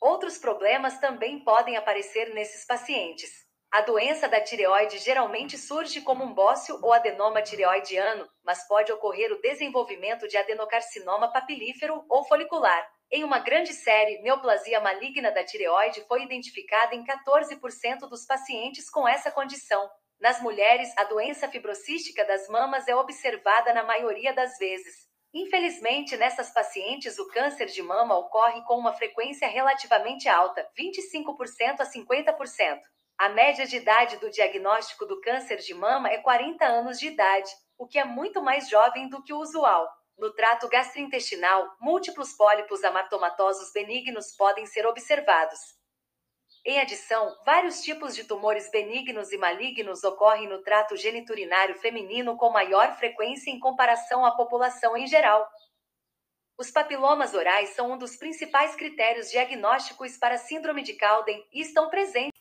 [0.00, 3.49] Outros problemas também podem aparecer nesses pacientes.
[3.72, 9.32] A doença da tireoide geralmente surge como um bócio ou adenoma tireoidiano, mas pode ocorrer
[9.32, 12.84] o desenvolvimento de adenocarcinoma papilífero ou folicular.
[13.12, 19.06] Em uma grande série, neoplasia maligna da tireoide foi identificada em 14% dos pacientes com
[19.06, 19.88] essa condição.
[20.20, 25.08] Nas mulheres, a doença fibrocística das mamas é observada na maioria das vezes.
[25.32, 31.86] Infelizmente, nessas pacientes, o câncer de mama ocorre com uma frequência relativamente alta, 25% a
[31.86, 32.80] 50%.
[33.20, 37.50] A média de idade do diagnóstico do câncer de mama é 40 anos de idade,
[37.76, 39.86] o que é muito mais jovem do que o usual.
[40.16, 45.58] No trato gastrointestinal, múltiplos pólipos amartomatosos benignos podem ser observados.
[46.64, 52.48] Em adição, vários tipos de tumores benignos e malignos ocorrem no trato geniturinário feminino com
[52.48, 55.46] maior frequência em comparação à população em geral.
[56.56, 61.60] Os papilomas orais são um dos principais critérios diagnósticos para a síndrome de Cowden e
[61.60, 62.39] estão presentes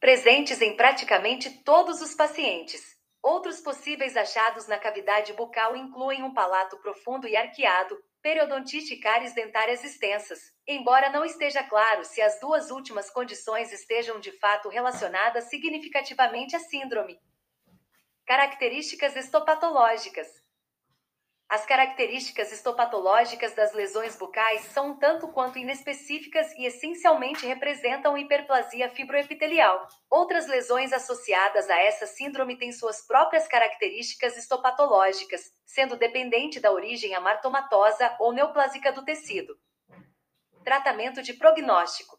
[0.00, 2.80] presentes em praticamente todos os pacientes.
[3.22, 9.34] Outros possíveis achados na cavidade bucal incluem um palato profundo e arqueado, periodontite e cáries
[9.34, 15.44] dentárias extensas, embora não esteja claro se as duas últimas condições estejam de fato relacionadas
[15.50, 17.18] significativamente à síndrome.
[18.26, 20.28] Características histopatológicas.
[21.50, 29.84] As características histopatológicas das lesões bucais são tanto quanto inespecíficas e essencialmente representam hiperplasia fibroepitelial.
[30.08, 37.16] Outras lesões associadas a essa síndrome têm suas próprias características histopatológicas, sendo dependente da origem
[37.16, 39.58] amartomatosa ou neoplásica do tecido.
[40.62, 42.16] Tratamento de prognóstico.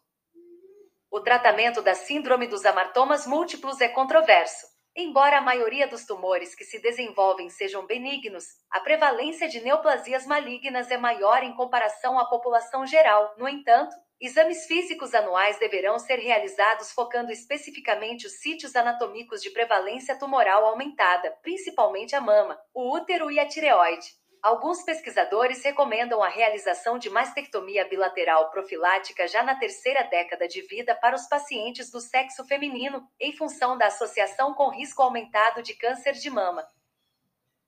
[1.10, 4.71] O tratamento da síndrome dos amartomas múltiplos é controverso.
[4.94, 10.90] Embora a maioria dos tumores que se desenvolvem sejam benignos, a prevalência de neoplasias malignas
[10.90, 13.34] é maior em comparação à população geral.
[13.38, 20.18] No entanto, exames físicos anuais deverão ser realizados focando especificamente os sítios anatômicos de prevalência
[20.18, 24.21] tumoral aumentada, principalmente a mama, o útero e a tireoide.
[24.42, 30.96] Alguns pesquisadores recomendam a realização de mastectomia bilateral profilática já na terceira década de vida
[30.96, 36.14] para os pacientes do sexo feminino, em função da associação com risco aumentado de câncer
[36.14, 36.66] de mama.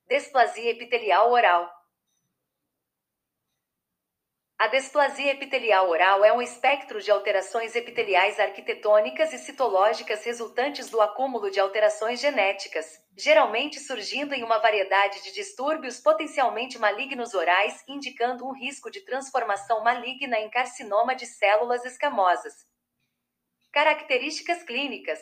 [0.09, 1.84] Displasia epitelial oral.
[4.65, 11.03] A displasia epitelial oral é um espectro de alterações epiteliais arquitetônicas e citológicas resultantes do
[11.03, 18.47] acúmulo de alterações genéticas, geralmente surgindo em uma variedade de distúrbios potencialmente malignos orais, indicando
[18.47, 22.55] um risco de transformação maligna em carcinoma de células escamosas.
[23.70, 25.20] Características clínicas: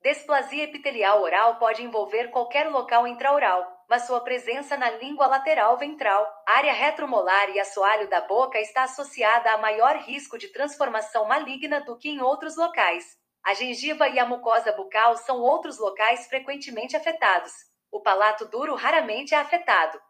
[0.00, 6.26] Displasia epitelial oral pode envolver qualquer local intraoral, mas sua presença na língua lateral ventral,
[6.46, 11.96] área retromolar e assoalho da boca está associada a maior risco de transformação maligna do
[11.98, 13.04] que em outros locais.
[13.44, 17.52] A gengiva e a mucosa bucal são outros locais frequentemente afetados.
[17.90, 20.00] O palato duro raramente é afetado.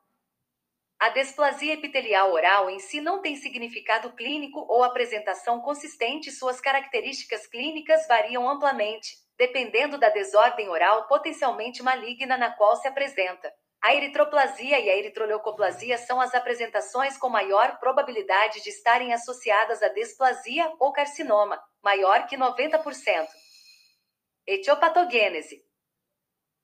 [1.03, 7.45] A displasia epitelial oral em si não tem significado clínico ou apresentação consistente, suas características
[7.49, 13.53] clínicas variam amplamente, dependendo da desordem oral potencialmente maligna na qual se apresenta.
[13.85, 19.89] A eritroplasia e a eritroleucoplasia são as apresentações com maior probabilidade de estarem associadas a
[19.89, 23.27] displasia ou carcinoma, maior que 90%.
[24.47, 25.65] Etiopatogênese.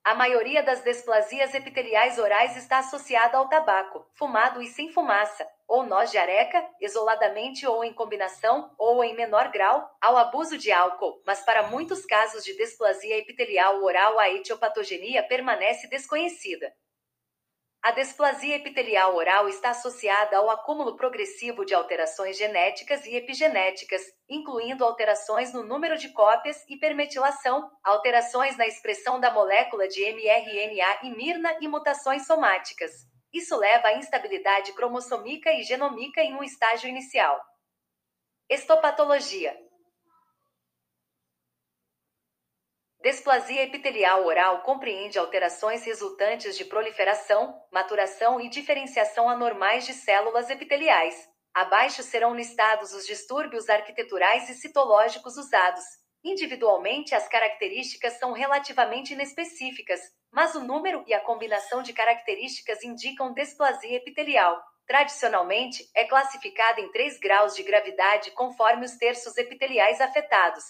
[0.04, 5.82] A maioria das displasias epiteliais orais está associada ao tabaco, fumado e sem fumaça, ou
[5.82, 11.20] noz de areca, isoladamente ou em combinação, ou em menor grau, ao abuso de álcool,
[11.26, 16.72] mas para muitos casos de displasia epitelial oral a etiopatogenia permanece desconhecida.
[17.88, 24.84] A displasia epitelial oral está associada ao acúmulo progressivo de alterações genéticas e epigenéticas, incluindo
[24.84, 31.56] alterações no número de cópias, hipermetilação, alterações na expressão da molécula de mRNA e mirna
[31.62, 32.92] e mutações somáticas.
[33.32, 37.40] Isso leva à instabilidade cromossômica e genômica em um estágio inicial.
[38.50, 39.58] Estopatologia.
[43.00, 51.14] Desplasia epitelial oral compreende alterações resultantes de proliferação, maturação e diferenciação anormais de células epiteliais.
[51.54, 55.84] Abaixo serão listados os distúrbios arquiteturais e citológicos usados.
[56.24, 60.00] Individualmente, as características são relativamente inespecíficas,
[60.32, 64.60] mas o número e a combinação de características indicam desplasia epitelial.
[64.88, 70.64] Tradicionalmente, é classificada em três graus de gravidade conforme os terços epiteliais afetados.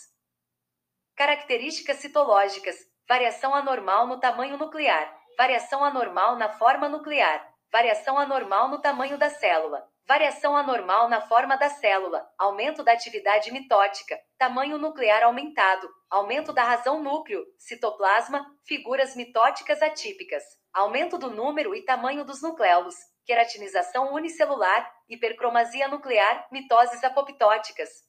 [1.18, 2.76] Características citológicas:
[3.08, 9.28] variação anormal no tamanho nuclear, variação anormal na forma nuclear, variação anormal no tamanho da
[9.28, 16.52] célula, variação anormal na forma da célula, aumento da atividade mitótica, tamanho nuclear aumentado, aumento
[16.52, 22.94] da razão núcleo, citoplasma, figuras mitóticas atípicas, aumento do número e tamanho dos nucleolos,
[23.26, 28.06] queratinização unicelular, hipercromasia nuclear, mitoses apoptóticas,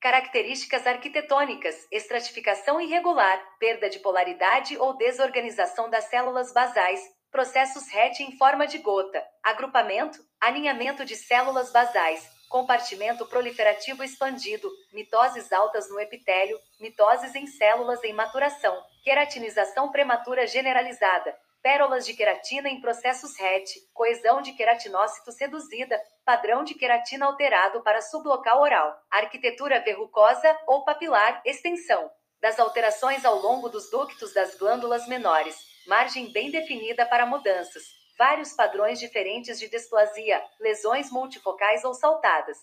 [0.00, 7.00] Características arquitetônicas: estratificação irregular, perda de polaridade ou desorganização das células basais,
[7.32, 15.52] processos RET em forma de gota, agrupamento, aninhamento de células basais, compartimento proliferativo expandido, mitoses
[15.52, 22.80] altas no epitélio, mitoses em células em maturação, queratinização prematura generalizada, pérolas de queratina em
[22.80, 30.58] processos RET, coesão de queratinócitos reduzida, padrão de queratina alterado para sublocal oral, arquitetura verrucosa
[30.66, 32.10] ou papilar, extensão
[32.40, 35.56] das alterações ao longo dos ductos das glândulas menores,
[35.86, 37.82] margem bem definida para mudanças,
[38.16, 42.58] vários padrões diferentes de displasia, lesões multifocais ou saltadas.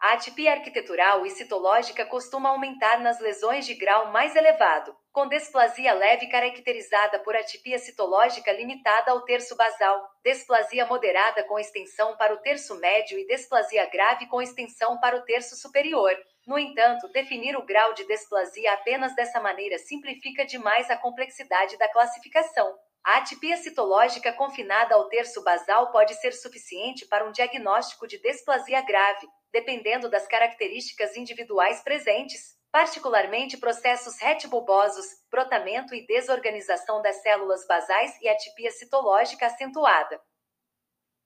[0.00, 5.92] A atipia arquitetural e citológica costuma aumentar nas lesões de grau mais elevado, com desplasia
[5.92, 12.38] leve caracterizada por atipia citológica limitada ao terço basal, desplasia moderada com extensão para o
[12.38, 16.16] terço médio e desplasia grave com extensão para o terço superior.
[16.46, 21.88] No entanto, definir o grau de desplasia apenas dessa maneira simplifica demais a complexidade da
[21.88, 22.72] classificação.
[23.04, 28.80] A atipia citológica confinada ao terço basal pode ser suficiente para um diagnóstico de desplasia
[28.82, 38.20] grave, dependendo das características individuais presentes, particularmente processos retibulbosos, brotamento e desorganização das células basais
[38.20, 40.20] e atipia citológica acentuada.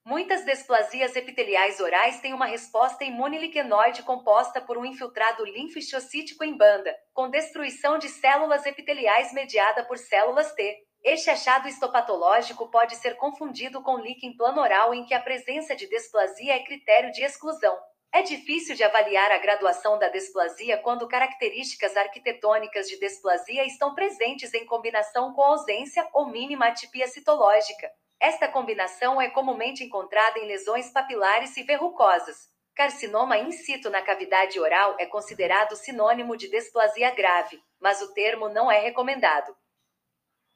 [0.05, 6.57] Muitas desplasias epiteliais orais têm uma resposta imune liquenoide composta por um infiltrado linfocitítico em
[6.57, 10.77] banda, com destruição de células epiteliais mediada por células T.
[11.05, 15.89] Este achado histopatológico pode ser confundido com líquen plano oral em que a presença de
[15.89, 17.79] desplasia é critério de exclusão.
[18.15, 24.53] É difícil de avaliar a graduação da desplasia quando características arquitetônicas de desplasia estão presentes
[24.53, 27.91] em combinação com ausência ou mínima atipia citológica.
[28.21, 32.37] Esta combinação é comumente encontrada em lesões papilares e verrucosas.
[32.75, 38.51] Carcinoma in situ na cavidade oral é considerado sinônimo de desplasia grave, mas o termo
[38.51, 39.57] não é recomendado.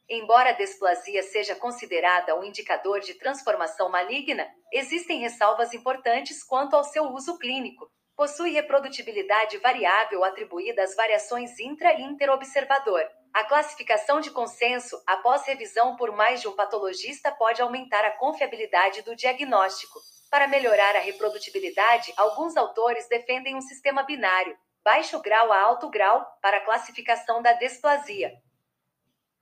[0.08, 6.84] Embora a desplasia seja considerada um indicador de transformação maligna, existem ressalvas importantes quanto ao
[6.84, 7.90] seu uso clínico.
[8.16, 13.04] Possui reprodutibilidade variável atribuída às variações intra e interobservador.
[13.34, 19.02] A classificação de consenso, após revisão por mais de um patologista, pode aumentar a confiabilidade
[19.02, 19.98] do diagnóstico.
[20.30, 26.24] Para melhorar a reprodutibilidade, alguns autores defendem um sistema binário, baixo grau a alto grau,
[26.40, 28.32] para a classificação da desplasia.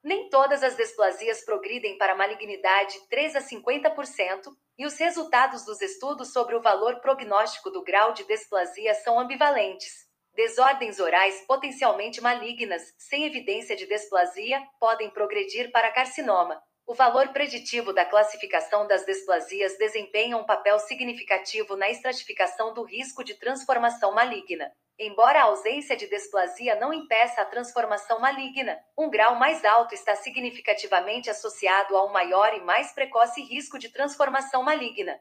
[0.05, 6.31] Nem todas as desplasias progridem para malignidade 3 a 50%, e os resultados dos estudos
[6.31, 10.05] sobre o valor prognóstico do grau de desplasia são ambivalentes.
[10.35, 16.60] Desordens orais potencialmente malignas, sem evidência de desplasia, podem progredir para carcinoma.
[16.86, 23.24] O valor preditivo da classificação das desplasias desempenha um papel significativo na estratificação do risco
[23.24, 24.70] de transformação maligna.
[24.98, 30.15] Embora a ausência de desplasia não impeça a transformação maligna, um grau mais alto está
[30.15, 35.19] significativamente associado a um maior e mais precoce risco de transformação maligna.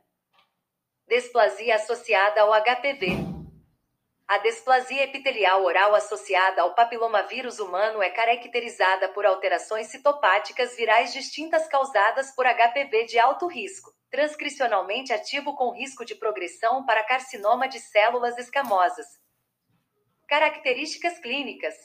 [1.07, 3.32] Desplasia associada ao HPV.
[4.27, 11.67] A desplasia epitelial oral associada ao papilomavírus humano é caracterizada por alterações citopáticas virais distintas
[11.67, 17.79] causadas por HPV de alto risco, transcricionalmente ativo com risco de progressão para carcinoma de
[17.79, 19.05] células escamosas
[20.25, 21.75] Características clínicas: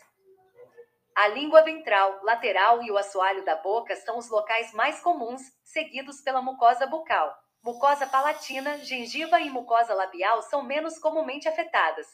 [1.14, 6.22] a língua ventral, lateral e o assoalho da boca são os locais mais comuns, seguidos
[6.22, 7.36] pela mucosa bucal.
[7.62, 12.06] Mucosa palatina, gengiva e mucosa labial são menos comumente afetadas.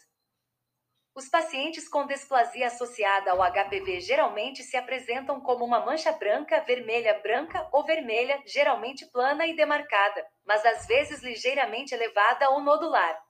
[1.14, 7.20] Os pacientes com desplasia associada ao HPV geralmente se apresentam como uma mancha branca, vermelha,
[7.22, 13.22] branca ou vermelha, geralmente plana e demarcada, mas às vezes ligeiramente elevada ou nodular.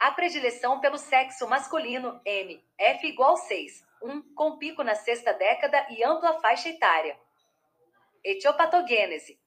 [0.00, 5.86] A predileção pelo sexo masculino, M, F igual 6, 1, com pico na sexta década
[5.90, 7.16] e ampla faixa etária.
[8.24, 9.39] Etiopatogênese.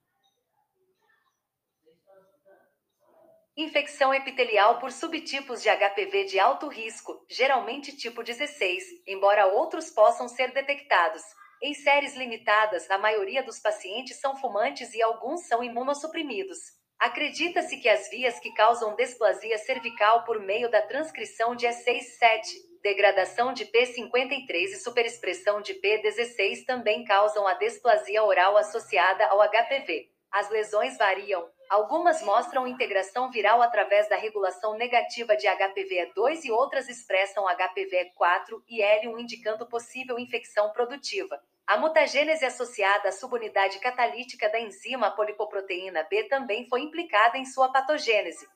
[3.56, 10.26] Infecção epitelial por subtipos de HPV de alto risco, geralmente tipo 16, embora outros possam
[10.26, 11.22] ser detectados.
[11.62, 16.58] Em séries limitadas, a maioria dos pacientes são fumantes e alguns são imunossuprimidos.
[16.98, 22.42] Acredita-se que as vias que causam displasia cervical por meio da transcrição de E6-7,
[22.82, 30.10] degradação de P53 e superexpressão de P16 também causam a displasia oral associada ao HPV.
[30.32, 36.88] As lesões variam, Algumas mostram integração viral através da regulação negativa de HPV-2 e outras
[36.88, 41.42] expressam HPV-4 e L1 indicando possível infecção produtiva.
[41.66, 47.68] A mutagênese associada à subunidade catalítica da enzima polipoproteína B também foi implicada em sua
[47.68, 48.46] patogênese.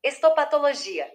[0.00, 1.12] Estopatologia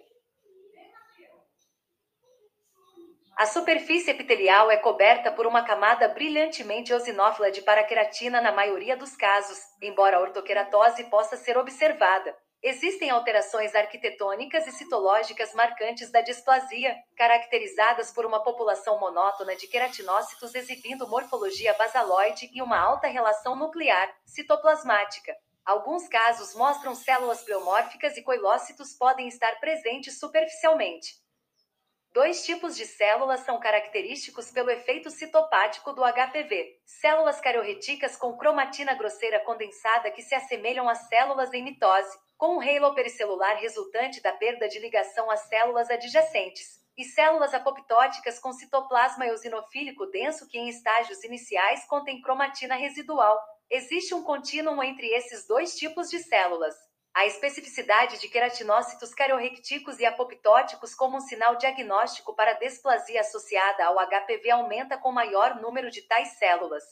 [3.38, 9.14] A superfície epitelial é coberta por uma camada brilhantemente eosinófila de paraqueratina na maioria dos
[9.14, 12.36] casos, embora a ortoqueratose possa ser observada.
[12.60, 20.56] Existem alterações arquitetônicas e citológicas marcantes da displasia, caracterizadas por uma população monótona de queratinócitos
[20.56, 25.32] exibindo morfologia basaloide e uma alta relação nuclear, citoplasmática.
[25.64, 31.27] Alguns casos mostram células pleomórficas e coilócitos podem estar presentes superficialmente.
[32.18, 38.92] Dois tipos de células são característicos pelo efeito citopático do HPV: células cariorreticas com cromatina
[38.94, 44.32] grosseira condensada que se assemelham às células em mitose, com um halo pericelular resultante da
[44.32, 50.68] perda de ligação às células adjacentes, e células apoptóticas com citoplasma eosinofílico denso que em
[50.68, 53.40] estágios iniciais contém cromatina residual.
[53.70, 56.74] Existe um contínuo entre esses dois tipos de células.
[57.18, 63.96] A especificidade de queratinócitos cariorrectícos e apoptóticos como um sinal diagnóstico para displasia associada ao
[63.96, 66.84] HPV aumenta com maior número de tais células.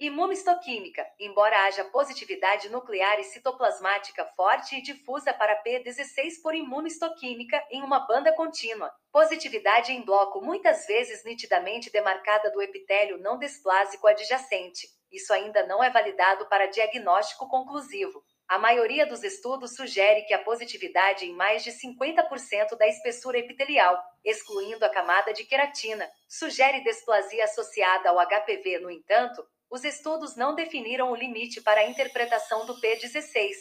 [0.00, 1.06] Imunohistoquímica.
[1.20, 8.06] Embora haja positividade nuclear e citoplasmática forte e difusa para P16 por imunohistoquímica em uma
[8.06, 14.88] banda contínua, positividade em bloco muitas vezes nitidamente demarcada do epitélio não displásico adjacente.
[15.12, 18.24] Isso ainda não é validado para diagnóstico conclusivo.
[18.54, 24.00] A maioria dos estudos sugere que a positividade em mais de 50% da espessura epitelial,
[24.24, 28.78] excluindo a camada de queratina, sugere displasia associada ao HPV.
[28.78, 33.56] No entanto, os estudos não definiram o limite para a interpretação do P16,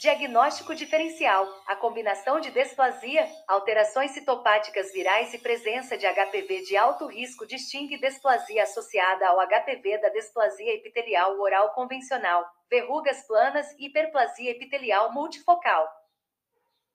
[0.00, 7.06] Diagnóstico diferencial: a combinação de displasia, alterações citopáticas virais e presença de HPV de alto
[7.06, 14.52] risco distingue displasia associada ao HPV da displasia epitelial oral convencional, verrugas planas e hiperplasia
[14.52, 15.86] epitelial multifocal.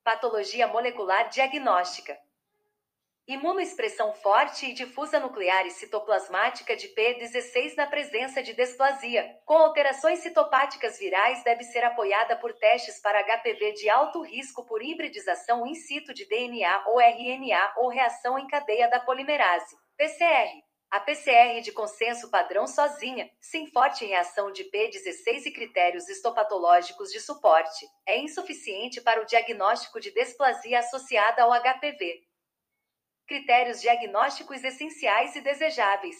[0.03, 2.17] Patologia molecular diagnóstica:
[3.27, 10.19] Imunoexpressão forte e difusa nuclear e citoplasmática de P16 na presença de displasia, com alterações
[10.19, 15.73] citopáticas virais deve ser apoiada por testes para HPV de alto risco por hibridização in
[15.73, 20.63] situ de DNA ou RNA ou reação em cadeia da polimerase, PCR.
[20.91, 27.19] A PCR de consenso padrão sozinha, sem forte reação de P16 e critérios histopatológicos de
[27.19, 32.23] suporte, é insuficiente para o diagnóstico de displasia associada ao HPV.
[33.27, 36.15] Critérios diagnósticos essenciais e desejáveis.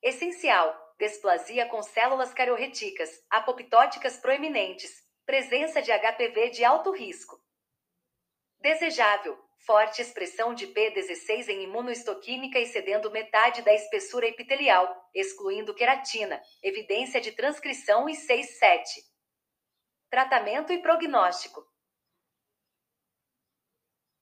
[0.00, 4.92] Essencial: displasia com células cariorreticas, apoptóticas proeminentes,
[5.26, 7.42] presença de HPV de alto risco.
[8.60, 9.36] Desejável:
[9.66, 17.32] forte expressão de P16 em imunohistoquímica excedendo metade da espessura epitelial, excluindo queratina, evidência de
[17.32, 18.44] transcrição e 6-7.
[20.08, 21.69] Tratamento e prognóstico.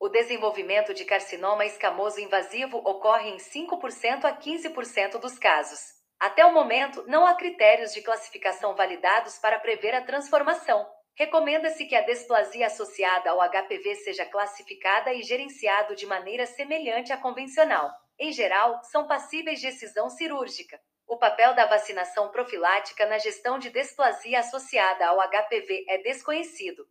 [0.01, 5.81] O desenvolvimento de carcinoma escamoso invasivo ocorre em 5% a 15% dos casos.
[6.21, 10.89] Até o momento, não há critérios de classificação validados para prever a transformação.
[11.17, 17.17] Recomenda-se que a displasia associada ao HPV seja classificada e gerenciado de maneira semelhante à
[17.17, 17.91] convencional.
[18.17, 20.81] Em geral, são passíveis de excisão cirúrgica.
[21.09, 26.87] O papel da vacinação profilática na gestão de displasia associada ao HPV é desconhecido.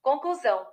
[0.00, 0.64] Conclusão: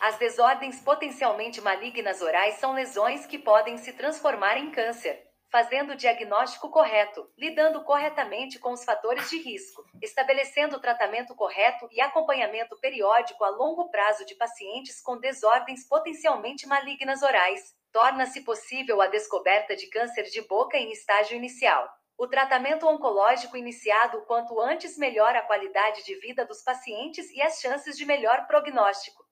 [0.00, 5.26] As desordens potencialmente malignas orais são lesões que podem se transformar em câncer.
[5.50, 11.88] Fazendo o diagnóstico correto, lidando corretamente com os fatores de risco, estabelecendo o tratamento correto
[11.90, 19.00] e acompanhamento periódico a longo prazo de pacientes com desordens potencialmente malignas orais, torna-se possível
[19.00, 21.88] a descoberta de câncer de boca em estágio inicial.
[22.16, 27.58] O tratamento oncológico iniciado quanto antes melhora a qualidade de vida dos pacientes e as
[27.58, 29.27] chances de melhor prognóstico.